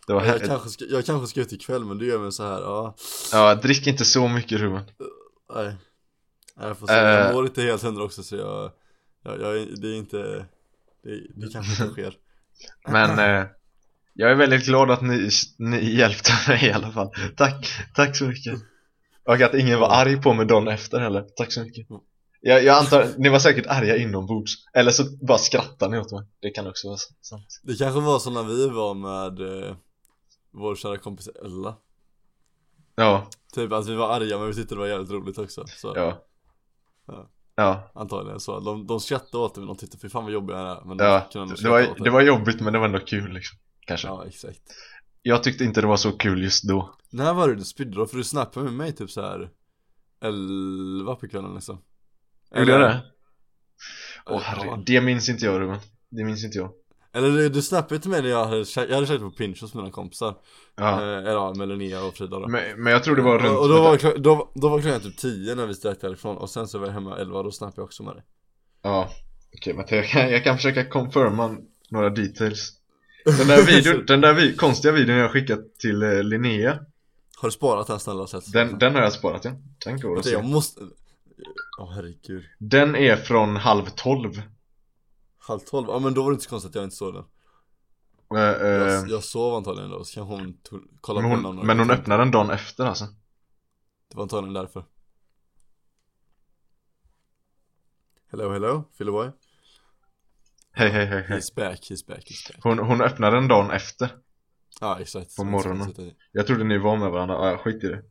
Det 0.07 0.13
var 0.13 0.25
jag 0.25 0.41
kanske, 0.43 0.69
ska, 0.69 0.85
jag 0.85 1.05
kanske 1.05 1.27
ska 1.27 1.41
ut 1.41 1.53
ikväll 1.53 1.85
men 1.85 1.97
du 1.97 2.07
gör 2.07 2.19
mig 2.19 2.31
så 2.31 2.43
här, 2.43 2.61
ja. 2.61 2.95
Ja, 3.31 3.55
drick 3.55 3.87
inte 3.87 4.05
så 4.05 4.27
mycket 4.27 4.59
Ruben. 4.59 4.83
Nej 5.55 5.75
jag 6.59 6.77
får 6.77 6.87
se, 6.87 6.93
jag 6.93 7.27
Eh. 7.27 7.33
mår 7.33 7.45
inte 7.45 7.61
helt 7.61 7.81
hundra 7.83 8.03
också 8.03 8.23
så 8.23 8.35
jag, 8.35 8.71
jag, 9.25 9.41
jag 9.41 9.67
det 9.81 9.87
är 9.87 9.97
inte 9.97 10.45
Det, 11.03 11.21
det 11.35 11.47
kanske 11.53 11.83
inte 11.83 11.93
sker. 11.93 12.17
Men 12.87 13.19
eh, 13.19 13.45
jag 14.13 14.31
är 14.31 14.35
väldigt 14.35 14.65
glad 14.65 14.91
att 14.91 15.01
ni, 15.01 15.29
ni 15.57 15.95
hjälpte 15.95 16.31
mig 16.47 16.65
i 16.65 16.71
alla 16.71 16.91
fall. 16.91 17.09
Tack, 17.37 17.67
tack 17.95 18.17
så 18.17 18.25
mycket. 18.25 18.59
Och 19.23 19.41
att 19.41 19.53
ingen 19.53 19.79
var 19.79 19.89
arg 19.89 20.21
på 20.21 20.33
mig 20.33 20.45
dagen 20.45 20.67
efter 20.67 20.99
heller. 20.99 21.21
Tack 21.35 21.51
så 21.51 21.61
mycket. 21.61 21.87
Jag, 22.41 22.63
jag 22.63 22.77
antar, 22.77 23.07
ni 23.17 23.29
var 23.29 23.39
säkert 23.39 23.65
arga 23.67 23.97
inombords. 23.97 24.51
Eller 24.73 24.91
så 24.91 25.03
bara 25.21 25.37
skrattade 25.37 25.91
ni 25.91 25.99
åt 25.99 26.11
mig. 26.11 26.23
Det 26.41 26.49
kan 26.49 26.67
också 26.67 26.87
vara 26.87 26.97
sant. 27.21 27.59
Det 27.63 27.75
kanske 27.75 28.01
var 28.01 28.19
så 28.19 28.29
när 28.29 28.43
vi 28.43 28.69
var 28.69 28.93
med 28.93 29.63
eh, 29.67 29.75
Vår 30.51 30.75
kära 30.75 30.97
kompis 30.97 31.27
Ella. 31.27 31.75
Ja, 32.95 33.29
Typ 33.53 33.71
att 33.71 33.87
vi 33.87 33.95
var 33.95 34.15
arga 34.15 34.37
men 34.37 34.47
vi 34.47 34.53
tyckte 34.53 34.75
det 34.75 34.79
var 34.79 34.87
jävligt 34.87 35.11
roligt 35.11 35.37
också 35.37 35.65
så. 35.67 35.93
Ja. 35.95 36.25
Ja. 37.07 37.29
Ja, 37.55 37.91
antagligen 37.95 38.39
så. 38.39 38.59
De, 38.59 38.87
de 38.87 38.99
skrattade 38.99 39.43
åt 39.43 39.55
det 39.55 39.61
men 39.61 39.67
de 39.67 39.77
tyckte 39.77 39.97
fy 39.97 40.09
fan 40.09 40.23
vad 40.23 40.33
jobbiga 40.33 40.57
jag 40.57 40.77
är 40.77 40.85
men 40.85 40.97
de 40.97 41.03
ja. 41.03 41.29
ändå 41.35 41.55
det, 41.55 41.69
var, 41.69 42.03
det 42.03 42.09
var 42.09 42.21
jobbigt 42.21 42.61
men 42.61 42.73
det 42.73 42.79
var 42.79 42.85
ändå 42.85 42.99
kul 42.99 43.33
liksom. 43.33 43.57
Kanske. 43.79 44.07
Ja 44.07 44.25
exakt. 44.27 44.61
Jag 45.21 45.43
tyckte 45.43 45.63
inte 45.63 45.81
det 45.81 45.87
var 45.87 45.97
så 45.97 46.11
kul 46.11 46.43
just 46.43 46.67
då. 46.67 46.95
När 47.09 47.33
var 47.33 47.47
det 47.47 47.55
du 47.55 47.63
spydde 47.63 47.95
då? 47.95 48.05
För 48.05 48.17
du 48.17 48.23
snappade 48.23 48.65
med 48.65 48.73
mig 48.73 48.95
typ 48.95 49.11
så 49.11 49.21
här 49.21 49.49
11 50.21 51.15
på 51.15 51.27
kvällen 51.27 51.53
liksom. 51.53 51.81
Gjorde 52.55 52.71
jag 52.71 52.81
det? 52.81 53.03
Åh 54.25 54.33
Ja. 54.33 54.41
herregud, 54.43 54.85
det 54.85 55.01
minns 55.01 55.29
inte 55.29 55.45
jag 55.45 55.61
Ruben. 55.61 55.79
Det 56.09 56.23
minns 56.23 56.43
inte 56.45 56.57
jag 56.57 56.71
Eller 57.15 57.49
du, 57.49 57.61
snappade 57.61 57.99
till 57.99 58.09
mig 58.09 58.21
när 58.21 58.29
jag 58.29 58.45
hade, 58.45 58.65
jag 58.75 58.95
hade 58.95 59.07
käkat 59.07 59.21
på 59.21 59.31
Pinch 59.31 59.61
hos 59.61 59.73
mina 59.73 59.91
kompisar. 59.91 60.35
Ja, 60.75 61.01
eh, 61.01 61.17
Eller 61.17 61.31
ja, 61.31 61.53
med 61.53 61.67
Linnea 61.67 62.03
och 62.03 62.13
Frida 62.13 62.39
då. 62.39 62.47
Men, 62.47 62.83
men 62.83 62.93
jag 62.93 63.03
tror 63.03 63.15
det 63.15 63.21
var 63.21 63.39
runt 63.39 63.57
och, 63.57 63.61
och 63.61 63.69
då, 63.69 63.81
var, 63.81 63.97
klock- 63.97 64.17
då, 64.17 64.51
då 64.55 64.69
var 64.69 64.81
klockan 64.81 65.01
typ 65.01 65.17
10 65.17 65.55
när 65.55 65.65
vi 65.65 65.73
stack 65.73 66.01
därifrån. 66.01 66.37
Och 66.37 66.49
sen 66.49 66.67
så 66.67 66.79
var 66.79 66.87
jag 66.87 66.93
hemma 66.93 67.17
11 67.17 67.43
då 67.43 67.51
snappade 67.51 67.81
jag 67.81 67.85
också 67.85 68.03
med 68.03 68.15
dig 68.15 68.23
Ja, 68.81 69.09
okej 69.57 69.73
men 69.73 69.85
jag 69.89 70.07
kan, 70.09 70.31
jag 70.31 70.43
kan 70.43 70.55
försöka 70.55 70.85
confirma 70.85 71.57
några 71.89 72.09
details. 72.09 72.73
Den 73.25 73.47
där 73.47 73.65
videon, 73.65 74.05
den 74.07 74.21
där 74.21 74.33
vi, 74.33 74.55
konstiga 74.55 74.91
videon 74.91 75.15
jag 75.15 75.31
skickat 75.31 75.59
till 75.79 76.03
eh, 76.03 76.23
Linnea. 76.23 76.79
Har 77.37 77.47
du 77.47 77.51
sparat 77.51 77.87
den 77.87 77.99
snälla 77.99 78.27
sätt? 78.27 78.53
den, 78.53 78.79
den 78.79 78.95
har 78.95 79.01
jag 79.01 79.13
sparat 79.13 79.45
ja, 79.45 79.51
den 79.85 79.99
går 79.99 80.11
att 80.11 80.25
Vänta, 80.25 80.29
jag 80.29 80.45
se 80.45 80.51
måste 80.51 80.81
Åh 81.79 81.91
herregud. 81.95 82.43
Den 82.59 82.95
är 82.95 83.15
från 83.15 83.55
halv 83.55 83.85
tolv 83.85 84.41
Halv 85.47 85.59
tolv? 85.59 85.87
Ja 85.89 85.99
men 85.99 86.13
då 86.13 86.23
var 86.23 86.31
det 86.31 86.33
inte 86.33 86.43
så 86.43 86.49
konstigt 86.49 86.69
att 86.69 86.75
jag 86.75 86.83
inte 86.83 86.95
såg 86.95 87.13
den. 87.13 87.25
Eh, 88.35 88.61
eh, 88.61 88.67
jag, 88.67 89.09
jag 89.09 89.23
sov 89.23 89.55
antagligen 89.55 89.91
då, 89.91 90.03
så 90.03 90.15
kan 90.15 90.23
hon 90.23 90.57
to- 90.69 90.87
kolla 91.01 91.21
men 91.21 91.43
på 91.43 91.51
den 91.51 91.67
men 91.67 91.79
hon 91.79 91.91
öppnade 91.91 92.21
den 92.23 92.31
dagen 92.31 92.49
efter 92.49 92.85
alltså. 92.85 93.05
Det 94.09 94.15
var 94.15 94.23
antagligen 94.23 94.53
därför. 94.53 94.85
Hello 98.31 98.51
hello, 98.53 98.83
Philly 98.97 99.11
Hej 100.71 100.89
hej 100.89 101.05
hej 101.05 101.23
hej. 101.27 101.39
He's 101.39 101.55
back, 101.55 101.79
he's 101.89 102.07
back, 102.07 102.23
he's 102.25 102.51
back. 102.53 102.63
Hon, 102.63 102.79
hon 102.79 103.01
öppnade 103.01 103.35
den 103.37 103.47
dagen 103.47 103.71
efter. 103.71 104.09
Ja 104.81 104.99
exakt. 104.99 105.35
På 105.35 105.43
morgonen. 105.43 106.13
Jag 106.31 106.47
trodde 106.47 106.63
ni 106.63 106.77
var 106.77 106.97
med 106.97 107.11
varandra, 107.11 107.51
ja 107.51 107.57
skit 107.57 107.83
i 107.83 107.87
det. 107.87 108.03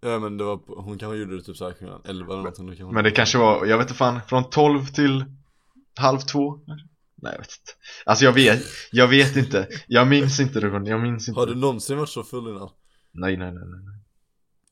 Ja 0.00 0.18
men 0.18 0.38
det 0.38 0.44
var, 0.44 0.82
hon 0.82 0.98
kanske 0.98 1.16
gjorde 1.16 1.36
det 1.36 1.42
typ 1.42 1.56
såhär 1.56 1.72
klockan 1.72 2.00
11 2.04 2.32
eller 2.32 2.42
någonting. 2.42 2.94
Men 2.94 3.04
det 3.04 3.10
kanske 3.10 3.38
var, 3.38 3.66
jag 3.66 3.78
vet 3.78 3.84
inte 3.84 3.94
fan, 3.94 4.20
från 4.28 4.50
12 4.50 4.86
till 4.86 5.24
halv 5.96 6.18
två? 6.18 6.58
Nej 7.22 7.32
jag 7.32 7.38
vet 7.38 7.50
inte 7.60 7.72
Alltså 8.06 8.24
jag 8.24 8.32
vet, 8.32 8.62
jag 8.92 9.08
vet 9.08 9.36
inte 9.36 9.68
Jag 9.86 10.08
minns 10.08 10.40
inte 10.40 10.60
Ruben, 10.60 10.86
jag 10.86 11.00
minns 11.00 11.28
inte 11.28 11.40
Har 11.40 11.46
du 11.46 11.54
någonsin 11.54 11.98
varit 11.98 12.08
så 12.08 12.22
full 12.22 12.48
innan? 12.48 12.70
Nej 13.12 13.36
nej 13.36 13.52
nej 13.52 13.64
nej 13.64 13.80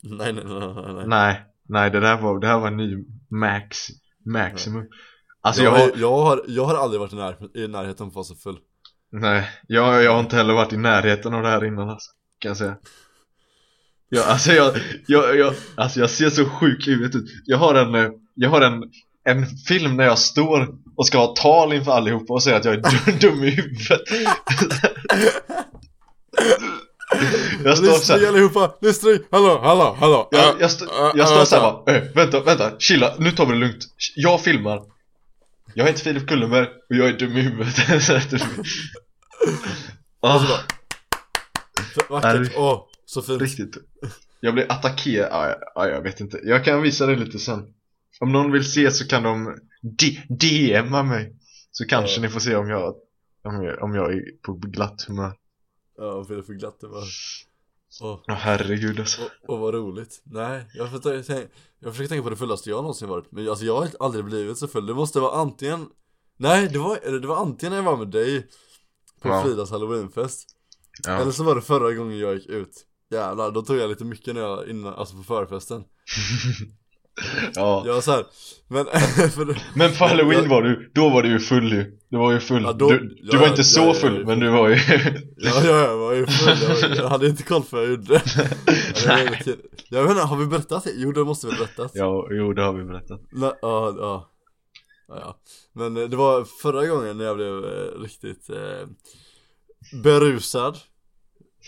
Nej 0.02 0.32
nej 0.32 0.44
nej 0.44 0.74
nej, 0.74 0.94
nej. 0.94 1.06
Nej, 1.06 1.44
nej 1.68 1.90
det 1.90 2.00
där 2.00 2.20
var, 2.20 2.40
det 2.40 2.46
här 2.46 2.58
var 2.58 2.68
en 2.68 2.76
ny 2.76 3.04
max, 3.28 3.78
maximum 4.24 4.88
Alltså 5.40 5.62
jag, 5.62 5.72
jag 5.72 5.78
har, 5.78 5.88
har, 5.88 5.98
jag, 5.98 6.24
har, 6.24 6.44
jag 6.48 6.64
har 6.64 6.74
aldrig 6.74 7.00
varit 7.00 7.12
i, 7.12 7.16
när, 7.16 7.56
i 7.56 7.68
närheten 7.68 8.04
av 8.04 8.08
att 8.08 8.14
vara 8.14 8.24
så 8.24 8.34
full 8.34 8.58
nej, 9.12 9.50
jag, 9.66 10.02
jag 10.02 10.12
har 10.12 10.20
inte 10.20 10.36
heller 10.36 10.54
varit 10.54 10.72
i 10.72 10.76
närheten 10.76 11.34
av 11.34 11.42
det 11.42 11.48
här 11.48 11.64
innan 11.64 11.90
alltså. 11.90 12.10
kan 12.38 12.48
jag 12.48 12.56
säga 12.56 12.76
Ja, 14.12 14.24
alltså 14.24 14.52
jag, 14.52 14.76
jag, 15.06 15.38
jag, 15.38 15.54
alltså 15.74 16.00
jag 16.00 16.10
ser 16.10 16.30
så 16.30 16.44
sjuk 16.44 16.88
i 16.88 16.90
huvudet 16.90 17.14
ut 17.14 17.30
Jag 17.44 17.58
har 17.58 17.74
en, 17.74 17.94
eh, 17.94 18.10
jag 18.34 18.50
har 18.50 18.60
en, 18.60 18.82
en 19.30 19.46
film 19.68 19.96
när 19.96 20.04
jag 20.04 20.18
står 20.18 20.68
och 20.96 21.06
ska 21.06 21.18
ha 21.18 21.26
tal 21.34 21.72
inför 21.72 21.92
allihopa 21.92 22.32
och 22.34 22.42
säga 22.42 22.56
att 22.56 22.64
jag 22.64 22.74
är 22.74 23.20
dum, 23.20 23.44
i 23.44 23.50
huvudet. 23.50 24.00
Jag 27.64 27.76
står 27.78 27.86
Lyssna 27.86 27.98
såhär 27.98 28.28
allihopa, 28.28 28.74
lyssna, 28.80 29.10
hallå, 29.30 29.60
hallå, 29.62 29.96
hallå. 30.00 30.28
Jag, 30.30 30.44
jag, 30.60 30.70
Äh, 30.70 31.12
jag 31.14 31.28
står 31.28 31.44
såhär 31.44 31.62
bara, 31.62 31.96
äh, 31.96 32.02
vänta, 32.14 32.40
vänta, 32.40 32.70
chilla, 32.78 33.14
nu 33.18 33.30
tar 33.32 33.46
vi 33.46 33.52
det 33.52 33.58
lugnt. 33.58 33.84
Jag 34.16 34.40
filmar. 34.40 34.82
Jag 35.74 35.86
heter 35.86 36.00
Filip 36.00 36.28
Kullenberg 36.28 36.66
och 36.66 36.96
jag 36.96 37.08
är 37.08 37.12
dum 37.18 37.36
i 37.36 37.40
huvudet. 37.40 37.76
Du- 38.30 38.38
Alltså 40.22 40.52
Ah, 40.52 40.60
Vackert, 42.08 42.52
åh, 42.56 42.84
så 43.06 43.22
fint. 43.22 43.42
Riktigt. 43.42 43.76
Jag 44.40 44.54
blir 44.54 44.72
attackerad, 44.72 45.28
ja, 45.32 45.48
ja, 45.48 45.56
ja, 45.74 45.88
jag 45.88 46.02
vet 46.02 46.20
inte. 46.20 46.40
Jag 46.44 46.64
kan 46.64 46.82
visa 46.82 47.06
det 47.06 47.16
lite 47.16 47.38
sen 47.38 47.58
Om 48.20 48.32
någon 48.32 48.52
vill 48.52 48.72
se 48.72 48.90
så 48.90 49.06
kan 49.06 49.22
de 49.22 49.58
DMa 50.28 51.02
mig. 51.02 51.36
Så 51.70 51.86
kanske 51.86 52.16
Ja. 52.16 52.22
ni 52.22 52.28
får 52.28 52.40
se 52.40 52.56
om 52.56 52.68
jag 52.68 52.94
om 53.44 53.62
jag, 53.64 53.82
om 53.82 53.94
jag 53.94 54.12
är 54.12 54.22
på 54.42 54.52
glatt 54.52 55.02
humör. 55.08 55.32
Ja, 55.96 56.24
för 56.24 56.36
det 56.36 56.42
för 56.42 56.52
glatt 56.52 56.80
det 56.80 56.86
var 56.86 57.04
Åh, 58.02 58.20
Åh 58.28 58.34
herregud 58.34 59.00
alltså. 59.00 59.22
Och, 59.22 59.54
och 59.54 59.58
vad 59.58 59.74
roligt. 59.74 60.22
Nej, 60.24 60.64
jag 60.74 60.90
försöker, 60.90 61.22
tänka, 61.22 61.48
jag 61.78 61.92
försöker 61.92 62.08
tänka 62.08 62.22
på 62.22 62.30
det 62.30 62.36
fullaste 62.36 62.70
jag 62.70 62.76
någonsin 62.76 63.08
varit. 63.08 63.32
Men 63.32 63.48
alltså 63.48 63.64
jag 63.64 63.76
har 63.80 63.88
aldrig 64.00 64.24
blivit 64.24 64.58
så 64.58 64.68
full, 64.68 64.86
det 64.86 64.94
måste 64.94 65.20
vara 65.20 65.40
antingen 65.40 65.86
Nej, 66.36 66.68
det 66.68 66.78
var, 66.78 66.96
eller 67.02 67.20
det 67.20 67.26
var 67.26 67.36
antingen 67.36 67.70
när 67.70 67.76
jag 67.78 67.84
var 67.84 67.96
med 67.96 68.08
dig 68.08 68.46
På 69.20 69.28
Ja. 69.28 69.42
Fridas 69.44 69.70
halloweenfest. 69.70 70.56
Ja. 71.06 71.20
Eller 71.20 71.32
så 71.32 71.44
var 71.44 71.54
det 71.54 71.60
förra 71.62 71.92
gången 71.92 72.18
jag 72.18 72.34
gick 72.34 72.46
ut. 72.46 72.86
Jävlar, 73.10 73.50
då 73.50 73.62
tog 73.62 73.76
jag 73.76 73.90
lite 73.90 74.04
mycket 74.04 74.34
när 74.34 74.40
jag, 74.42 74.68
innan, 74.68 74.94
alltså 74.94 75.16
på 75.16 75.22
förfesten 75.22 75.84
ja. 77.54 77.82
Jag 77.86 77.94
var 77.94 78.00
såhär, 78.00 78.24
men 78.68 78.84
för 79.30 79.78
Men 79.78 79.92
på 79.94 80.04
halloween 80.04 80.48
var 80.48 80.62
du, 80.62 80.90
då 80.94 81.08
var 81.08 81.22
du 81.22 81.28
ju 81.28 81.38
full 81.38 81.72
ju 81.72 81.96
Du 82.10 82.18
var 82.18 82.32
ju 82.32 82.40
full 82.40 82.62
Ja, 82.62 82.72
då- 82.72 82.88
Du, 82.90 82.98
du 82.98 83.16
ja, 83.22 83.38
var 83.38 83.44
ja, 83.46 83.48
inte 83.50 83.60
ja, 83.60 83.64
så 83.64 83.80
ja, 83.80 83.94
full 83.94 84.16
ja. 84.20 84.26
men 84.26 84.40
du 84.40 84.48
var 84.50 84.68
ju 84.68 84.74
Ja, 85.36 85.62
ja, 85.64 85.80
jag 85.80 85.96
var 85.98 86.12
ju 86.12 86.26
full, 86.26 86.56
jag, 86.62 86.88
var- 86.88 86.96
jag 86.96 87.08
hade 87.08 87.26
inte 87.26 87.42
koll 87.42 87.62
på 87.62 87.76
vad 87.76 87.84
jag 87.84 87.90
gjorde 87.90 88.14
jag, 89.06 89.18
jag 89.88 90.02
vet 90.02 90.10
inte, 90.10 90.22
har 90.26 90.36
vi 90.36 90.46
berättat 90.46 90.84
det? 90.84 90.90
Jo 90.96 91.12
det 91.12 91.24
måste 91.24 91.46
vi 91.46 91.52
ha 91.52 91.58
berättat 91.58 91.90
Ja, 91.94 92.26
jo 92.30 92.52
det 92.52 92.62
har 92.62 92.72
vi 92.72 92.84
berättat 92.84 93.20
ja, 93.32 93.56
ja. 93.62 93.94
ja, 93.98 94.30
ja. 95.08 95.36
Men 95.72 95.96
eh, 95.96 96.02
det 96.08 96.16
var 96.16 96.44
förra 96.62 96.86
gången 96.86 97.18
när 97.18 97.24
jag 97.24 97.36
blev 97.36 97.64
eh, 97.64 98.00
riktigt 98.02 98.50
eh, 98.50 98.88
berusad 100.02 100.78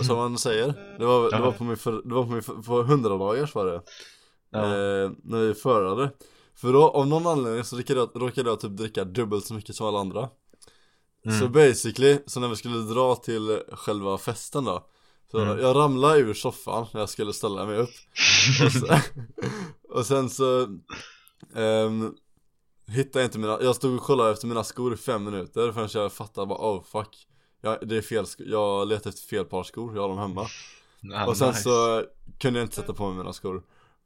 Som 0.07 0.17
man 0.17 0.39
säger 0.39 0.75
Det 0.99 1.05
var, 1.05 1.31
det 1.31 1.37
Ja. 1.37 1.43
var 1.45 1.53
på 1.53 1.65
min, 1.65 1.77
för, 1.77 1.93
det 1.93 2.15
var 2.15 2.25
på 2.25 2.31
min 2.31 2.43
för, 2.43 2.55
på 2.55 2.83
hundradagars 2.83 3.55
var 3.55 3.67
det 3.67 3.83
Ja, 4.53 4.65
eh, 4.65 5.11
När 5.23 5.41
vi 5.47 5.55
förade 5.55 6.11
För 6.55 6.73
då, 6.73 6.89
av 6.91 7.07
någon 7.07 7.27
anledning 7.27 7.65
så 7.65 7.77
råkade 7.77 8.01
jag, 8.01 8.11
råkade 8.23 8.51
jag 8.51 8.61
typ 8.61 8.71
dricka 8.77 9.05
dubbelt 9.05 9.47
så 9.47 9.55
mycket 9.55 9.77
som 9.77 9.87
alla 9.87 9.99
andra. 10.01 10.29
Mm. 11.27 11.41
Så 11.41 11.49
basically, 11.49 12.19
så 12.27 12.41
när 12.41 12.49
vi 12.49 12.57
skulle 12.57 12.79
dra 12.79 13.15
till 13.17 13.63
själva 13.73 14.19
festen 14.19 14.65
då 14.65 14.87
Så 15.31 15.39
Mm. 15.39 15.59
jag 15.59 15.77
ramlade 15.77 16.19
ur 16.19 16.35
soffan 16.35 16.87
när 16.93 17.01
jag 17.01 17.09
skulle 17.09 17.33
ställa 17.33 17.67
mig 17.67 17.79
upp. 17.79 17.91
Och 18.65 18.73
sen, 18.73 18.99
och 19.89 20.07
sen 20.07 20.31
så 20.31 20.67
ehm, 21.55 22.15
Hittade 22.87 23.19
jag 23.23 23.27
inte 23.27 23.39
mina, 23.39 23.59
jag 23.63 23.77
stod 23.77 23.95
och 23.97 24.03
kollade 24.03 24.31
efter 24.33 24.47
mina 24.47 24.65
skor 24.65 24.95
i 24.95 24.97
fem 24.97 25.25
minuter 25.25 25.73
förrän 25.73 25.89
jag 25.93 26.13
fattade 26.13 26.47
bara 26.47 26.59
oh 26.59 26.85
fuck. 26.85 27.27
Jag, 27.61 27.89
Det 27.89 27.97
är 27.97 28.03
fel, 28.03 28.27
sko- 28.27 28.45
jag 28.47 28.89
letar 28.89 29.11
efter 29.11 29.23
fel 29.29 29.45
par 29.45 29.63
skor, 29.63 29.95
jag 29.95 30.03
har 30.03 30.09
dem 30.09 30.19
hemma. 30.19 30.47
Ah, 31.15 31.27
Och 31.27 31.37
sen 31.37 31.49
nice. 31.49 31.63
så 31.63 32.05
kunde 32.39 32.59
jag 32.61 32.65
inte 32.67 32.77
sätta 32.77 32.95
på 32.95 33.09
mig 33.09 33.17
mina 33.17 33.33
skor 33.33 33.63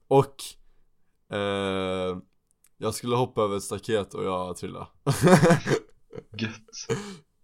Och 0.09 0.35
eh, 1.37 2.19
Jag 2.79 2.95
skulle 2.95 3.17
hoppa 3.17 3.43
över 3.43 3.57
ett 3.57 3.63
staket 3.63 4.15
och 4.15 4.25
jag 4.25 4.57
trillade 4.57 4.87
Gött. 6.39 6.53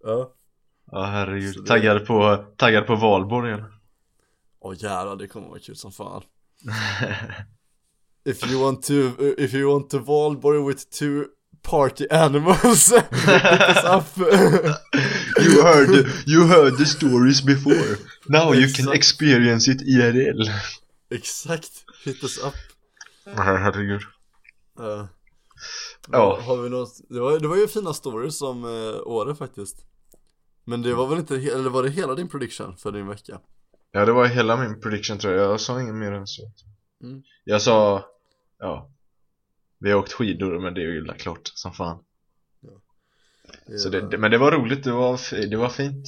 Ja. 0.05 0.33
Ja 0.93 1.03
herregud, 1.05 1.55
det- 1.57 1.67
taggad 1.67 2.07
på, 2.07 2.45
taggad 2.57 2.87
på 2.87 2.95
valborg 2.97 3.49
igen 3.51 3.65
Åh 4.61 4.75
jävlar 4.79 5.17
det 5.17 5.27
kommer 5.27 5.49
vara 5.49 5.59
kul 5.59 5.77
som 5.77 5.93
fan. 5.93 6.23
If 8.25 8.51
you 8.51 8.63
want 8.65 8.83
to, 8.83 8.93
if 9.39 9.55
you 9.55 9.73
want 9.73 9.91
to 9.91 9.99
Valborg 9.99 10.69
with 10.69 10.85
two 10.99 11.25
party 11.63 12.07
animals 12.11 12.93
You 15.41 15.63
heard, 15.63 16.07
you 16.27 16.47
heard 16.47 16.77
the 16.79 16.87
stories 16.87 17.43
before. 17.43 17.97
Now 18.29 18.53
you 18.55 18.69
can 18.69 18.93
experience 18.93 19.71
it 19.73 19.81
IRL 19.83 20.49
Exakt, 21.15 21.85
hit 22.05 22.23
us 22.23 22.39
up. 22.39 22.55
Herregud. 23.25 24.03
Uh, 24.81 25.07
Ja. 26.09 26.41
Har 26.41 26.63
vi 26.63 26.69
något, 26.69 27.01
det 27.09 27.21
var, 27.21 27.39
det 27.41 27.49
var 27.49 27.57
ju 27.57 27.69
fina 27.69 27.93
stories 27.93 28.39
som 28.39 28.65
uh, 28.65 29.01
Åre 29.07 29.35
faktiskt. 29.35 29.87
Men 30.65 30.83
det 30.83 30.95
var 30.95 31.07
väl 31.07 31.19
inte, 31.19 31.35
eller 31.35 31.71
var 31.71 31.83
det 31.83 31.91
hela 31.91 32.15
din 32.15 32.29
prediction 32.29 32.77
för 32.77 32.93
din 32.93 33.07
vecka? 33.07 33.41
Ja 33.91 34.05
det 34.05 34.13
var 34.13 34.27
hela 34.27 34.57
min 34.57 34.81
prediction 34.81 35.19
tror 35.19 35.35
jag, 35.35 35.51
jag 35.51 35.61
sa 35.61 35.81
inget 35.81 35.95
mer 35.95 36.13
än 36.13 36.27
så. 36.27 36.43
Mm. 37.03 37.23
Jag 37.45 37.63
sa, 37.63 38.05
ja. 38.59 38.91
Vi 39.79 39.91
har 39.91 39.99
åkt 39.99 40.13
skidor 40.13 40.61
men 40.61 40.75
det 40.75 40.81
är 40.81 40.85
ju 40.85 40.99
illa 40.99 41.15
klart 41.15 41.51
som 41.55 41.73
fan. 41.73 41.99
Så 43.79 43.89
det, 43.89 44.01
det, 44.01 44.19
men 44.19 44.31
det 44.31 44.39
var 44.39 44.53
roligt, 44.53 44.85
det 44.85 44.93
var, 44.93 45.47
det 45.51 45.57
var 45.57 45.69
fint 45.69 46.07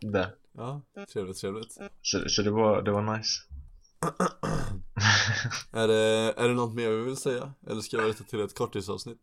Där. 0.00 0.34
Ja, 0.52 0.82
trevligt 1.12 1.40
trevligt. 1.40 1.72
Så, 2.02 2.28
så 2.28 2.42
det 2.42 2.50
var, 2.50 2.82
det 2.82 2.90
var 2.90 3.16
nice 3.16 3.42
Är 5.72 5.88
det, 5.88 6.34
är 6.36 6.48
det 6.48 6.54
något 6.54 6.74
mer 6.74 6.90
vi 6.90 7.04
vill 7.04 7.16
säga? 7.16 7.52
Eller 7.70 7.80
ska 7.80 7.96
jag 7.96 8.08
rätta 8.08 8.24
till 8.24 8.40
ett 8.40 8.54
korttidsavsnitt? 8.54 9.18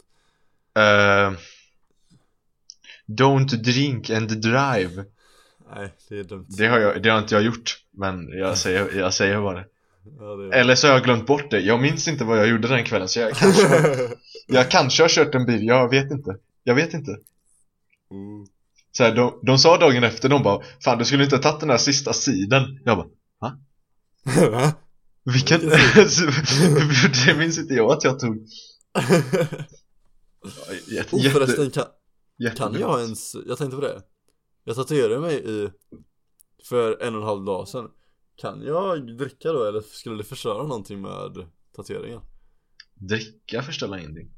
Eh, 0.78 1.34
Don't 3.08 3.56
drink 3.56 4.10
and 4.10 4.42
drive 4.42 5.06
Nej, 5.76 5.94
det 6.10 6.20
är 6.20 6.24
dumt 6.24 6.46
Det 6.50 6.68
har, 6.68 6.80
jag, 6.80 7.04
det 7.04 7.10
har 7.10 7.20
inte 7.20 7.36
jag 7.36 7.44
gjort 7.44 7.84
Men 7.92 8.28
jag 8.28 8.58
säger, 8.58 8.98
jag 8.98 9.14
säger 9.14 9.42
bara 9.42 9.56
det 9.60 9.66
ja, 10.20 10.26
det. 10.36 10.56
Eller 10.56 10.76
så 10.76 10.88
har 10.88 10.94
jag 10.94 11.04
glömt 11.04 11.26
bort 11.28 11.52
det 11.52 11.60
Jag 11.60 11.82
minns 11.82 12.08
inte 12.08 12.24
vad 12.24 12.40
jag 12.40 12.48
gjorde 12.48 12.68
den 12.68 12.84
kvällen 12.86 13.08
så 13.08 13.20
jag 13.20 13.34
kanske 13.34 13.68
Jag 14.48 14.72
kanske 14.72 15.04
har 15.04 15.10
kört 15.10 15.36
en 15.36 15.46
bil, 15.46 15.68
jag 15.68 15.90
vet 15.90 16.12
inte 16.12 16.38
Jag 16.64 16.76
vet 16.76 16.94
inte 16.94 17.18
Mm. 18.12 18.46
så 18.92 19.04
här, 19.04 19.16
de, 19.16 19.40
de 19.44 19.58
sa 19.58 19.78
dagen 19.78 20.04
efter, 20.04 20.30
de 20.30 20.44
bara 20.44 20.64
Fan 20.84 20.98
du 20.98 21.06
skulle 21.06 21.24
inte 21.24 21.36
ha 21.36 21.44
tagit 21.44 21.60
den 21.60 21.70
här 21.70 21.78
sista 21.78 22.14
sidan 22.14 22.80
Jag 22.86 22.98
bara, 22.98 23.08
Va? 23.40 23.58
Vilken? 25.24 25.60
Vilken 25.60 25.60
det 27.26 27.38
minns 27.38 27.58
inte 27.58 27.74
jag 27.74 27.92
att 27.92 28.04
jag 28.04 28.20
tog. 28.20 28.48
Jätte, 30.88 31.16
Oh, 31.16 31.30
förresten, 31.30 31.72
kan, 31.72 31.86
kan 32.56 32.80
jag 32.80 33.02
ens, 33.02 33.36
jag 33.46 33.58
tänkte 33.58 33.76
på 33.76 33.82
det. 33.82 34.02
Jag 34.64 34.76
tatuerade 34.76 35.20
mig 35.20 35.50
i 35.50 35.72
För 36.64 37.02
en 37.02 37.16
och 37.16 37.22
en 37.22 37.28
halv 37.28 37.46
dag 37.46 37.68
sedan. 37.68 37.92
Kan 38.36 38.62
jag 38.62 39.18
dricka 39.18 39.52
då 39.52 39.64
eller 39.64 39.82
skulle 39.82 40.18
det 40.18 40.24
förstöra 40.24 40.64
någonting 40.64 41.02
med 41.02 41.48
tatueringen? 41.76 42.22
Dricka 42.96 43.62
förställa 43.64 44.00
ingenting. 44.00 44.32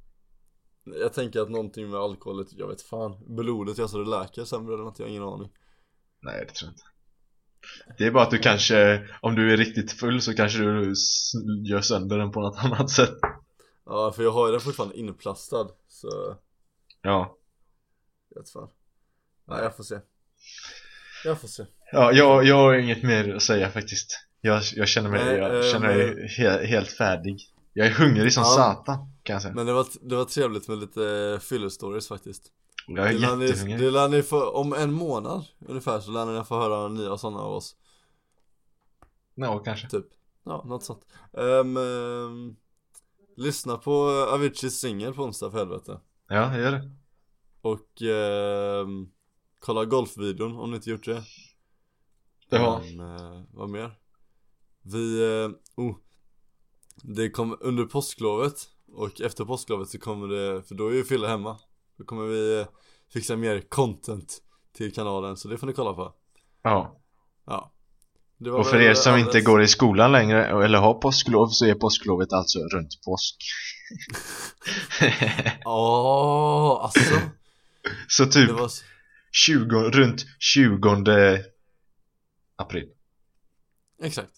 Jag 0.84 1.14
tänker 1.14 1.40
att 1.40 1.50
någonting 1.50 1.90
med 1.90 2.00
alkoholet, 2.00 2.48
jag 2.54 2.68
vet 2.68 2.82
fan. 2.82 3.36
Blodet, 3.36 3.80
alltså 3.80 3.98
det 4.04 4.10
läker 4.10 4.46
sämre 4.46 4.74
eller 4.74 4.84
något, 4.84 5.00
jag 5.00 5.06
har 5.06 5.10
ingen 5.10 5.24
aning. 5.24 5.52
Nej 6.22 6.46
det 6.48 6.54
tror 6.54 6.68
jag 6.68 6.74
inte 6.74 6.95
Det 7.98 8.06
är 8.08 8.12
bara 8.12 8.24
att 8.24 8.32
du 8.32 8.38
kanske, 8.38 9.08
om 9.22 9.36
du 9.36 9.54
är 9.54 9.58
riktigt 9.58 9.92
full 9.92 10.22
så 10.22 10.34
kanske 10.34 10.60
du 10.60 10.94
gör 11.66 11.82
sönder 11.82 12.18
den 12.18 12.32
på 12.32 12.42
något 12.42 12.58
annat 12.58 12.90
sätt. 12.90 13.16
Ja 13.86 14.12
för 14.16 14.24
jag 14.24 14.32
har 14.32 14.46
ju 14.48 14.52
den 14.52 14.62
fortfarande 14.62 14.98
inplastad 15.00 15.68
Så, 15.88 16.36
Ja. 17.02 17.38
jag 18.30 18.42
vet 18.42 18.50
fan. 18.50 18.68
Ja 19.48 19.62
jag 19.64 19.76
får 19.76 19.84
se. 19.84 20.00
Jag 21.26 21.42
får 21.42 21.48
se. 21.48 21.66
Ja, 21.92 22.12
jag, 22.12 22.46
jag 22.46 22.56
har 22.56 22.74
inget 22.74 23.04
mer 23.04 23.36
att 23.36 23.44
säga 23.44 23.70
faktiskt. 23.70 24.20
Jag, 24.42 24.62
jag 24.76 24.88
känner 24.88 25.10
mig, 25.10 25.26
Nej, 25.26 25.36
jag 25.38 25.58
eh, 25.66 25.72
känner 25.72 25.88
mig 25.96 26.16
men- 26.16 26.28
he, 26.28 26.66
helt 26.68 26.90
färdig. 26.92 27.40
Jag 27.74 27.88
är 27.88 27.92
hungrig 27.92 28.34
som 28.34 28.44
Ja. 28.44 28.50
satan 28.50 28.98
kan 29.24 29.34
jag 29.34 29.42
säga. 29.42 29.54
Men 29.54 29.66
det 29.66 29.74
var, 29.74 29.86
det 30.02 30.16
var 30.16 30.26
trevligt 30.26 30.68
med 30.68 30.78
lite 30.78 31.40
fyllestories 31.42 32.08
faktiskt 32.08 32.44
Jag 32.88 33.08
är 33.08 33.14
det 33.14 33.20
lär, 33.20 33.36
ni, 33.36 33.46
jättehungrig. 33.46 33.80
det 33.80 33.92
lär 33.92 34.10
ni 34.10 34.24
få, 34.24 34.50
om 34.50 34.74
en 34.74 34.94
månad 34.94 35.46
ungefär 35.60 36.00
så 36.00 36.12
lär 36.12 36.26
ni 36.26 36.44
få 36.44 36.56
höra 36.56 36.88
nya 36.88 37.18
sådana 37.18 37.40
av 37.40 37.54
oss. 37.54 37.76
Ja, 39.36 39.60
kanske. 39.60 39.90
Typ, 39.90 40.06
ja 40.44 40.64
något 40.66 40.84
sånt. 40.84 41.06
Ehm, 41.34 41.78
ehm, 41.78 42.56
Lyssna 43.38 43.78
på 43.78 44.10
Aviciis 44.34 44.80
singel 44.80 45.14
på 45.14 45.24
onsdag 45.24 45.52
för 45.52 45.58
helvete. 45.58 46.00
Ja, 46.28 46.56
jag 46.56 46.60
gör 46.60 46.72
det. 46.72 46.92
Och 47.62 48.02
ehm, 48.02 49.10
kolla 49.60 49.86
golfvideon 49.86 50.60
om 50.60 50.70
ni 50.72 50.76
inte 50.76 50.90
gjort 50.90 51.06
det. 51.06 51.24
Ja, 52.50 52.82
Ehm, 52.82 53.00
eh, 53.00 53.42
vad 53.54 53.70
mer? 53.70 54.00
Vi, 54.82 55.24
eh, 55.44 55.50
oh. 55.76 55.96
Det 57.04 57.30
kommer 57.30 57.64
under 57.64 57.86
påsklovet 57.86 58.70
och 58.88 59.22
efter 59.22 59.46
påsklovet 59.46 59.90
så 59.90 60.00
kommer 60.00 60.28
det, 60.28 60.64
för 60.64 60.76
då 60.76 60.88
är 60.88 60.94
ju 60.94 61.04
Fille 61.04 61.28
hemma 61.28 61.60
Då 61.98 62.04
kommer 62.06 62.24
vi 62.26 62.60
eh, 62.60 62.68
fixa 63.14 63.36
mer 63.36 63.62
content 63.70 64.38
till 64.74 64.94
kanalen 64.94 65.38
så 65.38 65.48
det 65.48 65.58
får 65.58 65.68
ni 65.68 65.74
kolla 65.74 65.94
på. 65.94 66.14
Ja. 66.62 67.02
Ja. 67.46 67.72
Och 68.58 68.68
för 68.68 68.82
er 68.82 68.94
som 68.94 69.16
inte 69.16 69.28
alldeles- 69.30 69.46
går 69.46 69.62
i 69.64 69.68
skolan 69.68 70.12
längre 70.12 70.66
eller 70.66 70.78
har 70.80 70.94
påsklov 70.94 71.48
så 71.48 71.66
är 71.66 71.76
påsklovet 71.76 72.34
alltså 72.34 72.60
runt 72.60 73.02
påsk. 73.06 73.36
Åh, 75.66 76.80
alltså. 76.84 77.22
Så 78.08 78.26
typ 78.26 78.52
var 78.52 78.66
s- 78.66 78.84
20, 79.32 79.76
runt 79.90 80.26
20 80.40 81.44
april. 82.56 82.90
Exakt. 84.04 84.32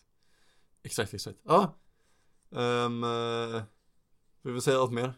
Exakt, 0.84 1.14
exakt. 1.14 1.38
Ja. 1.46 1.78
Um, 2.50 3.04
uh, 3.04 3.62
Vill 4.44 4.54
vi 4.54 4.62
säga 4.62 4.78
något 4.78 4.92
mer? 4.94 5.14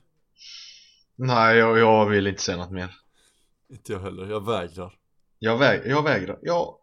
Nej, 1.21 1.57
jag, 1.57 1.79
jag 1.79 2.05
vill 2.05 2.27
inte 2.27 2.41
säga 2.41 2.57
något 2.57 2.71
mer. 2.71 2.95
Inte 3.69 3.93
jag 3.93 3.99
heller, 3.99 4.25
jag 4.29 4.45
vägrar. 4.45 4.93
Jag, 5.39 5.57
väg, 5.57 5.81
jag 5.85 6.03
vägrar, 6.03 6.39
ja 6.41 6.79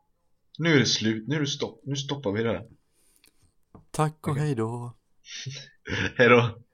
Nu 0.58 0.74
är 0.74 0.78
det 0.78 0.86
slut, 0.86 1.28
nu 1.28 1.36
är 1.36 1.40
det 1.40 1.46
stopp, 1.46 1.80
nu 1.84 1.96
stoppar 1.96 2.32
vi 2.32 2.42
det 2.42 2.48
här 2.48 2.66
Tack 3.90 4.26
och 4.26 4.32
Okej. 4.32 4.42
hej 4.44 4.54
då. 4.54 4.96
Hejdå 6.16 6.65